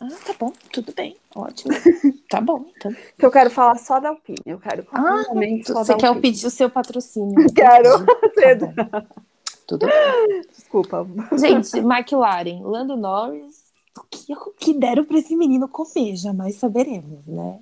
Ah, 0.00 0.08
tá 0.26 0.34
bom, 0.38 0.50
tudo 0.72 0.94
bem, 0.94 1.14
ótimo. 1.36 1.74
tá 2.28 2.40
bom, 2.40 2.64
então. 2.74 2.90
Eu 3.18 3.30
quero 3.30 3.50
falar 3.50 3.76
só 3.76 4.00
da 4.00 4.08
Alpine, 4.08 4.38
eu 4.46 4.58
quero 4.58 4.86
ah, 4.92 5.24
só 5.64 5.84
Você 5.84 5.94
quer 5.94 6.18
pedir 6.20 6.46
o 6.46 6.50
seu 6.50 6.70
patrocínio? 6.70 7.34
Quero. 7.54 8.06
Tá 8.06 9.04
tudo 9.66 9.86
bem. 9.86 10.40
Desculpa. 10.48 11.06
Gente, 11.38 11.78
McLaren, 11.78 12.62
Lando 12.62 12.96
Norris, 12.96 13.62
o 13.96 14.02
que, 14.10 14.32
o 14.32 14.50
que 14.58 14.72
deram 14.72 15.04
para 15.04 15.18
esse 15.18 15.36
menino 15.36 15.68
comer, 15.68 16.16
jamais 16.16 16.56
saberemos, 16.56 17.26
né? 17.26 17.60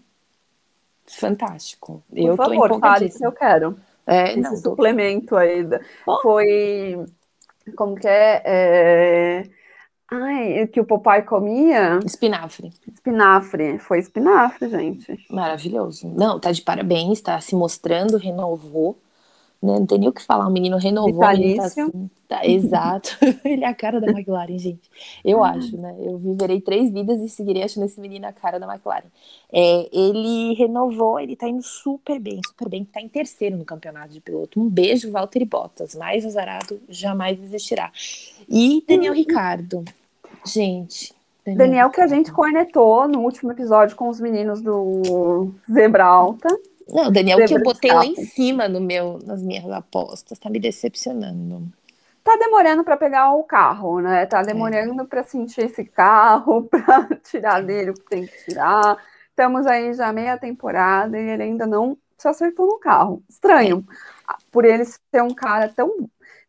Fantástico. 1.07 2.05
Por 2.09 2.19
eu 2.19 2.37
favor, 2.37 2.69
tô 2.69 2.79
fale 2.79 3.11
que 3.11 3.27
eu 3.27 3.33
quero. 3.33 3.77
É, 4.07 4.31
Esse 4.31 4.41
não, 4.41 4.57
suplemento 4.57 5.29
tô... 5.29 5.37
aí 5.37 5.67
foi 6.23 7.05
como 7.77 7.95
que 7.95 8.09
é, 8.09 8.43
é... 8.45 9.51
Ai, 10.11 10.67
que 10.69 10.81
o 10.81 10.87
papai 10.87 11.23
comia? 11.23 11.99
Espinafre. 12.05 12.73
Espinafre, 12.93 13.79
foi 13.79 13.99
espinafre, 13.99 14.69
gente. 14.71 15.27
Maravilhoso. 15.31 16.09
Não, 16.09 16.41
tá 16.41 16.51
de 16.51 16.63
parabéns, 16.63 17.21
tá 17.21 17.39
se 17.41 17.55
mostrando, 17.55 18.17
renovou 18.17 18.97
né? 19.61 19.79
Não 19.79 19.87
tem 19.87 19.99
nem 19.99 20.09
o 20.09 20.13
que 20.13 20.23
falar, 20.23 20.47
o 20.47 20.53
menino 20.53 20.77
renovou, 20.77 21.29
ele 21.31 21.57
tá 21.57 21.65
assim, 21.65 22.11
tá, 22.29 22.41
exato. 22.47 23.17
ele 23.45 23.65
é 23.65 23.67
a 23.67 23.75
cara 23.75 24.01
da 24.01 24.07
McLaren, 24.07 24.57
gente. 24.57 24.89
Eu 25.25 25.43
acho, 25.43 25.77
né? 25.77 25.97
Eu 25.99 26.17
viverei 26.17 26.61
três 26.61 26.93
vidas 26.93 27.21
e 27.21 27.29
seguirei 27.29 27.65
achando 27.65 27.85
esse 27.85 28.01
menino 28.01 28.27
a 28.27 28.33
cara 28.33 28.61
da 28.61 28.73
McLaren. 28.73 29.09
É, 29.53 29.89
ele 29.93 30.55
renovou, 30.55 31.19
ele 31.19 31.35
tá 31.35 31.49
indo 31.49 31.63
super 31.63 32.21
bem, 32.21 32.41
super 32.47 32.69
bem, 32.69 32.85
tá 32.85 33.01
em 33.01 33.09
terceiro 33.09 33.57
no 33.57 33.65
campeonato 33.65 34.13
de 34.13 34.21
piloto. 34.21 34.61
Um 34.61 34.69
beijo, 34.69 35.11
Valtteri 35.11 35.45
Bottas, 35.45 35.95
mais 35.95 36.25
azarado 36.25 36.81
jamais 36.89 37.43
existirá. 37.43 37.91
E 38.49 38.85
Daniel 38.87 39.13
uhum. 39.13 39.19
Ricardo, 39.19 39.85
gente. 40.45 41.15
Daniel, 41.45 41.59
Daniel 41.59 41.91
que 41.91 42.01
a 42.01 42.07
gente 42.07 42.33
cornetou 42.33 43.09
no 43.09 43.21
último 43.21 43.53
episódio 43.53 43.97
com 43.97 44.09
os 44.09 44.21
meninos 44.21 44.61
do 44.61 45.53
Zebra 45.71 46.05
Alta. 46.05 46.49
Não, 46.89 47.13
Daniel, 47.13 47.45
que 47.47 47.55
eu 47.55 47.63
botei 47.63 47.93
lá 47.93 48.05
em 48.05 48.17
cima 48.17 48.67
no 48.67 48.81
meu, 48.81 49.19
nas 49.25 49.43
minhas 49.43 49.71
apostas, 49.71 50.39
tá 50.39 50.49
me 50.49 50.59
decepcionando. 50.59 51.69
Tá 52.25 52.37
demorando 52.37 52.85
para 52.85 52.97
pegar 52.97 53.33
o 53.33 53.43
carro, 53.43 54.01
né? 54.01 54.27
Tá 54.27 54.43
demorando 54.43 55.03
é. 55.03 55.07
para 55.07 55.23
sentir 55.23 55.63
esse 55.63 55.85
carro, 55.85 56.65
para 56.69 57.09
tirar 57.23 57.63
dele 57.63 57.91
o 57.91 57.95
que 57.95 58.05
tem 58.05 58.27
que 58.27 58.45
tirar. 58.45 58.99
Estamos 59.31 59.67
aí 59.67 59.93
já 59.95 60.13
meia 60.13 60.37
temporada 60.37 61.19
e 61.19 61.31
ele 61.31 61.43
ainda 61.43 61.67
não 61.67 61.97
se 62.17 62.29
acertou 62.29 62.67
no 62.67 62.79
carro. 62.79 63.23
Estranho, 63.29 63.85
é. 64.31 64.35
por 64.51 64.65
ele 64.65 64.85
ser 64.85 65.23
um 65.23 65.33
cara 65.35 65.69
tão, 65.69 66.09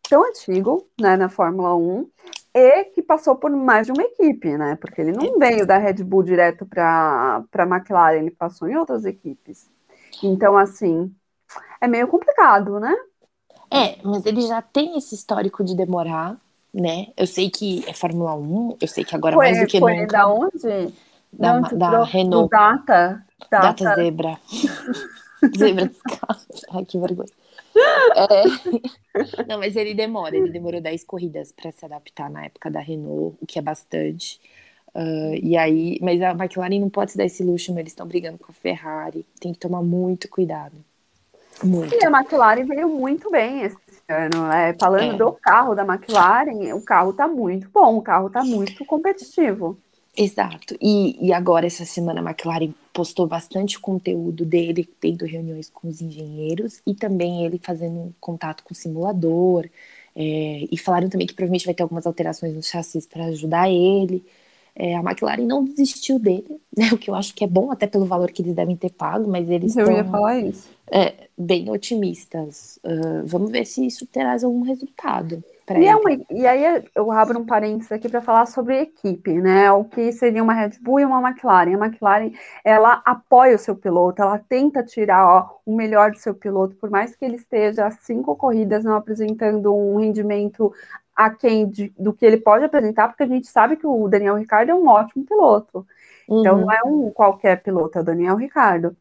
tão 0.09 0.25
antigo, 0.25 0.87
né, 0.99 1.15
na 1.15 1.29
Fórmula 1.29 1.75
1, 1.75 2.09
e 2.53 2.85
que 2.85 3.01
passou 3.01 3.35
por 3.35 3.51
mais 3.51 3.85
de 3.85 3.91
uma 3.91 4.03
equipe, 4.03 4.57
né? 4.57 4.77
Porque 4.79 5.01
ele 5.01 5.11
não 5.11 5.35
é. 5.35 5.49
veio 5.49 5.65
da 5.65 5.77
Red 5.77 6.03
Bull 6.03 6.23
direto 6.23 6.65
para 6.65 7.43
a 7.53 7.63
McLaren, 7.63 8.17
ele 8.17 8.31
passou 8.31 8.67
em 8.67 8.75
outras 8.75 9.05
equipes. 9.05 9.69
Então, 10.23 10.57
assim, 10.57 11.13
é 11.79 11.87
meio 11.87 12.07
complicado, 12.07 12.79
né? 12.79 12.95
É, 13.71 13.97
mas 14.03 14.25
ele 14.25 14.41
já 14.41 14.61
tem 14.61 14.97
esse 14.97 15.13
histórico 15.13 15.63
de 15.63 15.75
demorar, 15.75 16.37
né? 16.73 17.07
Eu 17.15 17.27
sei 17.27 17.49
que 17.49 17.83
é 17.87 17.93
Fórmula 17.93 18.33
1, 18.35 18.77
eu 18.81 18.87
sei 18.87 19.03
que 19.03 19.15
agora 19.15 19.35
foi, 19.35 19.45
mais 19.45 19.59
do 19.59 19.67
que 19.67 19.79
foi 19.79 19.93
nunca. 19.93 20.17
da 20.17 20.27
onde? 20.27 20.93
Da, 21.31 21.59
da, 21.59 21.91
da 21.91 22.03
Renault. 22.03 22.49
Data. 22.49 23.23
Data, 23.49 23.83
data 23.83 23.95
Zebra. 23.95 24.39
zebra 25.57 25.87
descalça. 25.87 26.47
Ai, 26.71 26.83
que 26.83 26.97
vergonha. 26.97 27.29
É... 28.15 29.43
Não, 29.47 29.59
mas 29.59 29.75
ele 29.75 29.93
demora, 29.93 30.35
ele 30.35 30.49
demorou 30.49 30.81
10 30.81 31.03
corridas 31.03 31.51
para 31.51 31.71
se 31.71 31.85
adaptar 31.85 32.29
na 32.29 32.45
época 32.45 32.69
da 32.69 32.79
Renault, 32.79 33.37
o 33.41 33.45
que 33.45 33.59
é 33.59 33.61
bastante. 33.61 34.39
Uh, 34.93 35.35
e 35.41 35.55
aí, 35.55 35.99
mas 36.01 36.21
a 36.21 36.31
McLaren 36.31 36.79
não 36.79 36.89
pode 36.89 37.11
se 37.11 37.17
dar 37.17 37.25
esse 37.25 37.43
luxo, 37.43 37.71
eles 37.77 37.91
estão 37.91 38.07
brigando 38.07 38.37
com 38.37 38.51
a 38.51 38.55
Ferrari, 38.55 39.25
tem 39.39 39.53
que 39.53 39.59
tomar 39.59 39.81
muito 39.81 40.27
cuidado. 40.27 40.75
Muito. 41.63 41.93
E 41.93 42.05
a 42.05 42.09
McLaren 42.09 42.65
veio 42.65 42.89
muito 42.89 43.29
bem 43.29 43.63
esse 43.63 43.77
ano, 44.07 44.47
né? 44.47 44.75
Falando 44.79 45.13
é. 45.13 45.17
do 45.17 45.31
carro 45.33 45.75
da 45.75 45.83
McLaren, 45.83 46.73
o 46.73 46.81
carro 46.81 47.13
tá 47.13 47.27
muito 47.27 47.69
bom, 47.69 47.97
o 47.97 48.01
carro 48.01 48.29
tá 48.29 48.43
muito 48.43 48.83
competitivo. 48.85 49.77
Exato. 50.21 50.75
E, 50.81 51.27
e 51.27 51.31
agora, 51.31 51.65
essa 51.65 51.85
semana, 51.85 52.19
a 52.19 52.23
McLaren 52.23 52.73
postou 52.91 53.25
bastante 53.25 53.79
conteúdo 53.79 54.43
dele, 54.43 54.83
tendo 54.99 55.25
reuniões 55.25 55.69
com 55.69 55.87
os 55.87 56.01
engenheiros 56.01 56.81
e 56.85 56.93
também 56.93 57.45
ele 57.45 57.57
fazendo 57.57 58.13
contato 58.19 58.61
com 58.65 58.73
o 58.73 58.75
simulador. 58.75 59.69
É, 60.13 60.67
e 60.69 60.77
falaram 60.77 61.07
também 61.07 61.25
que 61.25 61.33
provavelmente 61.33 61.65
vai 61.65 61.73
ter 61.73 61.83
algumas 61.83 62.05
alterações 62.05 62.53
no 62.53 62.61
chassi 62.61 62.99
para 63.07 63.27
ajudar 63.27 63.69
ele. 63.69 64.21
É, 64.75 64.93
a 64.93 64.99
McLaren 64.99 65.45
não 65.45 65.63
desistiu 65.63 66.19
dele, 66.19 66.59
né, 66.77 66.89
o 66.91 66.97
que 66.97 67.09
eu 67.09 67.15
acho 67.15 67.33
que 67.33 67.45
é 67.45 67.47
bom, 67.47 67.71
até 67.71 67.87
pelo 67.87 68.05
valor 68.05 68.29
que 68.29 68.41
eles 68.41 68.55
devem 68.55 68.75
ter 68.75 68.91
pago, 68.91 69.29
mas 69.29 69.49
eles 69.49 69.75
eu 69.77 69.83
estão. 69.83 69.95
É, 70.91 71.29
bem 71.37 71.69
otimistas. 71.69 72.77
Uh, 72.83 73.25
vamos 73.25 73.51
ver 73.51 73.65
se 73.65 73.85
isso 73.85 74.05
terá 74.05 74.33
algum 74.43 74.63
resultado. 74.63 75.41
E, 75.77 75.87
é 75.87 75.95
uma, 75.95 76.09
e, 76.31 76.47
aí 76.47 76.83
eu 76.95 77.11
abro 77.11 77.39
um 77.39 77.45
parênteses 77.45 77.91
aqui 77.91 78.09
para 78.09 78.21
falar 78.21 78.45
sobre 78.45 78.79
equipe, 78.81 79.33
né? 79.33 79.71
O 79.71 79.83
que 79.83 80.11
seria 80.11 80.41
uma 80.41 80.53
Red 80.53 80.71
Bull 80.81 81.01
e 81.01 81.05
uma 81.05 81.27
McLaren. 81.29 81.75
A 81.75 81.85
McLaren, 81.85 82.31
ela 82.63 83.01
apoia 83.05 83.55
o 83.55 83.59
seu 83.59 83.75
piloto, 83.75 84.21
ela 84.21 84.39
tenta 84.39 84.83
tirar 84.83 85.27
ó, 85.27 85.59
o 85.65 85.75
melhor 85.75 86.11
do 86.11 86.17
seu 86.17 86.33
piloto, 86.33 86.75
por 86.75 86.89
mais 86.89 87.15
que 87.15 87.23
ele 87.23 87.35
esteja 87.35 87.91
cinco 87.91 88.35
corridas 88.35 88.83
não 88.83 88.95
apresentando 88.95 89.75
um 89.75 89.97
rendimento 89.97 90.73
aquém 91.15 91.67
de, 91.67 91.93
do 91.99 92.13
que 92.13 92.25
ele 92.25 92.37
pode 92.37 92.63
apresentar, 92.63 93.09
porque 93.09 93.23
a 93.23 93.27
gente 93.27 93.47
sabe 93.47 93.75
que 93.75 93.85
o 93.85 94.07
Daniel 94.07 94.35
Ricciardo 94.35 94.71
é 94.71 94.75
um 94.75 94.87
ótimo 94.87 95.25
piloto. 95.25 95.85
Uhum. 96.29 96.39
Então 96.39 96.57
não 96.59 96.71
é 96.71 96.79
um 96.85 97.11
qualquer 97.11 97.61
piloto, 97.61 97.97
é 97.97 98.01
o 98.01 98.05
Daniel 98.05 98.35
Ricciardo. 98.35 98.95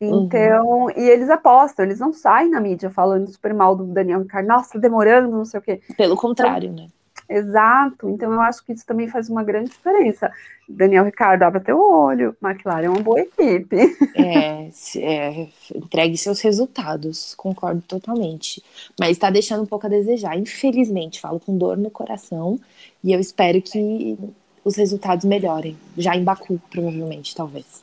Então, 0.00 0.84
uhum. 0.84 0.90
e 0.90 1.08
eles 1.08 1.30
apostam, 1.30 1.84
eles 1.84 2.00
não 2.00 2.12
saem 2.12 2.50
na 2.50 2.60
mídia 2.60 2.90
falando 2.90 3.30
super 3.30 3.54
mal 3.54 3.76
do 3.76 3.84
Daniel 3.84 4.22
Ricciardo, 4.22 4.48
nossa, 4.48 4.78
demorando, 4.78 5.30
não 5.30 5.44
sei 5.44 5.60
o 5.60 5.62
quê. 5.62 5.80
Pelo 5.96 6.16
contrário, 6.16 6.70
então, 6.70 6.84
né? 6.84 6.90
Exato, 7.28 8.10
então 8.10 8.32
eu 8.32 8.40
acho 8.40 8.64
que 8.64 8.72
isso 8.72 8.84
também 8.84 9.08
faz 9.08 9.30
uma 9.30 9.42
grande 9.42 9.70
diferença. 9.70 10.30
Daniel 10.68 11.04
Ricardo, 11.04 11.42
abre 11.42 11.60
teu 11.60 11.80
olho, 11.80 12.36
McLaren 12.42 12.86
é 12.86 12.90
uma 12.90 13.00
boa 13.00 13.20
equipe. 13.20 13.76
É, 14.14 14.68
é, 14.98 15.48
entregue 15.74 16.16
seus 16.18 16.40
resultados, 16.40 17.34
concordo 17.34 17.82
totalmente. 17.82 18.62
Mas 18.98 19.12
está 19.12 19.30
deixando 19.30 19.62
um 19.62 19.66
pouco 19.66 19.86
a 19.86 19.90
desejar, 19.90 20.36
infelizmente, 20.38 21.20
falo 21.20 21.40
com 21.40 21.56
dor 21.56 21.76
no 21.76 21.90
coração, 21.90 22.58
e 23.02 23.12
eu 23.12 23.20
espero 23.20 23.60
que 23.62 24.18
os 24.64 24.76
resultados 24.76 25.24
melhorem, 25.24 25.76
já 25.96 26.14
em 26.14 26.24
Baku, 26.24 26.60
provavelmente, 26.70 27.34
talvez. 27.34 27.82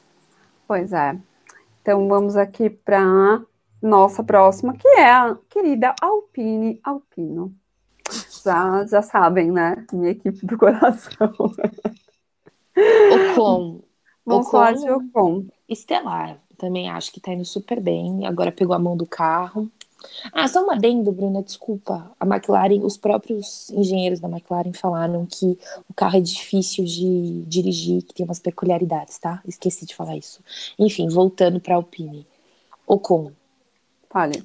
Pois 0.68 0.93
é. 0.93 1.16
Então 1.82 2.08
vamos 2.08 2.38
aqui 2.38 2.70
para 2.70 3.42
nossa 3.82 4.24
próxima, 4.24 4.76
que 4.78 4.88
é 4.88 5.12
a 5.12 5.36
querida 5.50 5.96
Alpine 6.00 6.80
Alpino. 6.84 7.54
Já, 8.44 8.86
já 8.86 9.02
sabem, 9.02 9.52
né? 9.52 9.86
Minha 9.92 10.12
equipe 10.12 10.46
do 10.46 10.58
coração. 10.58 11.32
Ocon. 13.32 13.82
Vamos 14.26 14.48
Ocon, 14.48 14.52
falar 14.52 14.74
de 14.74 14.90
Ocon. 14.90 15.46
Estelar. 15.68 16.38
Também 16.58 16.90
acho 16.90 17.12
que 17.12 17.20
tá 17.20 17.34
indo 17.34 17.46
super 17.46 17.82
bem. 17.82 18.26
Agora 18.28 18.52
pegou 18.52 18.76
a 18.76 18.80
mão 18.80 18.96
do 18.96 19.08
carro. 19.08 19.72
Ah, 20.32 20.47
só 20.47 20.66
um 20.66 20.72
adendo, 20.72 21.12
Bruna, 21.12 21.41
desculpa. 21.41 22.12
A 22.20 22.26
McLaren, 22.26 22.84
os 22.84 22.97
próprios 22.97 23.70
engenheiros 23.70 24.20
da 24.20 24.28
McLaren 24.28 24.74
falaram 24.74 25.26
que 25.26 25.58
o 25.89 25.93
carro 25.93 26.18
é 26.18 26.22
difícil 26.22 26.86
de 26.86 27.43
dirigir, 27.47 28.04
que 28.04 28.14
tem 28.14 28.26
umas 28.26 28.39
peculiaridades, 28.39 29.18
tá? 29.20 29.41
Esqueci 29.47 29.86
de 29.86 29.95
falar 29.95 30.18
isso. 30.18 30.41
Enfim, 30.78 31.10
voltando 31.10 31.60
para 31.60 31.76
Alpine. 31.76 32.26
Ocon. 32.86 33.32
Fale. 34.10 34.43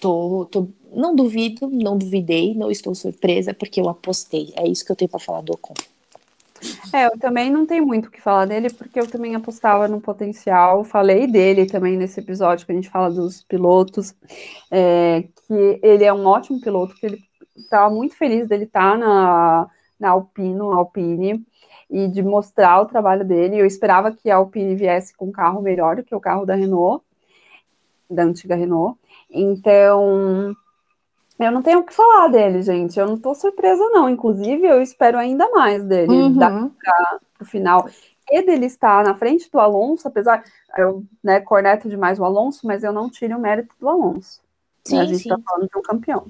Tô, 0.00 0.46
tô, 0.50 0.68
não 0.92 1.14
duvido, 1.14 1.68
não 1.68 1.96
duvidei, 1.98 2.54
não 2.54 2.70
estou 2.70 2.94
surpresa, 2.94 3.52
porque 3.52 3.80
eu 3.80 3.88
apostei. 3.88 4.52
É 4.56 4.66
isso 4.66 4.84
que 4.84 4.92
eu 4.92 4.96
tenho 4.96 5.10
para 5.10 5.20
falar 5.20 5.42
do 5.42 5.52
Ocon. 5.52 5.74
É, 6.92 7.06
eu 7.06 7.18
também 7.18 7.50
não 7.50 7.66
tenho 7.66 7.86
muito 7.86 8.06
o 8.06 8.10
que 8.10 8.20
falar 8.20 8.44
dele, 8.46 8.70
porque 8.70 9.00
eu 9.00 9.06
também 9.06 9.34
apostava 9.34 9.88
no 9.88 10.00
potencial. 10.00 10.84
Falei 10.84 11.26
dele 11.26 11.66
também 11.66 11.96
nesse 11.96 12.20
episódio 12.20 12.66
que 12.66 12.72
a 12.72 12.74
gente 12.74 12.90
fala 12.90 13.10
dos 13.10 13.42
pilotos, 13.42 14.14
é, 14.70 15.24
que 15.46 15.80
ele 15.82 16.04
é 16.04 16.12
um 16.12 16.26
ótimo 16.26 16.60
piloto, 16.60 16.94
que 16.94 17.06
ele 17.06 17.22
estava 17.56 17.88
tá 17.88 17.94
muito 17.94 18.16
feliz 18.16 18.48
dele 18.48 18.64
estar 18.64 18.92
tá 18.92 18.96
na, 18.96 19.68
na 19.98 20.10
Alpino, 20.10 20.72
Alpine, 20.72 21.44
e 21.90 22.08
de 22.08 22.22
mostrar 22.22 22.80
o 22.80 22.86
trabalho 22.86 23.24
dele. 23.24 23.56
Eu 23.56 23.66
esperava 23.66 24.12
que 24.12 24.30
a 24.30 24.36
Alpine 24.36 24.76
viesse 24.76 25.16
com 25.16 25.26
um 25.26 25.32
carro 25.32 25.62
melhor 25.62 25.96
do 25.96 26.04
que 26.04 26.14
o 26.14 26.20
carro 26.20 26.44
da 26.44 26.54
Renault, 26.54 27.04
da 28.08 28.22
antiga 28.22 28.54
Renault. 28.54 28.98
Então, 29.30 30.54
eu 31.46 31.52
não 31.52 31.62
tenho 31.62 31.78
o 31.80 31.82
que 31.84 31.94
falar 31.94 32.28
dele, 32.28 32.62
gente. 32.62 32.98
Eu 32.98 33.06
não 33.06 33.18
tô 33.18 33.34
surpresa, 33.34 33.82
não. 33.90 34.08
Inclusive, 34.08 34.66
eu 34.66 34.82
espero 34.82 35.18
ainda 35.18 35.48
mais 35.50 35.84
dele 35.84 36.12
uhum. 36.12 36.36
para 36.36 37.20
o 37.40 37.44
final. 37.44 37.88
E 38.30 38.42
dele 38.42 38.66
estar 38.66 39.02
na 39.04 39.14
frente 39.14 39.50
do 39.50 39.58
Alonso, 39.58 40.06
apesar. 40.06 40.44
Eu 40.76 41.02
né, 41.22 41.40
corneto 41.40 41.88
demais 41.88 42.18
o 42.18 42.24
Alonso, 42.24 42.66
mas 42.66 42.84
eu 42.84 42.92
não 42.92 43.10
tiro 43.10 43.36
o 43.36 43.40
mérito 43.40 43.74
do 43.80 43.88
Alonso. 43.88 44.40
Sim, 44.84 44.98
a 44.98 45.04
gente 45.04 45.16
está 45.16 45.38
falando 45.44 45.68
de 45.68 45.78
um 45.78 45.82
campeão. 45.82 46.26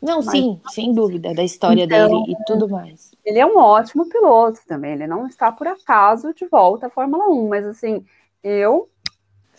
Não, 0.00 0.16
mas, 0.16 0.30
sim, 0.30 0.60
sem 0.70 0.92
dúvida, 0.92 1.34
da 1.34 1.42
história 1.42 1.84
então, 1.84 2.08
dele 2.08 2.32
e 2.32 2.44
tudo 2.44 2.68
mais. 2.68 3.10
Ele 3.24 3.38
é 3.38 3.46
um 3.46 3.56
ótimo 3.56 4.08
piloto 4.08 4.60
também. 4.66 4.92
Ele 4.92 5.06
não 5.06 5.26
está 5.26 5.50
por 5.52 5.66
acaso 5.66 6.32
de 6.34 6.46
volta 6.46 6.86
à 6.86 6.90
Fórmula 6.90 7.28
1, 7.28 7.48
mas 7.48 7.66
assim, 7.66 8.04
eu 8.42 8.88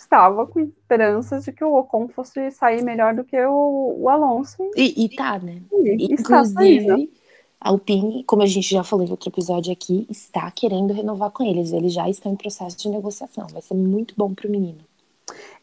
estava 0.06 0.46
com 0.46 0.60
esperanças 0.60 1.44
de 1.44 1.52
que 1.52 1.64
o 1.64 1.76
Ocon 1.76 2.08
fosse 2.08 2.50
sair 2.52 2.84
melhor 2.84 3.14
do 3.14 3.24
que 3.24 3.38
o, 3.46 3.96
o 4.00 4.10
Alonso. 4.10 4.70
E, 4.76 5.06
e 5.06 5.16
tá, 5.16 5.38
né? 5.40 5.62
E, 5.72 6.14
Inclusive, 6.14 7.12
a 7.60 7.70
Alpine, 7.70 8.24
como 8.24 8.44
a 8.44 8.46
gente 8.46 8.70
já 8.70 8.84
falou 8.84 9.06
em 9.06 9.10
outro 9.10 9.30
episódio 9.30 9.74
aqui, 9.74 10.08
está 10.10 10.50
querendo 10.52 10.94
renovar 10.94 11.32
com 11.32 11.44
eles. 11.44 11.74
Eles 11.74 11.94
já 11.94 12.08
estão 12.10 12.32
em 12.32 12.36
processo 12.36 12.78
de 12.78 12.90
negociação. 12.90 13.48
Vai 13.52 13.62
ser 13.62 13.74
muito 13.74 14.14
bom 14.16 14.34
para 14.34 14.48
o 14.48 14.52
menino. 14.52 14.80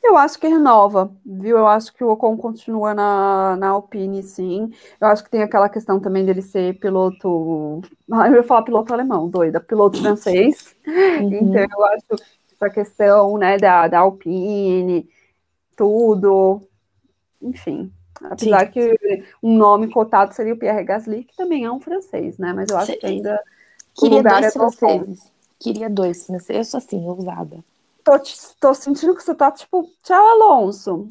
Eu 0.02 0.16
acho 0.16 0.38
que 0.38 0.48
renova, 0.48 1.12
viu? 1.24 1.58
Eu 1.58 1.66
acho 1.68 1.94
que 1.94 2.02
o 2.02 2.10
Ocon 2.10 2.36
continua 2.36 2.92
na, 2.92 3.56
na 3.56 3.68
Alpine, 3.68 4.20
sim. 4.22 4.72
Eu 5.00 5.06
acho 5.06 5.22
que 5.22 5.30
tem 5.30 5.42
aquela 5.42 5.68
questão 5.68 6.00
também 6.00 6.24
dele 6.24 6.42
ser 6.42 6.76
piloto. 6.80 7.80
Eu 8.10 8.34
ia 8.34 8.42
falar 8.42 8.62
piloto 8.62 8.92
alemão, 8.92 9.28
doida, 9.28 9.60
piloto 9.60 10.00
francês. 10.00 10.74
Uhum. 10.84 11.32
Então 11.32 11.66
eu 11.78 11.84
acho 11.84 12.24
essa 12.62 12.70
questão 12.70 13.36
né, 13.36 13.58
da, 13.58 13.88
da 13.88 13.98
Alpine, 14.00 15.08
tudo, 15.76 16.60
enfim. 17.40 17.92
Apesar 18.22 18.66
Sim. 18.66 18.72
que 18.72 19.24
um 19.42 19.56
nome 19.56 19.90
cotado 19.90 20.32
seria 20.32 20.54
o 20.54 20.56
Pierre 20.56 20.84
Gasly, 20.84 21.24
que 21.24 21.36
também 21.36 21.64
é 21.64 21.72
um 21.72 21.80
francês, 21.80 22.38
né? 22.38 22.52
Mas 22.52 22.70
eu 22.70 22.78
acho 22.78 22.92
Sim. 22.92 22.98
que 22.98 23.06
ainda. 23.06 23.42
Queria 23.94 24.22
dois 24.22 24.44
é 24.46 24.50
franceses. 24.50 25.32
Queria 25.58 25.90
dois 25.90 26.26
franceses. 26.26 26.56
Eu 26.56 26.64
sou 26.64 26.78
assim, 26.78 27.04
ousada. 27.04 27.58
Tô, 28.04 28.12
tô 28.60 28.74
sentindo 28.74 29.14
que 29.14 29.22
você 29.22 29.34
tá 29.34 29.50
tipo, 29.50 29.90
tchau, 30.04 30.24
Alonso. 30.24 31.08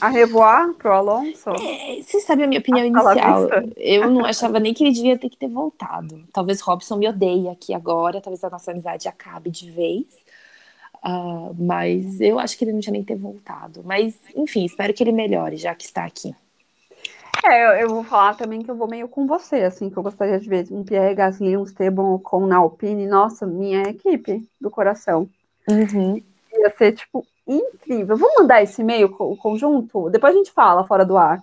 A 0.00 0.08
revoar 0.08 0.72
pro 0.74 0.92
Alonso? 0.92 1.50
É, 1.50 2.00
você 2.00 2.20
sabe 2.20 2.44
a 2.44 2.46
minha 2.46 2.60
opinião 2.60 2.86
inicial. 2.86 3.48
Eu 3.76 4.10
não 4.10 4.24
achava 4.24 4.60
nem 4.60 4.72
que 4.72 4.84
ele 4.84 4.92
devia 4.92 5.18
ter 5.18 5.28
que 5.28 5.36
ter 5.36 5.48
voltado. 5.48 6.22
Talvez 6.32 6.60
Robson 6.60 6.96
me 6.96 7.08
odeie 7.08 7.48
aqui 7.48 7.74
agora, 7.74 8.20
talvez 8.20 8.42
a 8.44 8.50
nossa 8.50 8.70
amizade 8.70 9.08
acabe 9.08 9.50
de 9.50 9.70
vez. 9.70 10.06
Uh, 11.04 11.52
mas 11.58 12.20
eu 12.20 12.38
acho 12.38 12.56
que 12.56 12.64
ele 12.64 12.72
não 12.72 12.80
tinha 12.80 12.92
nem 12.92 13.02
ter 13.02 13.16
voltado. 13.16 13.82
Mas, 13.84 14.16
enfim, 14.36 14.64
espero 14.64 14.94
que 14.94 15.02
ele 15.02 15.12
melhore, 15.12 15.56
já 15.56 15.74
que 15.74 15.84
está 15.84 16.04
aqui. 16.04 16.34
É, 17.44 17.64
eu, 17.64 17.70
eu, 17.80 17.88
vou 17.88 18.04
falar 18.04 18.36
também 18.36 18.62
que 18.62 18.70
eu 18.70 18.76
vou 18.76 18.86
meio 18.86 19.08
com 19.08 19.26
você, 19.26 19.56
assim, 19.62 19.90
que 19.90 19.96
eu 19.96 20.02
gostaria 20.02 20.38
de 20.38 20.48
ver 20.48 20.68
um 20.70 20.84
Pierre 20.84 21.14
Gasly, 21.14 21.56
um 21.56 21.64
Esteban 21.64 22.18
com 22.18 22.46
na 22.46 22.58
Alpine, 22.58 23.06
nossa, 23.06 23.44
minha 23.44 23.82
equipe 23.82 24.46
do 24.60 24.70
coração. 24.70 25.28
Uhum. 25.68 26.22
Ia 26.52 26.70
ser, 26.76 26.92
tipo, 26.92 27.26
incrível. 27.46 28.16
Vamos 28.16 28.34
mandar 28.38 28.62
esse 28.62 28.80
e-mail 28.82 29.14
o 29.18 29.36
conjunto? 29.36 30.10
Depois 30.10 30.34
a 30.34 30.38
gente 30.38 30.52
fala 30.52 30.86
fora 30.86 31.04
do 31.04 31.16
ar. 31.16 31.42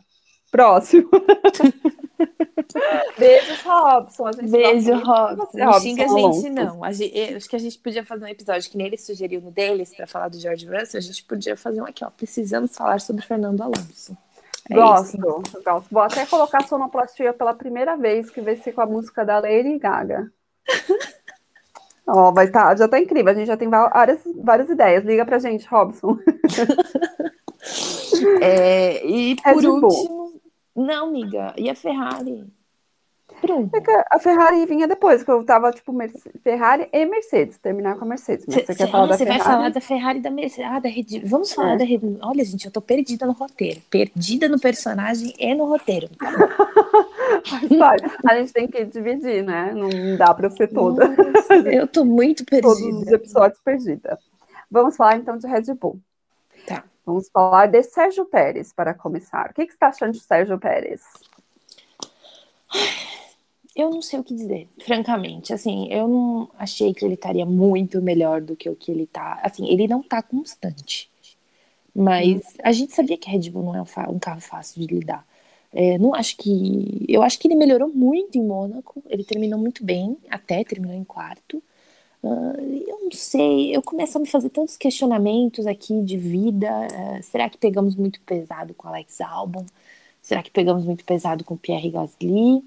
Próximo. 0.51 1.09
Beijos, 3.17 3.61
Robson. 3.61 4.31
Beijo, 4.49 4.93
Robson. 4.95 5.45
Você, 5.45 5.57
não 5.57 5.79
xinga 5.79 6.05
a 6.05 6.07
gente, 6.07 6.49
não. 6.49 6.83
A 6.83 6.91
gente, 6.91 7.35
acho 7.35 7.49
que 7.49 7.55
a 7.55 7.59
gente 7.59 7.77
podia 7.79 8.05
fazer 8.05 8.25
um 8.25 8.27
episódio 8.27 8.69
que 8.69 8.77
nem 8.77 8.87
ele 8.87 8.97
sugeriu 8.97 9.41
no 9.41 9.51
deles 9.51 9.95
para 9.95 10.07
falar 10.07 10.29
do 10.29 10.39
George 10.39 10.65
Russell. 10.65 10.99
A 10.99 11.01
gente 11.01 11.23
podia 11.23 11.55
fazer 11.55 11.81
um 11.81 11.85
aqui, 11.85 12.03
ó. 12.03 12.09
Precisamos 12.09 12.75
falar 12.75 12.99
sobre 12.99 13.25
Fernando 13.25 13.61
Alonso. 13.61 14.17
É 14.69 14.75
gosto, 14.75 15.17
isso. 15.17 15.61
gosto. 15.63 15.87
Vou 15.91 16.01
até 16.01 16.25
colocar 16.25 16.67
sonoplastia 16.67 17.33
pela 17.33 17.53
primeira 17.53 17.95
vez, 17.95 18.29
que 18.29 18.41
vai 18.41 18.55
ser 18.55 18.73
com 18.73 18.81
a 18.81 18.85
música 18.85 19.25
da 19.25 19.39
Lady 19.39 19.77
Gaga. 19.79 20.31
Ó, 22.11 22.31
vai 22.31 22.49
tá, 22.49 22.75
já 22.75 22.87
tá 22.87 22.99
incrível. 22.99 23.31
A 23.31 23.35
gente 23.35 23.47
já 23.47 23.57
tem 23.57 23.69
várias, 23.69 24.21
várias 24.43 24.69
ideias. 24.69 25.03
Liga 25.03 25.25
pra 25.25 25.39
gente, 25.39 25.67
Robson. 25.67 26.17
é, 28.41 29.05
e 29.05 29.35
por 29.35 29.65
último. 29.65 30.41
Não, 30.75 31.07
amiga. 31.07 31.53
E 31.57 31.69
a 31.69 31.75
Ferrari? 31.75 32.45
Pronto. 33.41 33.75
É 33.75 34.05
a 34.11 34.19
Ferrari 34.19 34.65
vinha 34.65 34.87
depois, 34.87 35.23
que 35.23 35.31
eu 35.31 35.43
tava, 35.43 35.71
tipo, 35.71 35.93
Ferrari 36.43 36.89
e 36.91 37.05
Mercedes, 37.05 37.57
terminar 37.57 37.97
com 37.97 38.05
a 38.05 38.07
Mercedes. 38.07 38.45
Mas 38.47 38.65
você 38.65 38.75
quer 38.75 38.89
falar 38.89 39.07
da 39.07 39.17
Você 39.17 39.25
vai 39.25 39.39
falar 39.39 39.69
da 39.69 39.81
Ferrari 39.81 40.19
da 40.19 40.29
Mercedes. 40.29 40.69
Ah, 40.71 40.79
da 40.79 40.89
Red... 40.89 41.21
Vamos 41.25 41.53
falar 41.53 41.73
é. 41.73 41.77
da 41.77 41.85
Red 41.85 41.99
Olha, 42.21 42.43
gente, 42.43 42.65
eu 42.65 42.71
tô 42.71 42.81
perdida 42.81 43.25
no 43.25 43.33
roteiro. 43.33 43.81
Perdida 43.89 44.49
no 44.49 44.59
personagem 44.59 45.33
e 45.39 45.55
no 45.55 45.65
roteiro. 45.65 46.09
Mas, 47.77 48.01
a 48.25 48.35
gente 48.35 48.53
tem 48.53 48.67
que 48.67 48.85
dividir, 48.85 49.43
né? 49.43 49.73
Não 49.73 50.17
dá 50.17 50.33
pra 50.33 50.49
ser 50.49 50.67
toda. 50.67 51.07
Nossa, 51.07 51.53
eu 51.69 51.87
tô 51.87 52.03
muito 52.03 52.45
perdida. 52.45 52.73
Todos 52.73 53.01
os 53.01 53.07
episódios 53.07 53.59
perdida. 53.63 54.19
Vamos 54.69 54.95
falar 54.95 55.17
então 55.17 55.37
de 55.37 55.47
Red 55.47 55.73
Bull. 55.73 55.99
Tá. 56.67 56.83
Vamos 57.05 57.29
falar 57.29 57.67
de 57.67 57.81
Sérgio 57.83 58.25
Pérez 58.25 58.73
para 58.73 58.93
começar. 58.93 59.49
O 59.49 59.53
que, 59.53 59.65
que 59.65 59.71
você 59.71 59.75
está 59.75 59.87
achando 59.87 60.13
de 60.13 60.19
Sérgio 60.19 60.59
Pérez? 60.59 61.01
Eu 63.75 63.89
não 63.89 64.01
sei 64.01 64.19
o 64.19 64.23
que 64.23 64.33
dizer, 64.33 64.67
francamente. 64.79 65.53
Assim, 65.53 65.87
eu 65.91 66.07
não 66.07 66.49
achei 66.57 66.93
que 66.93 67.05
ele 67.05 67.13
estaria 67.13 67.45
muito 67.45 68.01
melhor 68.01 68.41
do 68.41 68.55
que 68.55 68.69
o 68.69 68.75
que 68.75 68.91
ele 68.91 69.07
tá. 69.07 69.39
Assim, 69.43 69.67
ele 69.69 69.87
não 69.87 70.01
tá 70.03 70.21
constante. 70.21 71.09
Mas 71.95 72.41
a 72.63 72.71
gente 72.71 72.93
sabia 72.93 73.17
que 73.17 73.29
a 73.29 73.31
Red 73.31 73.49
Bull 73.49 73.63
não 73.63 73.75
é 73.75 73.81
um 74.09 74.19
carro 74.19 74.41
fácil 74.41 74.81
de 74.81 74.93
lidar. 74.93 75.25
É, 75.73 75.97
não 75.97 76.15
acho 76.15 76.37
que. 76.37 77.05
Eu 77.07 77.21
acho 77.21 77.39
que 77.39 77.47
ele 77.47 77.55
melhorou 77.55 77.89
muito 77.89 78.37
em 78.37 78.43
Mônaco. 78.43 79.03
Ele 79.07 79.23
terminou 79.23 79.59
muito 79.59 79.83
bem, 79.83 80.17
até 80.29 80.63
terminou 80.63 80.95
em 80.95 81.03
quarto. 81.03 81.61
Uh, 82.21 82.83
eu 82.87 82.99
não 83.03 83.11
sei, 83.13 83.75
eu 83.75 83.81
começo 83.81 84.17
a 84.17 84.21
me 84.21 84.27
fazer 84.27 84.49
tantos 84.49 84.75
questionamentos 84.77 85.65
aqui 85.67 86.01
de 86.01 86.17
vida. 86.17 86.69
Uh, 86.87 87.23
será 87.23 87.49
que 87.49 87.57
pegamos 87.57 87.95
muito 87.95 88.19
pesado 88.21 88.73
com 88.73 88.87
Alex 88.87 89.21
Albon? 89.21 89.65
Será 90.21 90.43
que 90.43 90.51
pegamos 90.51 90.85
muito 90.85 91.05
pesado 91.05 91.43
com 91.45 91.55
Pierre 91.55 91.89
Gasly? 91.91 92.63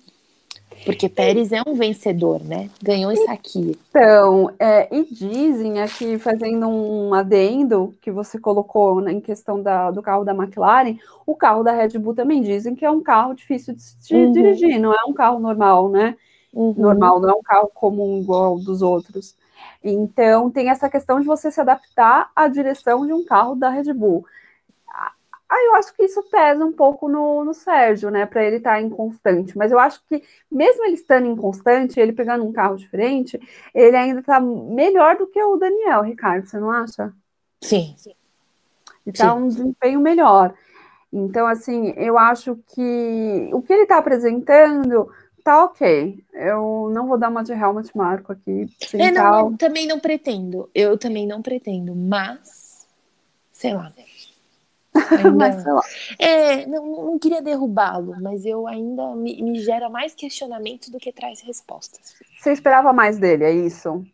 Porque 0.84 1.08
Pérez 1.08 1.52
é 1.52 1.62
um 1.66 1.74
vencedor, 1.74 2.42
né? 2.42 2.68
Ganhou 2.82 3.12
isso 3.12 3.30
aqui. 3.30 3.78
Então, 3.90 4.50
é, 4.58 4.88
e 4.94 5.04
dizem 5.04 5.80
aqui, 5.80 6.18
fazendo 6.18 6.68
um 6.68 7.14
adendo 7.14 7.94
que 8.00 8.10
você 8.10 8.38
colocou 8.38 9.00
né, 9.00 9.12
em 9.12 9.20
questão 9.20 9.62
da, 9.62 9.90
do 9.90 10.02
carro 10.02 10.24
da 10.24 10.34
McLaren, 10.34 10.96
o 11.26 11.34
carro 11.34 11.62
da 11.62 11.72
Red 11.72 11.98
Bull 11.98 12.14
também 12.14 12.42
dizem 12.42 12.74
que 12.74 12.84
é 12.84 12.90
um 12.90 13.02
carro 13.02 13.34
difícil 13.34 13.74
de, 13.74 14.08
de 14.08 14.14
uhum. 14.14 14.32
dirigir, 14.32 14.78
não 14.78 14.92
é 14.92 15.04
um 15.06 15.12
carro 15.12 15.38
normal, 15.38 15.88
né? 15.88 16.16
Uhum. 16.52 16.74
Normal, 16.76 17.20
não 17.20 17.30
é 17.30 17.32
um 17.34 17.42
carro 17.42 17.70
comum 17.72 18.20
igual 18.20 18.58
dos 18.58 18.82
outros. 18.82 19.36
Então, 19.82 20.50
tem 20.50 20.68
essa 20.68 20.88
questão 20.88 21.20
de 21.20 21.26
você 21.26 21.50
se 21.50 21.60
adaptar 21.60 22.30
à 22.36 22.46
direção 22.48 23.06
de 23.06 23.12
um 23.12 23.24
carro 23.24 23.54
da 23.54 23.68
Red 23.68 23.92
Bull. 23.92 24.24
Aí 25.53 25.66
eu 25.66 25.74
acho 25.74 25.94
que 25.94 26.03
isso 26.03 26.22
pesa 26.22 26.64
um 26.64 26.72
pouco 26.72 27.11
no, 27.11 27.44
no 27.44 27.53
Sérgio, 27.53 28.11
né? 28.11 28.24
Para 28.24 28.42
ele 28.42 28.57
estar 28.57 28.76
tá 28.76 28.80
inconstante. 28.80 29.57
Mas 29.57 29.70
eu 29.70 29.78
acho 29.78 30.03
que, 30.09 30.22
mesmo 30.50 30.82
ele 30.86 30.94
estando 30.94 31.26
inconstante, 31.26 32.00
ele 32.00 32.14
pegando 32.14 32.42
um 32.42 32.53
carro 32.53 32.76
diferente, 32.76 33.38
ele 33.74 33.94
ainda 33.94 34.20
está 34.20 34.40
melhor 34.40 35.18
do 35.18 35.26
que 35.26 35.42
o 35.42 35.59
Daniel, 35.59 36.00
Ricardo, 36.00 36.46
você 36.46 36.59
não 36.59 36.70
acha? 36.70 37.12
Sim. 37.61 37.94
Ele 38.07 38.14
está 39.14 39.34
um 39.34 39.46
desempenho 39.46 40.00
melhor. 40.00 40.55
Então, 41.12 41.46
assim, 41.46 41.92
eu 41.98 42.16
acho 42.16 42.59
que 42.74 43.50
o 43.53 43.61
que 43.61 43.74
ele 43.74 43.82
está 43.82 43.98
apresentando 43.98 45.11
tá 45.44 45.64
ok. 45.64 46.24
Eu 46.32 46.90
não 46.94 47.07
vou 47.07 47.18
dar 47.18 47.28
uma 47.28 47.44
de 47.44 47.53
Helmut 47.53 47.94
Marco 47.94 48.32
aqui. 48.32 48.66
É, 48.94 49.11
não, 49.11 49.50
eu 49.50 49.57
também 49.59 49.86
não 49.86 50.00
pretendo. 50.00 50.70
Eu 50.74 50.96
também 50.96 51.26
não 51.26 51.42
pretendo, 51.42 51.94
mas 51.94 52.86
sei 53.53 53.74
lá. 53.74 53.92
Ainda... 53.94 54.11
mas, 55.36 55.62
sei 55.62 55.72
lá. 55.72 55.82
É, 56.18 56.66
não, 56.66 57.07
não 57.07 57.18
queria 57.18 57.40
derrubá-lo, 57.40 58.14
mas 58.20 58.45
eu 58.45 58.66
ainda 58.66 59.14
me, 59.14 59.43
me, 59.43 59.59
gera 59.61 59.88
mais 59.88 60.14
questionamentos 60.14 60.88
do 60.90 60.99
que 60.99 61.12
traz 61.12 61.40
respostas. 61.40 62.14
Você 62.38 62.53
esperava 62.53 62.93
mais 62.93 63.18
dele, 63.18 63.45
é 63.45 63.53
isso? 63.53 64.05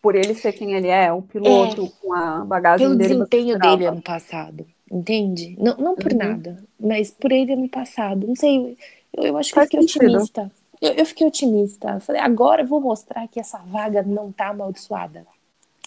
Por 0.00 0.14
ele 0.14 0.34
ser 0.34 0.52
quem 0.52 0.74
ele 0.74 0.88
é, 0.88 1.12
o 1.12 1.22
piloto 1.22 1.84
é, 1.86 1.90
com 2.00 2.12
a 2.12 2.44
bagagem 2.44 2.86
pelo 2.86 2.98
dele. 2.98 3.08
Pelo 3.14 3.26
desempenho 3.26 3.58
dele 3.58 3.86
ano 3.86 4.02
passado, 4.02 4.66
entende? 4.90 5.56
Não, 5.58 5.76
não 5.76 5.94
por 5.96 6.12
uhum. 6.12 6.18
nada, 6.18 6.62
mas 6.78 7.10
por 7.10 7.32
ele 7.32 7.52
ano 7.52 7.68
passado. 7.68 8.26
Não 8.26 8.36
sei, 8.36 8.76
eu, 9.16 9.24
eu 9.24 9.36
acho 9.36 9.48
que 9.50 9.54
Faz 9.54 9.66
eu 9.72 9.80
fiquei 9.80 9.88
sentido. 9.88 10.12
otimista. 10.12 10.52
Eu, 10.80 10.92
eu, 10.92 11.06
fiquei 11.06 11.26
otimista. 11.26 12.00
Falei, 12.00 12.20
agora 12.20 12.62
eu 12.62 12.66
vou 12.66 12.80
mostrar 12.80 13.26
que 13.28 13.40
essa 13.40 13.58
vaga 13.58 14.02
não 14.02 14.30
tá 14.30 14.48
amaldiçoada. 14.48 15.26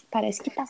Parece 0.09 0.41
que 0.41 0.49
tá. 0.49 0.65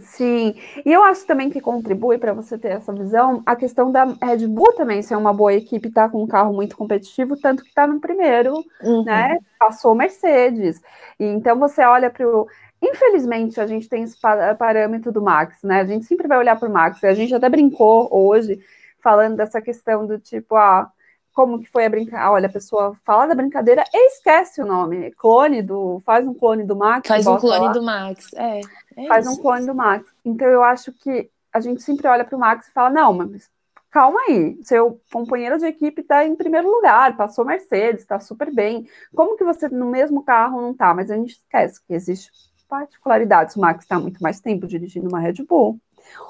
Sim, 0.00 0.54
e 0.84 0.92
eu 0.92 1.02
acho 1.02 1.26
também 1.26 1.48
que 1.48 1.60
contribui 1.60 2.18
para 2.18 2.32
você 2.32 2.58
ter 2.58 2.68
essa 2.72 2.92
visão 2.92 3.42
a 3.46 3.56
questão 3.56 3.90
da 3.90 4.04
Red 4.04 4.46
Bull 4.46 4.74
também 4.74 5.02
ser 5.02 5.16
uma 5.16 5.32
boa 5.32 5.54
equipe, 5.54 5.90
tá 5.90 6.08
com 6.08 6.22
um 6.22 6.26
carro 6.26 6.52
muito 6.52 6.76
competitivo, 6.76 7.36
tanto 7.36 7.64
que 7.64 7.72
tá 7.72 7.86
no 7.86 8.00
primeiro, 8.00 8.54
uhum. 8.82 9.04
né? 9.04 9.38
Passou 9.58 9.94
Mercedes. 9.94 10.80
E 11.18 11.24
então 11.24 11.58
você 11.58 11.82
olha 11.82 12.10
para 12.10 12.26
o. 12.26 12.46
Infelizmente, 12.82 13.60
a 13.60 13.66
gente 13.66 13.88
tem 13.88 14.02
esse 14.02 14.16
parâmetro 14.58 15.12
do 15.12 15.22
Max, 15.22 15.62
né? 15.62 15.80
A 15.80 15.84
gente 15.84 16.06
sempre 16.06 16.26
vai 16.26 16.38
olhar 16.38 16.58
para 16.58 16.68
o 16.68 16.72
Max. 16.72 17.02
A 17.04 17.12
gente 17.12 17.34
até 17.34 17.48
brincou 17.48 18.08
hoje 18.10 18.58
falando 19.02 19.36
dessa 19.36 19.60
questão 19.60 20.06
do 20.06 20.18
tipo, 20.18 20.56
ah, 20.56 20.90
como 21.32 21.60
que 21.60 21.70
foi 21.70 21.86
a 21.86 21.90
brincadeira. 21.90 22.30
Olha, 22.30 22.46
a 22.46 22.52
pessoa 22.52 22.94
fala 23.04 23.26
da 23.26 23.34
brincadeira 23.34 23.84
e 23.92 24.08
esquece 24.08 24.60
o 24.60 24.66
nome. 24.66 25.10
Clone 25.12 25.62
do. 25.62 26.00
Faz 26.04 26.26
um 26.26 26.34
clone 26.34 26.64
do 26.64 26.76
Max. 26.76 27.08
Faz 27.08 27.26
um 27.26 27.36
clone 27.36 27.66
lá. 27.66 27.72
do 27.72 27.82
Max. 27.82 28.32
É. 28.34 28.60
é 28.96 29.06
faz 29.06 29.26
isso. 29.26 29.34
um 29.34 29.42
clone 29.42 29.66
do 29.66 29.74
Max. 29.74 30.06
Então 30.24 30.48
eu 30.48 30.62
acho 30.62 30.92
que 30.92 31.30
a 31.52 31.60
gente 31.60 31.82
sempre 31.82 32.06
olha 32.08 32.24
para 32.24 32.36
o 32.36 32.40
Max 32.40 32.68
e 32.68 32.72
fala: 32.72 32.90
não, 32.90 33.12
mas 33.12 33.48
calma 33.90 34.20
aí, 34.28 34.58
seu 34.62 35.00
companheiro 35.12 35.58
de 35.58 35.66
equipe 35.66 36.00
está 36.00 36.24
em 36.24 36.36
primeiro 36.36 36.70
lugar, 36.70 37.16
passou 37.16 37.44
Mercedes, 37.44 38.02
está 38.02 38.20
super 38.20 38.52
bem. 38.52 38.88
Como 39.14 39.36
que 39.36 39.44
você 39.44 39.68
no 39.68 39.86
mesmo 39.86 40.22
carro 40.22 40.60
não 40.60 40.70
está? 40.70 40.94
Mas 40.94 41.10
a 41.10 41.16
gente 41.16 41.32
esquece 41.32 41.80
que 41.84 41.92
existe 41.92 42.30
particularidades. 42.68 43.56
O 43.56 43.60
Max 43.60 43.82
está 43.82 43.98
muito 43.98 44.22
mais 44.22 44.40
tempo 44.40 44.66
dirigindo 44.66 45.08
uma 45.08 45.18
Red 45.18 45.44
Bull. 45.46 45.80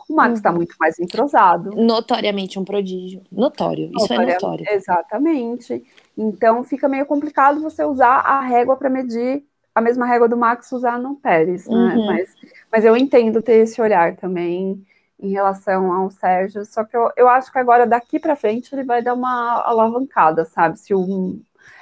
O 0.09 0.15
Max 0.15 0.35
está 0.35 0.51
uhum. 0.51 0.57
muito 0.57 0.75
mais 0.79 0.99
entrosado. 0.99 1.71
Notoriamente 1.71 2.59
um 2.59 2.65
prodígio. 2.65 3.23
Notório, 3.31 3.91
isso 3.97 4.13
é 4.13 4.27
notório. 4.27 4.67
Exatamente. 4.69 5.85
Então 6.17 6.65
fica 6.65 6.89
meio 6.89 7.07
complicado 7.07 7.61
você 7.61 7.85
usar 7.85 8.21
a 8.21 8.41
régua 8.41 8.77
para 8.77 8.91
medir 8.91 9.45
a 9.75 9.81
mesma 9.81 10.07
régua 10.07 10.29
do 10.29 10.37
Max 10.37 10.73
usar 10.73 10.99
no 10.99 11.17
Pérez, 11.17 11.67
né? 11.67 11.75
Uhum. 11.75 12.07
Mas, 12.07 12.35
mas 12.71 12.85
eu 12.85 12.97
entendo 12.97 13.41
ter 13.41 13.63
esse 13.63 13.81
olhar 13.81 14.17
também 14.17 14.85
em 15.19 15.31
relação 15.31 15.93
ao 15.93 16.11
Sérgio, 16.11 16.65
só 16.65 16.83
que 16.83 16.97
eu, 16.97 17.11
eu 17.17 17.29
acho 17.29 17.53
que 17.53 17.59
agora 17.59 17.87
daqui 17.87 18.19
para 18.19 18.35
frente 18.35 18.75
ele 18.75 18.85
vai 18.85 19.03
dar 19.03 19.15
uma 19.15 19.63
alavancada, 19.63 20.45
sabe? 20.45 20.79
Se 20.79 20.95
o 20.95 21.39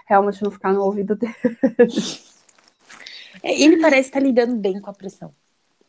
realmente 0.06 0.42
não 0.42 0.50
ficar 0.50 0.72
no 0.72 0.82
ouvido 0.82 1.14
dele. 1.14 1.34
É, 3.42 3.62
ele 3.62 3.80
parece 3.80 4.08
estar 4.08 4.20
lidando 4.20 4.56
bem 4.56 4.80
com 4.80 4.90
a 4.90 4.92
pressão. 4.92 5.32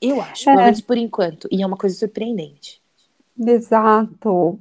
Eu 0.02 0.22
acho, 0.22 0.46
pelo 0.46 0.60
é. 0.60 0.64
menos 0.66 0.82
por 0.82 0.98
enquanto. 0.98 1.48
E 1.52 1.62
é 1.62 1.66
uma 1.66 1.78
coisa 1.78 1.96
surpreendente. 1.96 2.82
Exato. 3.38 4.60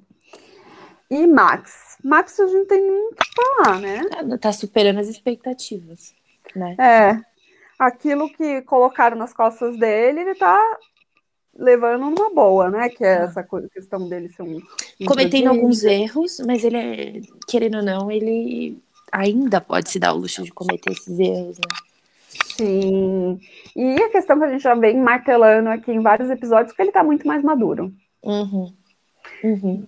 E 1.11 1.27
Max? 1.27 1.97
Max 2.05 2.39
a 2.39 2.47
gente 2.47 2.67
tem 2.67 2.85
muito 2.85 3.17
que 3.17 3.31
falar, 3.35 3.81
né? 3.81 4.05
Tá, 4.05 4.39
tá 4.39 4.53
superando 4.53 4.99
as 4.99 5.09
expectativas, 5.09 6.15
né? 6.55 6.77
É. 6.79 7.21
Aquilo 7.79 8.29
que 8.31 8.63
colocaram 8.63 9.17
nas 9.17 9.33
costas 9.33 9.79
dele, 9.79 10.21
ele 10.21 10.35
tá 10.35 10.61
levando 11.57 12.11
numa 12.11 12.31
boa, 12.33 12.71
né? 12.71 12.89
Que 12.89 13.05
é 13.05 13.25
essa 13.25 13.47
questão 13.73 14.09
dele 14.09 14.29
ser 14.29 14.43
um. 14.43 14.61
Cometendo 15.07 15.49
alguns 15.49 15.83
erros, 15.83 16.41
mas 16.47 16.63
ele 16.65 16.77
é, 16.77 17.21
querendo 17.47 17.79
ou 17.79 17.83
não, 17.83 18.11
ele 18.11 18.79
ainda 19.11 19.61
pode 19.61 19.91
se 19.91 19.99
dar 19.99 20.13
o 20.13 20.19
luxo 20.19 20.43
de 20.43 20.53
cometer 20.53 20.93
esses 20.93 21.19
erros, 21.19 21.57
né? 21.59 21.88
Sim. 22.29 23.41
E 23.75 24.03
a 24.03 24.11
questão 24.11 24.39
que 24.39 24.45
a 24.45 24.49
gente 24.49 24.63
já 24.63 24.75
vem 24.75 24.99
martelando 24.99 25.69
aqui 25.69 25.93
em 25.93 26.01
vários 26.01 26.29
episódios, 26.31 26.75
que 26.75 26.83
ele 26.83 26.91
está 26.91 27.03
muito 27.03 27.27
mais 27.27 27.43
maduro. 27.43 27.93
Uhum. 28.23 28.73
Uhum. 29.43 29.87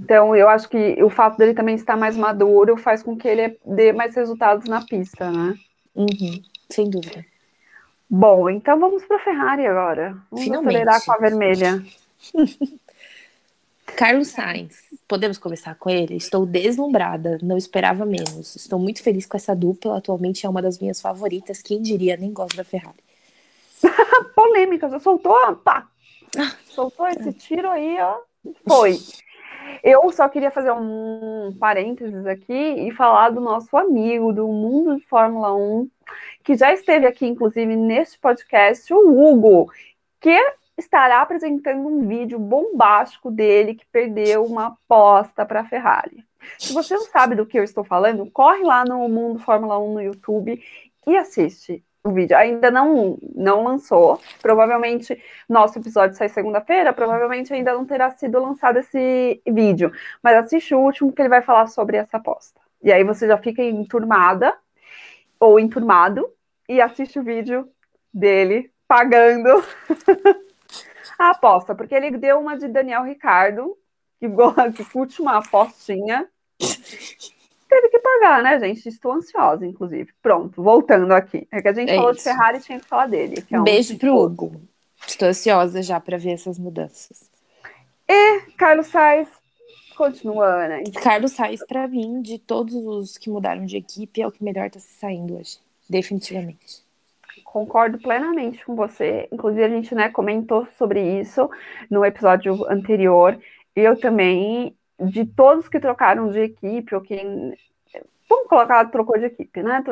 Então, 0.00 0.34
eu 0.34 0.48
acho 0.48 0.68
que 0.68 1.02
o 1.02 1.10
fato 1.10 1.36
dele 1.36 1.54
também 1.54 1.74
estar 1.74 1.96
mais 1.96 2.16
maduro 2.16 2.76
faz 2.76 3.02
com 3.02 3.16
que 3.16 3.28
ele 3.28 3.58
dê 3.64 3.92
mais 3.92 4.14
resultados 4.14 4.66
na 4.68 4.84
pista, 4.84 5.30
né? 5.30 5.54
Uhum. 5.94 6.42
Sem 6.68 6.90
dúvida. 6.90 7.24
Bom, 8.10 8.48
então 8.48 8.80
vamos 8.80 9.04
para 9.04 9.16
a 9.16 9.20
Ferrari 9.20 9.66
agora. 9.66 10.16
Vamos 10.30 10.44
Finalmente. 10.44 10.76
acelerar 10.76 11.04
com 11.04 11.12
a 11.12 11.18
vermelha. 11.18 11.84
Carlos 13.96 14.28
Sainz, 14.28 14.76
podemos 15.08 15.38
começar 15.38 15.74
com 15.74 15.90
ele? 15.90 16.16
Estou 16.16 16.46
deslumbrada, 16.46 17.38
não 17.42 17.56
esperava 17.56 18.04
menos. 18.04 18.54
Estou 18.54 18.78
muito 18.78 19.02
feliz 19.02 19.26
com 19.26 19.36
essa 19.36 19.54
dupla, 19.54 19.98
atualmente 19.98 20.46
é 20.46 20.48
uma 20.48 20.62
das 20.62 20.78
minhas 20.78 21.00
favoritas. 21.00 21.62
Quem 21.62 21.82
diria, 21.82 22.16
nem 22.16 22.32
gosto 22.32 22.56
da 22.56 22.64
Ferrari. 22.64 22.98
Polêmica, 24.34 24.88
já 24.88 24.98
soltou, 24.98 25.56
pá! 25.56 25.88
Soltou 26.66 27.06
esse 27.08 27.32
tiro 27.32 27.68
aí, 27.68 27.98
ó. 28.00 28.18
Foi. 28.66 28.98
Eu 29.82 30.10
só 30.12 30.28
queria 30.28 30.50
fazer 30.50 30.72
um 30.72 31.54
parênteses 31.58 32.26
aqui 32.26 32.52
e 32.52 32.90
falar 32.92 33.30
do 33.30 33.40
nosso 33.40 33.76
amigo 33.76 34.32
do 34.32 34.46
mundo 34.46 34.96
de 34.96 35.06
Fórmula 35.06 35.54
1, 35.54 35.90
que 36.44 36.56
já 36.56 36.72
esteve 36.72 37.06
aqui, 37.06 37.26
inclusive, 37.26 37.76
neste 37.76 38.18
podcast, 38.18 38.92
o 38.92 38.98
Hugo, 38.98 39.70
que 40.20 40.38
estará 40.78 41.20
apresentando 41.20 41.86
um 41.86 42.06
vídeo 42.06 42.38
bombástico 42.38 43.30
dele 43.30 43.74
que 43.74 43.84
perdeu 43.86 44.44
uma 44.44 44.68
aposta 44.68 45.44
para 45.44 45.60
a 45.60 45.64
Ferrari. 45.64 46.24
Se 46.56 46.72
você 46.72 46.94
não 46.94 47.02
sabe 47.02 47.34
do 47.34 47.44
que 47.44 47.58
eu 47.58 47.64
estou 47.64 47.84
falando, 47.84 48.30
corre 48.30 48.62
lá 48.62 48.84
no 48.84 49.08
Mundo 49.08 49.40
Fórmula 49.40 49.78
1 49.78 49.92
no 49.92 50.00
YouTube 50.00 50.62
e 51.06 51.16
assiste 51.16 51.84
o 52.04 52.12
vídeo. 52.12 52.36
Ainda 52.36 52.70
não, 52.70 53.18
não 53.34 53.64
lançou. 53.64 54.20
Provavelmente 54.40 55.20
nosso 55.48 55.78
episódio 55.78 56.16
sai 56.16 56.28
segunda-feira, 56.28 56.92
provavelmente 56.92 57.52
ainda 57.52 57.72
não 57.74 57.84
terá 57.84 58.10
sido 58.12 58.40
lançado 58.40 58.78
esse 58.78 59.42
vídeo. 59.46 59.92
Mas 60.22 60.36
assiste 60.36 60.74
o 60.74 60.80
último 60.80 61.12
que 61.12 61.20
ele 61.20 61.28
vai 61.28 61.42
falar 61.42 61.66
sobre 61.66 61.96
essa 61.96 62.18
aposta. 62.18 62.60
E 62.80 62.92
aí 62.92 63.02
você 63.02 63.26
já 63.26 63.36
fica 63.36 63.62
enturmada 63.62 64.56
ou 65.40 65.58
enturmado 65.58 66.28
e 66.68 66.80
assiste 66.80 67.18
o 67.18 67.24
vídeo 67.24 67.68
dele 68.14 68.70
pagando 68.86 69.62
a 71.18 71.30
aposta, 71.30 71.74
porque 71.74 71.94
ele 71.94 72.16
deu 72.16 72.38
uma 72.38 72.56
de 72.56 72.68
Daniel 72.68 73.02
Ricardo, 73.02 73.76
que 74.20 74.28
gosta 74.28 74.72
que 74.72 74.84
curte 74.84 75.20
uma 75.20 75.38
apostinha. 75.38 76.28
Teve 77.68 77.88
que 77.90 77.98
pagar, 77.98 78.42
né, 78.42 78.58
gente? 78.58 78.88
Estou 78.88 79.12
ansiosa, 79.12 79.66
inclusive. 79.66 80.10
Pronto, 80.22 80.62
voltando 80.62 81.12
aqui. 81.12 81.46
É 81.52 81.60
que 81.60 81.68
a 81.68 81.72
gente 81.72 81.90
é 81.90 81.96
falou 81.96 82.12
isso. 82.12 82.18
de 82.20 82.24
Ferrari 82.24 82.58
e 82.58 82.60
tinha 82.60 82.80
que 82.80 82.86
falar 82.86 83.06
dele. 83.06 83.44
É 83.50 83.60
um 83.60 83.64
Beijo 83.64 83.98
pro 83.98 84.16
Hugo. 84.16 84.62
Estou 85.06 85.28
ansiosa 85.28 85.82
já 85.82 86.00
para 86.00 86.16
ver 86.16 86.32
essas 86.32 86.58
mudanças. 86.58 87.30
E 88.08 88.40
Carlos 88.56 88.86
Sainz 88.86 89.28
continua, 89.96 90.64
Ana. 90.64 90.82
Carlos 91.02 91.32
Sainz, 91.32 91.64
para 91.66 91.86
mim, 91.86 92.22
de 92.22 92.38
todos 92.38 92.74
os 92.74 93.18
que 93.18 93.28
mudaram 93.28 93.66
de 93.66 93.76
equipe, 93.76 94.22
é 94.22 94.26
o 94.26 94.32
que 94.32 94.42
melhor 94.42 94.70
tá 94.70 94.80
se 94.80 94.94
saindo 94.98 95.36
hoje. 95.36 95.58
Definitivamente. 95.88 96.87
Concordo 97.50 97.98
plenamente 97.98 98.62
com 98.64 98.76
você. 98.76 99.26
Inclusive, 99.32 99.64
a 99.64 99.68
gente 99.70 99.94
né, 99.94 100.10
comentou 100.10 100.68
sobre 100.76 101.00
isso 101.18 101.48
no 101.90 102.04
episódio 102.04 102.70
anterior. 102.70 103.38
Eu 103.74 103.98
também, 103.98 104.76
de 105.00 105.24
todos 105.24 105.66
que 105.66 105.80
trocaram 105.80 106.30
de 106.30 106.40
equipe, 106.40 106.94
ou 106.94 107.00
quem. 107.00 107.54
Vamos 108.28 108.48
colocar, 108.48 108.84
trocou 108.90 109.18
de 109.18 109.24
equipe, 109.24 109.62
né? 109.62 109.82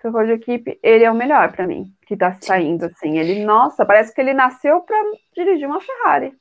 Trocou 0.00 0.24
de 0.24 0.32
equipe, 0.32 0.78
ele 0.82 1.04
é 1.04 1.10
o 1.10 1.14
melhor 1.14 1.52
para 1.52 1.66
mim, 1.66 1.92
que 2.06 2.16
tá 2.16 2.32
saindo, 2.40 2.86
assim. 2.86 3.18
Ele, 3.18 3.44
nossa, 3.44 3.84
parece 3.84 4.14
que 4.14 4.20
ele 4.20 4.32
nasceu 4.32 4.80
para 4.80 4.96
dirigir 5.34 5.68
uma 5.68 5.80
Ferrari. 5.82 6.32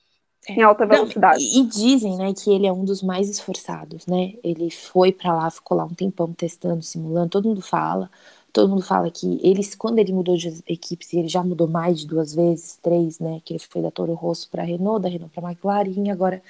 É. 0.47 0.53
Em 0.53 0.61
alta 0.61 0.85
velocidade. 0.85 1.43
Não, 1.43 1.63
e, 1.63 1.65
e, 1.65 1.67
dizem, 1.67 2.15
né, 2.17 2.31
que 2.33 2.49
ele 2.49 2.65
é 2.65 2.71
um 2.71 2.85
dos 2.85 3.03
mais 3.03 3.29
esforçados, 3.29 4.07
né? 4.07 4.35
Ele 4.41 4.71
foi 4.71 5.11
para 5.11 5.33
lá, 5.33 5.51
ficou 5.51 5.75
lá 5.75 5.83
um 5.83 5.93
tempão 5.93 6.31
testando, 6.31 6.81
simulando, 6.81 7.29
todo 7.29 7.49
mundo 7.49 7.61
fala. 7.61 8.09
Todo 8.55 8.69
mundo 8.69 8.83
fala 8.83 9.11
que 9.11 9.37
eles, 9.43 9.75
quando 9.75 9.99
ele 9.99 10.13
mudou 10.13 10.37
de 10.37 10.63
equipes, 10.65 11.13
ele 11.13 11.27
já 11.27 11.43
mudou 11.43 11.67
mais 11.67 11.99
de 11.99 12.07
duas 12.07 12.33
vezes, 12.33 12.77
três, 12.81 13.19
né? 13.19 13.41
Que 13.43 13.51
ele 13.51 13.59
foi 13.59 13.81
da 13.81 13.91
Toro 13.91 14.13
Rosso 14.13 14.49
para 14.49 14.63
Renault, 14.63 15.01
da 15.03 15.09
Renault 15.09 15.33
para 15.35 15.51
McLaren, 15.51 16.09
agora 16.09 16.41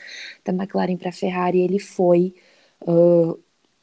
da 0.45 0.53
McLaren 0.53 0.97
para 0.97 1.12
Ferrari. 1.12 1.62
Ele 1.62 1.80
foi, 1.80 2.36
uh, 2.84 3.36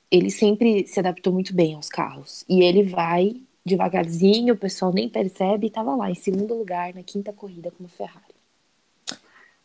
ele 0.09 0.31
sempre 0.31 0.87
se 0.87 1.01
adaptou 1.01 1.33
muito 1.33 1.53
bem 1.53 1.75
aos 1.75 1.89
carros 1.89 2.45
e 2.49 2.63
ele 2.63 2.85
vai 2.85 3.43
devagarzinho, 3.67 4.55
o 4.55 4.57
pessoal 4.57 4.93
nem 4.93 5.09
percebe, 5.09 5.67
e 5.67 5.69
estava 5.69 5.97
lá 5.97 6.09
em 6.09 6.15
segundo 6.15 6.55
lugar 6.55 6.95
na 6.95 7.03
quinta 7.03 7.33
corrida 7.33 7.73
com 7.73 7.85
a 7.85 7.89
Ferrari. 7.89 8.35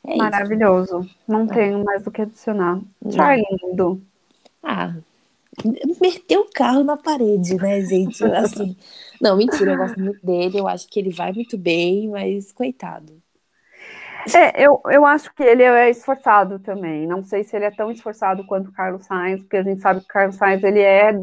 É 0.03 0.15
Maravilhoso. 0.15 1.01
Isso. 1.01 1.15
Não 1.27 1.43
é. 1.43 1.53
tenho 1.53 1.85
mais 1.85 2.07
o 2.07 2.09
que 2.09 2.23
adicionar. 2.23 2.81
Charlie 3.11 3.45
lindo. 3.61 4.01
Ah, 4.63 4.95
meteu 5.99 6.41
o 6.41 6.51
carro 6.51 6.83
na 6.83 6.97
parede, 6.97 7.55
né, 7.55 7.81
gente? 7.81 8.23
Assim, 8.23 8.75
não, 9.21 9.35
mentira, 9.35 9.71
eu 9.71 9.77
gosto 9.77 9.99
muito 9.99 10.25
dele, 10.25 10.59
eu 10.59 10.67
acho 10.67 10.87
que 10.87 10.99
ele 10.99 11.11
vai 11.11 11.31
muito 11.33 11.57
bem, 11.57 12.09
mas 12.09 12.51
coitado. 12.51 13.21
É, 14.35 14.61
eu, 14.61 14.81
eu 14.89 15.05
acho 15.05 15.33
que 15.33 15.43
ele 15.43 15.63
é 15.63 15.89
esforçado 15.89 16.59
também. 16.59 17.07
Não 17.07 17.23
sei 17.23 17.43
se 17.43 17.55
ele 17.55 17.65
é 17.65 17.71
tão 17.71 17.89
esforçado 17.91 18.45
quanto 18.45 18.69
o 18.69 18.73
Carlos 18.73 19.05
Sainz, 19.05 19.41
porque 19.41 19.57
a 19.57 19.63
gente 19.63 19.79
sabe 19.79 20.01
que 20.01 20.05
o 20.05 20.09
Carlos 20.09 20.35
Sainz 20.35 20.63
ele 20.63 20.81
é 20.81 21.13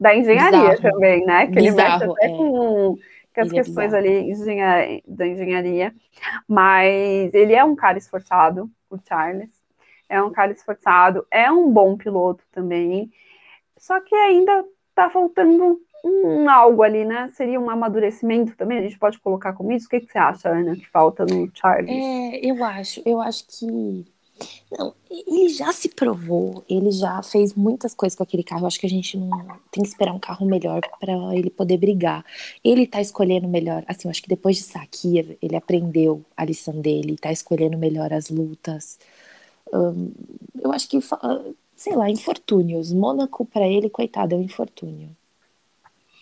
da 0.00 0.14
engenharia 0.16 0.70
Bizarro. 0.70 0.82
também, 0.82 1.26
né? 1.26 1.46
Que 1.46 1.52
Bizarro, 1.54 2.04
ele 2.04 2.06
mexe 2.06 2.12
até 2.12 2.26
é. 2.26 2.28
com, 2.30 2.96
com 3.34 3.40
as 3.40 3.48
ele 3.48 3.58
é 3.58 3.62
questões 3.62 3.92
é 3.92 3.96
ali 3.96 4.30
engenharia, 4.30 5.02
da 5.06 5.26
engenharia. 5.26 5.94
Mas 6.48 7.34
ele 7.34 7.52
é 7.52 7.62
um 7.62 7.76
cara 7.76 7.98
esforçado, 7.98 8.70
o 8.88 8.96
Charles. 9.06 9.50
É 10.08 10.22
um 10.22 10.30
cara 10.30 10.52
esforçado, 10.52 11.26
é 11.30 11.50
um 11.50 11.70
bom 11.70 11.96
piloto 11.96 12.44
também. 12.52 13.10
Só 13.84 14.00
que 14.00 14.14
ainda 14.14 14.64
tá 14.94 15.10
faltando 15.10 15.78
um 16.02 16.48
algo 16.48 16.82
ali, 16.82 17.04
né? 17.04 17.30
Seria 17.34 17.60
um 17.60 17.68
amadurecimento 17.68 18.56
também, 18.56 18.78
a 18.78 18.82
gente 18.82 18.98
pode 18.98 19.18
colocar 19.18 19.52
como 19.52 19.72
isso? 19.72 19.86
O 19.86 19.90
que, 19.90 20.00
que 20.00 20.10
você 20.10 20.16
acha, 20.16 20.48
Ana, 20.48 20.74
que 20.74 20.88
falta 20.88 21.26
no 21.26 21.50
Charles? 21.52 21.90
É, 21.90 22.40
eu 22.42 22.64
acho, 22.64 23.02
eu 23.04 23.20
acho 23.20 23.44
que. 23.46 24.06
Não, 24.72 24.94
ele 25.10 25.50
já 25.50 25.70
se 25.70 25.90
provou, 25.90 26.64
ele 26.66 26.90
já 26.90 27.22
fez 27.22 27.52
muitas 27.52 27.94
coisas 27.94 28.16
com 28.16 28.22
aquele 28.22 28.42
carro. 28.42 28.62
Eu 28.62 28.68
acho 28.68 28.80
que 28.80 28.86
a 28.86 28.90
gente 28.90 29.18
não 29.18 29.28
tem 29.70 29.82
que 29.82 29.88
esperar 29.88 30.14
um 30.14 30.18
carro 30.18 30.46
melhor 30.46 30.80
para 30.98 31.12
ele 31.36 31.50
poder 31.50 31.76
brigar. 31.76 32.24
Ele 32.64 32.86
tá 32.86 33.02
escolhendo 33.02 33.46
melhor, 33.46 33.84
assim, 33.86 34.08
eu 34.08 34.10
acho 34.10 34.22
que 34.22 34.30
depois 34.30 34.56
de 34.56 34.62
Sakia, 34.62 35.36
ele 35.42 35.56
aprendeu 35.56 36.24
a 36.34 36.42
lição 36.42 36.80
dele, 36.80 37.18
tá 37.20 37.30
escolhendo 37.30 37.76
melhor 37.76 38.14
as 38.14 38.30
lutas. 38.30 38.98
Eu 40.62 40.72
acho 40.72 40.88
que 40.88 40.98
sei 41.84 41.94
lá, 41.94 42.08
infortúnios. 42.08 42.90
Mônaco, 42.94 43.44
para 43.44 43.68
ele, 43.68 43.90
coitado, 43.90 44.34
é 44.34 44.38
um 44.38 44.42
infortúnio. 44.42 45.10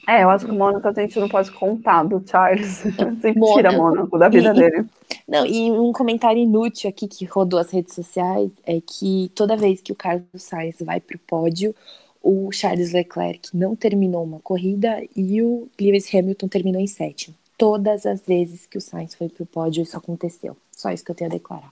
É, 0.08 0.24
eu 0.24 0.30
acho 0.30 0.44
que 0.44 0.50
o 0.50 0.54
Mônaco 0.54 0.88
a 0.88 0.92
gente 0.92 1.20
não 1.20 1.28
pode 1.28 1.52
contar 1.52 2.02
do 2.02 2.20
Charles. 2.28 2.82
Sempre 3.22 3.38
Mônaco. 3.38 3.56
tira 3.56 3.70
Mônaco 3.70 4.18
da 4.18 4.28
vida 4.28 4.50
e, 4.50 4.54
dele. 4.54 4.84
Não, 5.28 5.46
e 5.46 5.70
um 5.70 5.92
comentário 5.92 6.42
inútil 6.42 6.90
aqui 6.90 7.06
que 7.06 7.24
rodou 7.24 7.60
as 7.60 7.70
redes 7.70 7.94
sociais 7.94 8.50
é 8.66 8.80
que 8.80 9.30
toda 9.36 9.56
vez 9.56 9.80
que 9.80 9.92
o 9.92 9.94
Carlos 9.94 10.26
Sainz 10.34 10.74
vai 10.80 10.98
pro 10.98 11.16
pódio, 11.16 11.72
o 12.20 12.50
Charles 12.50 12.92
Leclerc 12.92 13.56
não 13.56 13.76
terminou 13.76 14.24
uma 14.24 14.40
corrida 14.40 15.00
e 15.14 15.40
o 15.42 15.68
Lewis 15.80 16.12
Hamilton 16.12 16.48
terminou 16.48 16.80
em 16.80 16.88
sétimo. 16.88 17.36
Todas 17.56 18.04
as 18.04 18.20
vezes 18.22 18.66
que 18.66 18.78
o 18.78 18.80
Sainz 18.80 19.14
foi 19.14 19.28
pro 19.28 19.46
pódio, 19.46 19.84
isso 19.84 19.96
aconteceu. 19.96 20.56
Só 20.72 20.90
isso 20.90 21.04
que 21.04 21.12
eu 21.12 21.14
tenho 21.14 21.30
a 21.30 21.34
declarar. 21.34 21.70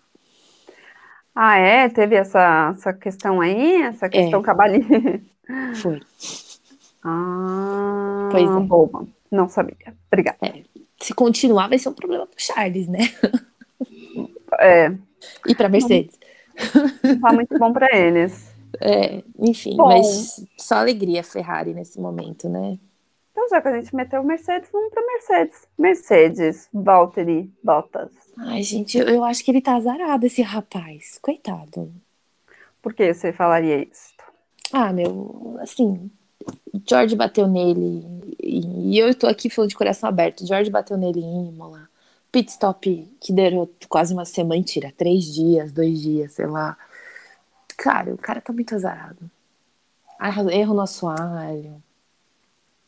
Ah, 1.34 1.56
é? 1.56 1.88
Teve 1.88 2.16
essa, 2.16 2.74
essa 2.76 2.92
questão 2.92 3.40
aí? 3.40 3.82
Essa 3.82 4.08
questão 4.08 4.40
é. 4.40 4.42
cabalista? 4.42 5.20
Foi. 5.80 6.00
Ah, 7.02 8.28
pois 8.30 8.44
é. 8.44 8.60
boa. 8.60 9.06
Não 9.30 9.48
sabia. 9.48 9.74
Obrigada. 10.12 10.36
É. 10.42 10.62
Se 11.00 11.14
continuar, 11.14 11.66
vai 11.66 11.78
ser 11.78 11.88
um 11.88 11.94
problema 11.94 12.26
pro 12.26 12.38
Charles, 12.38 12.88
né? 12.88 12.98
É. 14.58 14.92
E 15.46 15.54
para 15.54 15.68
Mercedes. 15.68 16.18
Não 17.02 17.20
tá 17.20 17.32
muito 17.32 17.58
bom 17.58 17.72
para 17.72 17.96
eles. 17.96 18.50
É, 18.80 19.24
enfim, 19.38 19.76
bom. 19.76 19.88
mas 19.88 20.46
só 20.56 20.76
alegria 20.76 21.24
Ferrari 21.24 21.74
nesse 21.74 22.00
momento, 22.00 22.48
né? 22.48 22.78
Então, 23.32 23.48
já 23.48 23.60
que 23.60 23.66
a 23.66 23.80
gente 23.80 23.94
meteu 23.94 24.22
Mercedes, 24.22 24.70
vamos 24.72 24.90
para 24.90 25.04
Mercedes. 25.04 25.68
Mercedes, 25.76 26.68
Valtteri, 26.72 27.52
Bottas. 27.64 28.12
Ai, 28.43 28.62
gente, 28.62 28.97
eu, 28.97 29.07
eu 29.07 29.24
acho 29.24 29.45
que 29.45 29.51
ele 29.51 29.61
tá 29.61 29.76
azarado, 29.76 30.26
esse 30.26 30.43
rapaz. 30.43 31.18
Coitado. 31.20 31.93
Por 32.80 32.95
que 32.95 33.12
você 33.12 33.32
falaria 33.32 33.82
isso? 33.82 34.14
Ah, 34.72 34.93
meu, 34.93 35.59
assim, 35.61 36.11
George 36.88 37.14
bateu 37.16 37.47
nele, 37.47 38.05
e, 38.43 38.95
e 38.95 38.99
eu 38.99 39.14
tô 39.14 39.26
aqui 39.26 39.51
falando 39.51 39.70
de 39.70 39.76
coração 39.76 40.09
aberto. 40.09 40.47
George 40.47 40.70
bateu 40.70 40.97
nele 40.97 41.20
em 41.20 41.49
Imola. 41.49 41.88
Pit 42.32 42.51
stop 42.51 43.09
que 43.20 43.32
durou 43.32 43.68
quase 43.88 44.14
uma 44.14 44.24
semana, 44.24 44.62
tira 44.62 44.93
três 44.97 45.24
dias, 45.24 45.72
dois 45.72 46.01
dias, 46.01 46.32
sei 46.32 46.47
lá. 46.47 46.78
Cara, 47.76 48.14
o 48.14 48.18
cara 48.18 48.41
tá 48.41 48.53
muito 48.53 48.74
azarado. 48.74 49.30
Erro 50.53 50.74
no 50.74 50.82
assoalho. 50.82 51.82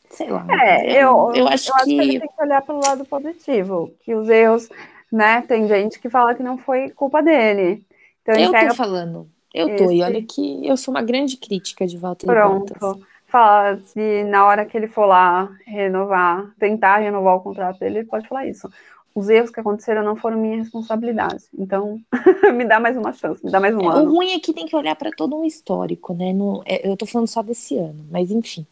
Sei 0.09 0.29
lá. 0.29 0.45
É, 0.63 0.91
eu, 0.91 0.95
eu, 0.95 1.35
eu 1.35 1.47
acho, 1.47 1.69
eu 1.69 1.75
que... 1.75 1.79
acho 1.81 1.85
que 1.85 1.99
ele 1.99 2.19
tem 2.19 2.29
que 2.29 2.41
olhar 2.41 2.61
pelo 2.61 2.79
lado 2.79 3.03
positivo, 3.03 3.91
que 3.99 4.15
os 4.15 4.29
erros 4.29 4.69
né? 5.13 5.43
Tem 5.43 5.67
gente 5.67 5.99
que 5.99 6.09
fala 6.09 6.33
que 6.33 6.41
não 6.41 6.57
foi 6.57 6.89
culpa 6.89 7.21
dele. 7.21 7.85
Então, 8.23 8.35
eu 8.35 8.51
pega... 8.51 8.69
tô 8.69 8.75
falando. 8.75 9.29
Eu 9.53 9.69
Esse... 9.69 9.85
tô, 9.85 9.91
e 9.91 10.01
olha 10.01 10.23
que 10.23 10.65
eu 10.67 10.75
sou 10.75 10.91
uma 10.91 11.03
grande 11.03 11.37
crítica 11.37 11.85
de 11.85 11.95
Walter 11.97 12.25
Pronto. 12.25 12.73
Bottas. 12.73 13.07
Fala 13.27 13.79
se 13.85 14.23
na 14.23 14.45
hora 14.45 14.65
que 14.65 14.75
ele 14.75 14.87
for 14.87 15.05
lá 15.05 15.51
renovar, 15.67 16.51
tentar 16.59 16.97
renovar 16.97 17.35
o 17.35 17.41
contrato 17.41 17.79
dele, 17.79 17.99
ele 17.99 18.07
pode 18.07 18.27
falar 18.27 18.47
isso. 18.47 18.67
Os 19.13 19.29
erros 19.29 19.51
que 19.51 19.59
aconteceram 19.59 20.03
não 20.03 20.15
foram 20.15 20.39
minha 20.39 20.57
responsabilidade. 20.57 21.43
Então, 21.57 21.99
me 22.55 22.65
dá 22.65 22.79
mais 22.79 22.97
uma 22.97 23.13
chance, 23.13 23.45
me 23.45 23.51
dá 23.51 23.59
mais 23.59 23.75
um 23.75 23.81
é, 23.81 23.87
ano. 23.87 24.09
O 24.09 24.15
ruim 24.15 24.31
é 24.31 24.39
que 24.39 24.51
tem 24.51 24.65
que 24.65 24.75
olhar 24.75 24.95
para 24.95 25.11
todo 25.11 25.35
um 25.35 25.45
histórico, 25.45 26.15
né? 26.15 26.33
Não, 26.33 26.63
é, 26.65 26.89
eu 26.89 26.97
tô 26.97 27.05
falando 27.05 27.27
só 27.27 27.43
desse 27.43 27.77
ano, 27.77 28.03
mas 28.09 28.31
enfim. 28.31 28.65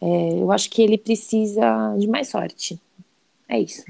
É, 0.00 0.40
eu 0.40 0.50
acho 0.50 0.68
que 0.68 0.82
ele 0.82 0.98
precisa 0.98 1.94
de 1.96 2.08
mais 2.08 2.28
sorte. 2.28 2.80
É 3.48 3.60
isso. 3.60 3.84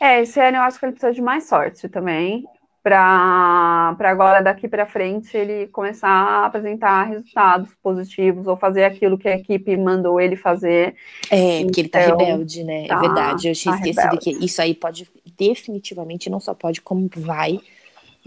É, 0.00 0.22
esse 0.22 0.40
ano 0.40 0.58
eu 0.58 0.62
acho 0.62 0.78
que 0.78 0.84
ele 0.86 0.92
precisa 0.92 1.12
de 1.12 1.20
mais 1.20 1.48
sorte 1.48 1.88
também, 1.88 2.44
para 2.82 3.96
agora, 4.00 4.40
daqui 4.40 4.68
para 4.68 4.86
frente, 4.86 5.36
ele 5.36 5.66
começar 5.68 6.08
a 6.08 6.46
apresentar 6.46 7.04
resultados 7.04 7.70
positivos 7.82 8.46
ou 8.46 8.56
fazer 8.56 8.84
aquilo 8.84 9.18
que 9.18 9.28
a 9.28 9.36
equipe 9.36 9.76
mandou 9.76 10.20
ele 10.20 10.36
fazer. 10.36 10.94
É, 11.30 11.64
porque 11.64 11.80
ele 11.82 11.88
tá 11.88 12.02
então, 12.02 12.16
rebelde, 12.16 12.64
né? 12.64 12.84
É 12.84 12.88
tá, 12.88 12.96
é 12.96 13.00
verdade, 13.00 13.48
eu 13.48 13.54
tinha 13.54 13.74
tá 13.74 13.78
esquecido 13.80 14.14
rebelde. 14.14 14.38
que 14.38 14.44
isso 14.44 14.62
aí 14.62 14.74
pode, 14.74 15.10
definitivamente, 15.36 16.30
não 16.30 16.40
só 16.40 16.54
pode, 16.54 16.80
como 16.80 17.10
vai 17.16 17.60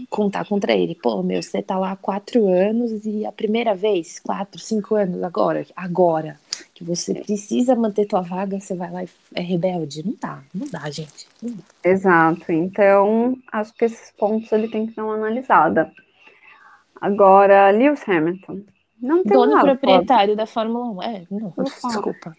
contar 0.08 0.46
contra 0.46 0.72
ele. 0.72 0.94
Pô, 0.94 1.22
meu, 1.22 1.42
você 1.42 1.62
tá 1.62 1.78
lá 1.78 1.92
há 1.92 1.96
quatro 1.96 2.46
anos 2.46 3.04
e 3.04 3.24
a 3.24 3.32
primeira 3.32 3.74
vez, 3.74 4.18
quatro, 4.18 4.60
cinco 4.60 4.94
anos, 4.94 5.22
agora, 5.22 5.66
agora, 5.76 6.38
que 6.74 6.84
você 6.84 7.14
precisa 7.14 7.74
manter 7.74 8.06
tua 8.06 8.20
vaga, 8.20 8.58
você 8.60 8.74
vai 8.74 8.90
lá 8.90 9.04
e 9.04 9.08
é 9.34 9.40
rebelde. 9.40 10.04
Não 10.04 10.14
dá, 10.20 10.42
não 10.54 10.66
dá, 10.68 10.90
gente. 10.90 11.26
Não 11.42 11.50
dá. 11.52 11.62
Exato. 11.84 12.52
Então, 12.52 13.36
acho 13.52 13.74
que 13.74 13.84
esses 13.84 14.10
pontos 14.12 14.50
ele 14.52 14.68
tem 14.68 14.86
que 14.86 14.94
dar 14.94 15.04
uma 15.04 15.14
analisada. 15.14 15.92
Agora, 17.00 17.70
Lewis 17.70 18.08
Hamilton. 18.08 18.62
Não 19.00 19.24
tem 19.24 19.32
Dono 19.32 19.56
nada, 19.56 19.76
proprietário 19.76 20.28
pode. 20.28 20.36
da 20.36 20.46
Fórmula 20.46 20.90
1. 20.90 21.02
É, 21.02 21.22
não, 21.28 21.52
não 21.56 21.64
desculpa. 21.64 22.32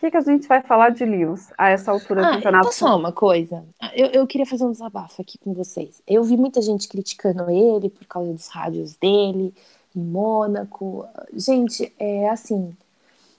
O 0.00 0.02
que, 0.02 0.10
que 0.10 0.16
a 0.16 0.22
gente 0.22 0.48
vai 0.48 0.62
falar 0.62 0.92
de 0.92 1.04
Lewis 1.04 1.52
a 1.58 1.68
essa 1.68 1.92
altura 1.92 2.22
ah, 2.22 2.30
do 2.30 2.34
campeonato? 2.36 2.68
Então 2.68 2.88
só 2.88 2.96
uma 2.96 3.12
coisa. 3.12 3.62
Eu, 3.94 4.06
eu 4.06 4.26
queria 4.26 4.46
fazer 4.46 4.64
um 4.64 4.72
desabafo 4.72 5.20
aqui 5.20 5.36
com 5.36 5.52
vocês. 5.52 6.00
Eu 6.06 6.24
vi 6.24 6.38
muita 6.38 6.62
gente 6.62 6.88
criticando 6.88 7.50
ele 7.50 7.90
por 7.90 8.06
causa 8.06 8.32
dos 8.32 8.48
rádios 8.48 8.94
dele, 8.94 9.54
em 9.94 10.00
Mônaco. 10.00 11.06
Gente, 11.34 11.92
é 11.98 12.30
assim, 12.30 12.74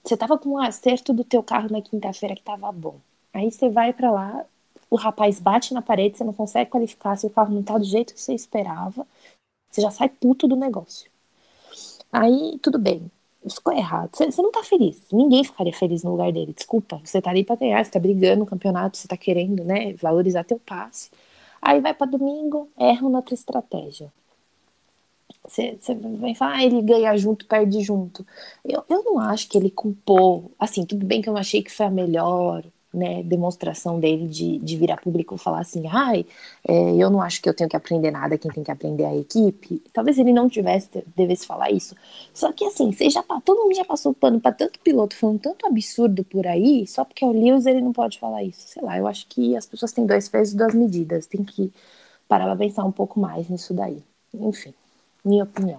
você 0.04 0.16
tava 0.16 0.38
com 0.38 0.50
um 0.50 0.58
acerto 0.58 1.12
do 1.12 1.24
teu 1.24 1.42
carro 1.42 1.68
na 1.68 1.82
quinta-feira 1.82 2.36
que 2.36 2.42
tava 2.42 2.70
bom. 2.70 3.00
Aí 3.34 3.50
você 3.50 3.68
vai 3.68 3.92
para 3.92 4.12
lá, 4.12 4.44
o 4.88 4.94
rapaz 4.94 5.40
bate 5.40 5.74
na 5.74 5.82
parede, 5.82 6.16
você 6.16 6.22
não 6.22 6.32
consegue 6.32 6.70
qualificar, 6.70 7.16
seu 7.16 7.30
carro 7.30 7.52
não 7.52 7.64
tá 7.64 7.76
do 7.76 7.84
jeito 7.84 8.14
que 8.14 8.20
você 8.20 8.34
esperava, 8.34 9.04
você 9.68 9.80
já 9.80 9.90
sai 9.90 10.08
puto 10.08 10.46
do 10.46 10.54
negócio. 10.54 11.10
Aí, 12.12 12.58
tudo 12.62 12.78
bem. 12.78 13.10
Ficou 13.48 13.72
errado. 13.72 14.10
Você 14.14 14.42
não 14.42 14.52
tá 14.52 14.62
feliz. 14.62 15.02
Ninguém 15.12 15.42
ficaria 15.42 15.72
feliz 15.72 16.04
no 16.04 16.12
lugar 16.12 16.32
dele. 16.32 16.52
Desculpa. 16.52 17.00
Você 17.04 17.20
tá 17.20 17.30
ali 17.30 17.44
pra 17.44 17.56
ganhar, 17.56 17.84
você 17.84 17.90
tá 17.90 17.98
brigando 17.98 18.40
no 18.40 18.46
campeonato, 18.46 18.96
você 18.96 19.08
tá 19.08 19.16
querendo, 19.16 19.64
né, 19.64 19.94
valorizar 19.94 20.44
teu 20.44 20.58
passe. 20.58 21.10
Aí 21.60 21.80
vai 21.80 21.94
para 21.94 22.10
domingo, 22.10 22.68
erra 22.76 23.08
na 23.08 23.22
tua 23.22 23.34
estratégia. 23.34 24.12
Você, 25.46 25.76
vai 26.20 26.34
falar, 26.34 26.56
ah, 26.56 26.64
ele 26.64 26.80
ganha 26.82 27.16
junto, 27.16 27.46
perde 27.46 27.80
junto. 27.80 28.24
Eu, 28.64 28.84
eu 28.88 29.02
não 29.04 29.18
acho 29.18 29.48
que 29.48 29.58
ele 29.58 29.70
culpou. 29.70 30.50
Assim, 30.58 30.86
tudo 30.86 31.04
bem 31.04 31.20
que 31.20 31.28
eu 31.28 31.36
achei 31.36 31.62
que 31.62 31.72
foi 31.72 31.86
a 31.86 31.90
melhor 31.90 32.64
né, 32.92 33.22
demonstração 33.22 33.98
dele 33.98 34.28
de, 34.28 34.58
de 34.58 34.76
vir 34.76 34.90
a 34.90 34.96
público 34.96 35.36
falar 35.36 35.60
assim, 35.60 35.84
ai, 35.90 36.26
é, 36.66 36.94
eu 36.96 37.10
não 37.10 37.22
acho 37.22 37.40
que 37.40 37.48
eu 37.48 37.54
tenho 37.54 37.70
que 37.70 37.76
aprender 37.76 38.10
nada, 38.10 38.36
quem 38.36 38.50
tem 38.50 38.62
que 38.62 38.70
aprender 38.70 39.04
é 39.04 39.08
a 39.08 39.16
equipe. 39.16 39.82
Talvez 39.92 40.18
ele 40.18 40.32
não 40.32 40.48
tivesse, 40.48 41.04
devesse 41.16 41.46
falar 41.46 41.70
isso. 41.70 41.96
Só 42.34 42.52
que 42.52 42.64
assim, 42.64 42.92
você 42.92 43.08
já, 43.08 43.22
todo 43.22 43.62
mundo 43.62 43.74
já 43.74 43.84
passou 43.84 44.12
pano 44.12 44.40
para 44.40 44.52
tanto 44.52 44.78
piloto 44.80 45.16
falando 45.16 45.40
tanto 45.40 45.66
absurdo 45.66 46.22
por 46.24 46.46
aí, 46.46 46.86
só 46.86 47.04
porque 47.04 47.24
é 47.24 47.26
o 47.26 47.32
Lewis 47.32 47.66
ele 47.66 47.80
não 47.80 47.92
pode 47.92 48.18
falar 48.18 48.42
isso. 48.42 48.68
Sei 48.68 48.82
lá, 48.82 48.98
eu 48.98 49.06
acho 49.06 49.26
que 49.26 49.56
as 49.56 49.66
pessoas 49.66 49.92
têm 49.92 50.06
dois 50.06 50.28
pesos 50.28 50.54
e 50.54 50.56
duas 50.56 50.74
medidas. 50.74 51.26
Tem 51.26 51.42
que 51.42 51.72
parar 52.28 52.44
pra 52.46 52.56
pensar 52.56 52.84
um 52.84 52.92
pouco 52.92 53.18
mais 53.18 53.48
nisso 53.48 53.74
daí. 53.74 54.02
Enfim, 54.34 54.74
minha 55.24 55.44
opinião. 55.44 55.78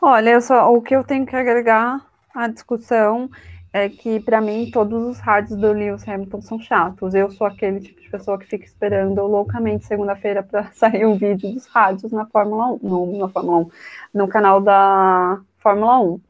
Olha, 0.00 0.40
só, 0.40 0.72
o 0.74 0.82
que 0.82 0.94
eu 0.96 1.04
tenho 1.04 1.24
que 1.24 1.36
agregar 1.36 2.04
à 2.34 2.48
discussão 2.48 3.30
é 3.72 3.88
que, 3.88 4.20
para 4.20 4.40
mim, 4.40 4.70
todos 4.70 5.06
os 5.06 5.18
rádios 5.18 5.58
do 5.58 5.72
Lewis 5.72 6.06
Hamilton 6.06 6.42
são 6.42 6.60
chatos. 6.60 7.14
Eu 7.14 7.30
sou 7.30 7.46
aquele 7.46 7.80
tipo 7.80 8.00
de 8.00 8.10
pessoa 8.10 8.38
que 8.38 8.46
fica 8.46 8.66
esperando 8.66 9.22
loucamente 9.22 9.86
segunda-feira 9.86 10.42
para 10.42 10.70
sair 10.74 11.06
um 11.06 11.16
vídeo 11.16 11.52
dos 11.52 11.66
rádios 11.66 12.12
na 12.12 12.26
Fórmula 12.26 12.72
1, 12.72 12.78
no, 12.82 13.18
na 13.18 13.28
Fórmula 13.28 13.58
1, 13.58 13.70
no 14.14 14.28
canal 14.28 14.60
da 14.60 15.40
Fórmula 15.58 15.98
1. 16.00 16.20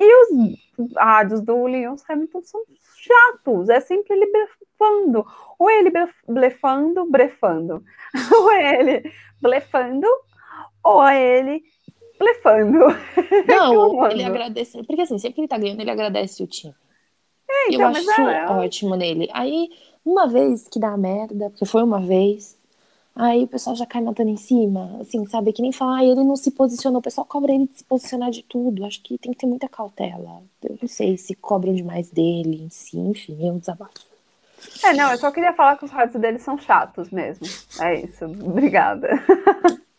E 0.00 0.22
os 0.22 0.94
rádios 0.96 1.40
do 1.40 1.64
Lewis 1.66 2.02
Hamilton 2.08 2.42
são 2.42 2.60
chatos, 2.96 3.68
é 3.68 3.80
sempre 3.80 4.14
ele 4.14 4.30
blefando. 4.32 5.24
Ou 5.58 5.70
ele 5.70 5.92
blefando, 6.26 7.08
brefando. 7.08 7.84
Ou 8.34 8.50
é 8.50 8.80
ele 8.80 9.12
blefando, 9.40 10.06
ou 10.82 11.06
é 11.06 11.38
ele 11.38 11.62
blefando. 12.24 12.78
Não, 13.46 14.10
ele 14.10 14.24
agradece. 14.24 14.82
Porque 14.84 15.02
assim, 15.02 15.18
sempre 15.18 15.34
que 15.34 15.40
ele 15.42 15.48
tá 15.48 15.58
ganhando, 15.58 15.80
ele 15.80 15.90
agradece 15.90 16.42
o 16.42 16.46
time. 16.46 16.74
É, 17.48 17.68
então, 17.68 17.80
eu 17.80 17.86
acho 17.88 18.00
isso 18.00 18.20
é, 18.20 18.50
ótimo 18.50 18.94
nele. 18.96 19.28
Aí, 19.32 19.68
uma 20.04 20.26
vez 20.26 20.66
que 20.68 20.78
dá 20.78 20.96
merda, 20.96 21.50
porque 21.50 21.64
foi 21.66 21.82
uma 21.82 22.00
vez, 22.00 22.58
aí 23.14 23.44
o 23.44 23.48
pessoal 23.48 23.76
já 23.76 23.86
cai 23.86 24.02
matando 24.02 24.30
em 24.30 24.36
cima. 24.36 24.98
Assim, 25.00 25.24
sabe? 25.26 25.52
Que 25.52 25.62
nem 25.62 25.72
falar, 25.72 25.98
ah, 25.98 26.04
ele 26.04 26.24
não 26.24 26.36
se 26.36 26.50
posicionou. 26.50 27.00
O 27.00 27.02
pessoal 27.02 27.26
cobra 27.26 27.52
ele 27.52 27.66
de 27.66 27.78
se 27.78 27.84
posicionar 27.84 28.30
de 28.30 28.42
tudo. 28.42 28.84
Acho 28.84 29.02
que 29.02 29.18
tem 29.18 29.32
que 29.32 29.38
ter 29.38 29.46
muita 29.46 29.68
cautela. 29.68 30.42
Eu 30.62 30.78
não 30.80 30.88
sei 30.88 31.16
se 31.16 31.34
cobram 31.34 31.74
demais 31.74 32.10
dele 32.10 32.62
em 32.62 32.70
si, 32.70 32.98
enfim, 32.98 33.36
é 33.46 33.52
um 33.52 33.58
desabafo. 33.58 34.14
É, 34.82 34.94
não, 34.94 35.12
eu 35.12 35.18
só 35.18 35.30
queria 35.30 35.52
falar 35.52 35.76
que 35.76 35.84
os 35.84 35.90
rádios 35.90 36.20
dele 36.20 36.38
são 36.38 36.56
chatos 36.58 37.10
mesmo. 37.10 37.46
É 37.80 38.00
isso. 38.00 38.24
Obrigada. 38.24 39.08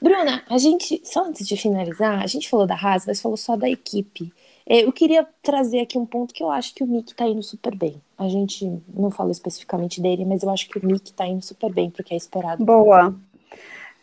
Bruna, 0.00 0.42
a 0.48 0.58
gente, 0.58 1.00
só 1.04 1.24
antes 1.24 1.46
de 1.46 1.56
finalizar, 1.56 2.22
a 2.22 2.26
gente 2.26 2.48
falou 2.48 2.66
da 2.66 2.74
Haas, 2.74 3.06
mas 3.06 3.20
falou 3.20 3.36
só 3.36 3.56
da 3.56 3.68
equipe. 3.68 4.32
É, 4.66 4.84
eu 4.84 4.92
queria 4.92 5.26
trazer 5.42 5.80
aqui 5.80 5.96
um 5.98 6.04
ponto 6.04 6.34
que 6.34 6.42
eu 6.42 6.50
acho 6.50 6.74
que 6.74 6.84
o 6.84 6.86
Mick 6.86 7.14
tá 7.14 7.26
indo 7.26 7.42
super 7.42 7.74
bem. 7.74 8.00
A 8.18 8.28
gente 8.28 8.70
não 8.94 9.10
falou 9.10 9.32
especificamente 9.32 10.00
dele, 10.00 10.24
mas 10.24 10.42
eu 10.42 10.50
acho 10.50 10.68
que 10.68 10.78
o 10.78 10.86
Mick 10.86 11.12
tá 11.12 11.26
indo 11.26 11.42
super 11.42 11.72
bem, 11.72 11.90
porque 11.90 12.12
é 12.12 12.16
esperado. 12.16 12.64
Boa. 12.64 13.14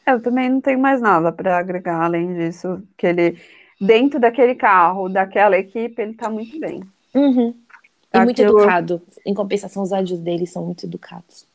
Eu 0.07 0.21
também 0.21 0.49
não 0.49 0.61
tenho 0.61 0.79
mais 0.79 1.01
nada 1.01 1.31
para 1.31 1.57
agregar 1.57 2.03
além 2.03 2.33
disso, 2.33 2.81
que 2.97 3.05
ele, 3.05 3.39
dentro 3.79 4.19
daquele 4.19 4.55
carro, 4.55 5.09
daquela 5.09 5.57
equipe, 5.57 6.01
ele 6.01 6.13
tá 6.13 6.29
muito 6.29 6.59
bem. 6.59 6.81
Uhum. 7.13 7.53
E 8.13 8.17
Aquilo... 8.17 8.25
muito 8.25 8.41
educado. 8.41 9.01
Em 9.25 9.33
compensação, 9.33 9.83
os 9.83 9.93
áudios 9.93 10.19
dele 10.19 10.47
são 10.47 10.65
muito 10.65 10.85
educados 10.85 11.45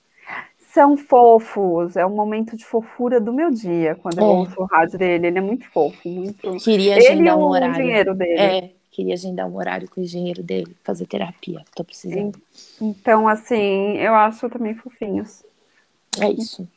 são 0.72 0.96
fofos, 0.96 1.96
é 1.96 2.06
um 2.06 2.14
momento 2.14 2.56
de 2.56 2.64
fofura 2.64 3.20
do 3.20 3.32
meu 3.32 3.50
dia, 3.50 3.96
quando 3.96 4.18
é. 4.18 4.22
eu 4.22 4.26
ouço 4.26 4.54
o 4.60 4.64
rádio 4.64 4.98
dele, 4.98 5.26
ele 5.26 5.38
é 5.38 5.40
muito 5.40 5.66
fofo, 5.68 6.08
muito... 6.08 6.56
Queria 6.58 6.96
agendar 6.96 7.36
um 7.36 7.42
horário. 7.42 7.74
o 7.74 7.80
engenheiro 7.80 8.14
dele. 8.14 8.40
É, 8.40 8.70
queria 8.90 9.14
agendar 9.14 9.48
um 9.48 9.56
horário 9.56 9.90
com 9.90 10.00
o 10.00 10.04
engenheiro 10.04 10.42
dele, 10.42 10.76
fazer 10.84 11.06
terapia, 11.06 11.62
tô 11.74 11.82
precisando. 11.82 12.40
Então, 12.80 13.26
assim, 13.26 13.96
eu 13.96 14.14
acho 14.14 14.48
também 14.48 14.74
fofinhos. 14.74 15.44
É 16.20 16.30
isso. 16.30 16.68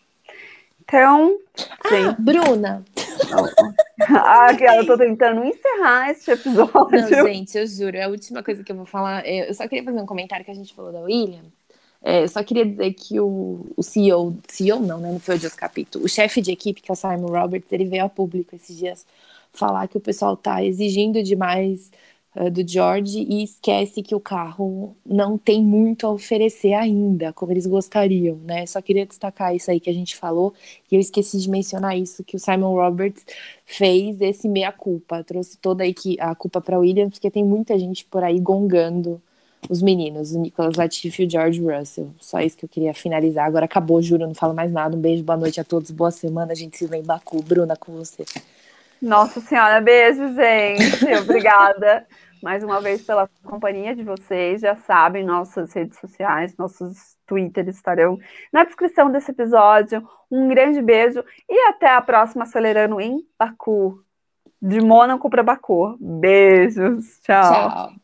Então, 0.81 1.37
ah, 1.59 2.15
Bruna! 2.19 2.83
ah, 4.09 4.49
eu 4.75 4.85
tô 4.85 4.97
tentando 4.97 5.43
encerrar 5.43 6.11
este 6.11 6.31
episódio. 6.31 6.89
Não, 6.91 7.27
gente, 7.27 7.57
eu 7.57 7.65
juro, 7.67 7.95
é 7.95 8.03
a 8.03 8.09
última 8.09 8.43
coisa 8.43 8.63
que 8.63 8.71
eu 8.71 8.75
vou 8.75 8.85
falar. 8.85 9.25
Eu 9.27 9.53
só 9.53 9.67
queria 9.67 9.83
fazer 9.83 10.01
um 10.01 10.05
comentário 10.05 10.43
que 10.43 10.51
a 10.51 10.55
gente 10.55 10.73
falou 10.73 10.91
da 10.91 10.99
William. 10.99 11.43
É, 12.03 12.27
só 12.27 12.43
queria 12.43 12.65
dizer 12.65 12.93
que 12.93 13.17
o, 13.19 13.65
o 13.77 13.81
CEO, 13.81 14.37
CEO 14.49 14.79
não, 14.81 14.99
né? 14.99 15.09
Não 15.11 15.19
foi 15.19 15.35
o 15.35 15.39
Dias 15.39 15.55
Capito. 15.55 15.99
O 16.03 16.09
chefe 16.09 16.41
de 16.41 16.51
equipe, 16.51 16.81
que 16.81 16.91
é 16.91 16.93
o 16.93 16.95
Simon 16.97 17.27
Roberts, 17.27 17.71
ele 17.71 17.85
veio 17.85 18.03
a 18.03 18.09
público 18.09 18.55
esses 18.55 18.77
dias 18.77 19.05
falar 19.53 19.87
que 19.87 19.97
o 19.97 20.01
pessoal 20.01 20.35
tá 20.35 20.63
exigindo 20.63 21.23
demais 21.23 21.91
uh, 22.35 22.49
do 22.51 22.67
George 22.67 23.19
e 23.19 23.43
esquece 23.43 24.01
que 24.03 24.15
o 24.15 24.19
carro 24.19 24.95
não 25.05 25.37
tem 25.37 25.63
muito 25.63 26.05
a 26.05 26.11
oferecer 26.11 26.73
ainda, 26.73 27.31
como 27.31 27.53
eles 27.53 27.65
gostariam, 27.65 28.35
né? 28.37 28.65
Só 28.65 28.81
queria 28.81 29.05
destacar 29.05 29.55
isso 29.55 29.71
aí 29.71 29.79
que 29.79 29.89
a 29.89 29.93
gente 29.93 30.15
falou, 30.15 30.53
e 30.91 30.95
eu 30.95 30.99
esqueci 31.01 31.39
de 31.39 31.49
mencionar 31.49 31.97
isso, 31.97 32.23
que 32.23 32.35
o 32.35 32.39
Simon 32.39 32.73
Roberts 32.75 33.25
fez 33.65 34.19
esse 34.21 34.49
meia-culpa, 34.49 35.23
trouxe 35.23 35.57
toda 35.57 35.83
a 36.19 36.35
culpa 36.35 36.59
para 36.61 36.79
Williams, 36.79 37.13
porque 37.13 37.31
tem 37.31 37.45
muita 37.45 37.77
gente 37.79 38.03
por 38.05 38.23
aí 38.23 38.39
gongando 38.39 39.21
os 39.69 39.81
meninos, 39.81 40.33
o 40.33 40.39
Nicolas 40.39 40.75
Latifi 40.75 41.23
e 41.23 41.25
o 41.25 41.29
George 41.29 41.61
Russell. 41.61 42.13
Só 42.19 42.39
isso 42.39 42.57
que 42.57 42.65
eu 42.65 42.69
queria 42.69 42.93
finalizar. 42.93 43.45
Agora 43.45 43.65
acabou, 43.65 44.01
juro, 44.01 44.27
não 44.27 44.35
falo 44.35 44.53
mais 44.53 44.71
nada. 44.71 44.95
Um 44.95 45.01
beijo, 45.01 45.23
boa 45.23 45.37
noite 45.37 45.59
a 45.59 45.63
todos, 45.63 45.91
boa 45.91 46.11
semana. 46.11 46.51
A 46.51 46.55
gente 46.55 46.77
se 46.77 46.85
vê 46.85 46.97
em 46.97 47.03
Baku. 47.03 47.41
Bruna, 47.43 47.75
com 47.75 47.93
você. 47.93 48.25
Nossa 49.01 49.41
Senhora, 49.41 49.81
beijo, 49.81 50.33
gente. 50.33 51.05
Obrigada 51.21 52.05
mais 52.43 52.61
uma 52.61 52.81
vez 52.81 53.01
pela 53.01 53.29
companhia 53.41 53.95
de 53.95 54.03
vocês. 54.03 54.59
Já 54.59 54.75
sabem, 54.75 55.23
nossas 55.23 55.71
redes 55.71 55.97
sociais, 55.97 56.55
nossos 56.57 57.15
Twitter 57.25 57.69
estarão 57.69 58.19
na 58.51 58.65
descrição 58.65 59.09
desse 59.09 59.31
episódio. 59.31 60.05
Um 60.29 60.49
grande 60.49 60.81
beijo 60.81 61.23
e 61.49 61.69
até 61.69 61.89
a 61.89 62.01
próxima 62.01 62.43
Acelerando 62.43 62.99
em 62.99 63.25
Baku. 63.39 64.03
De 64.61 64.79
Mônaco 64.81 65.29
para 65.29 65.43
Baku. 65.43 65.97
Beijos. 65.99 67.19
Tchau. 67.21 67.53
Tchau. 67.53 68.02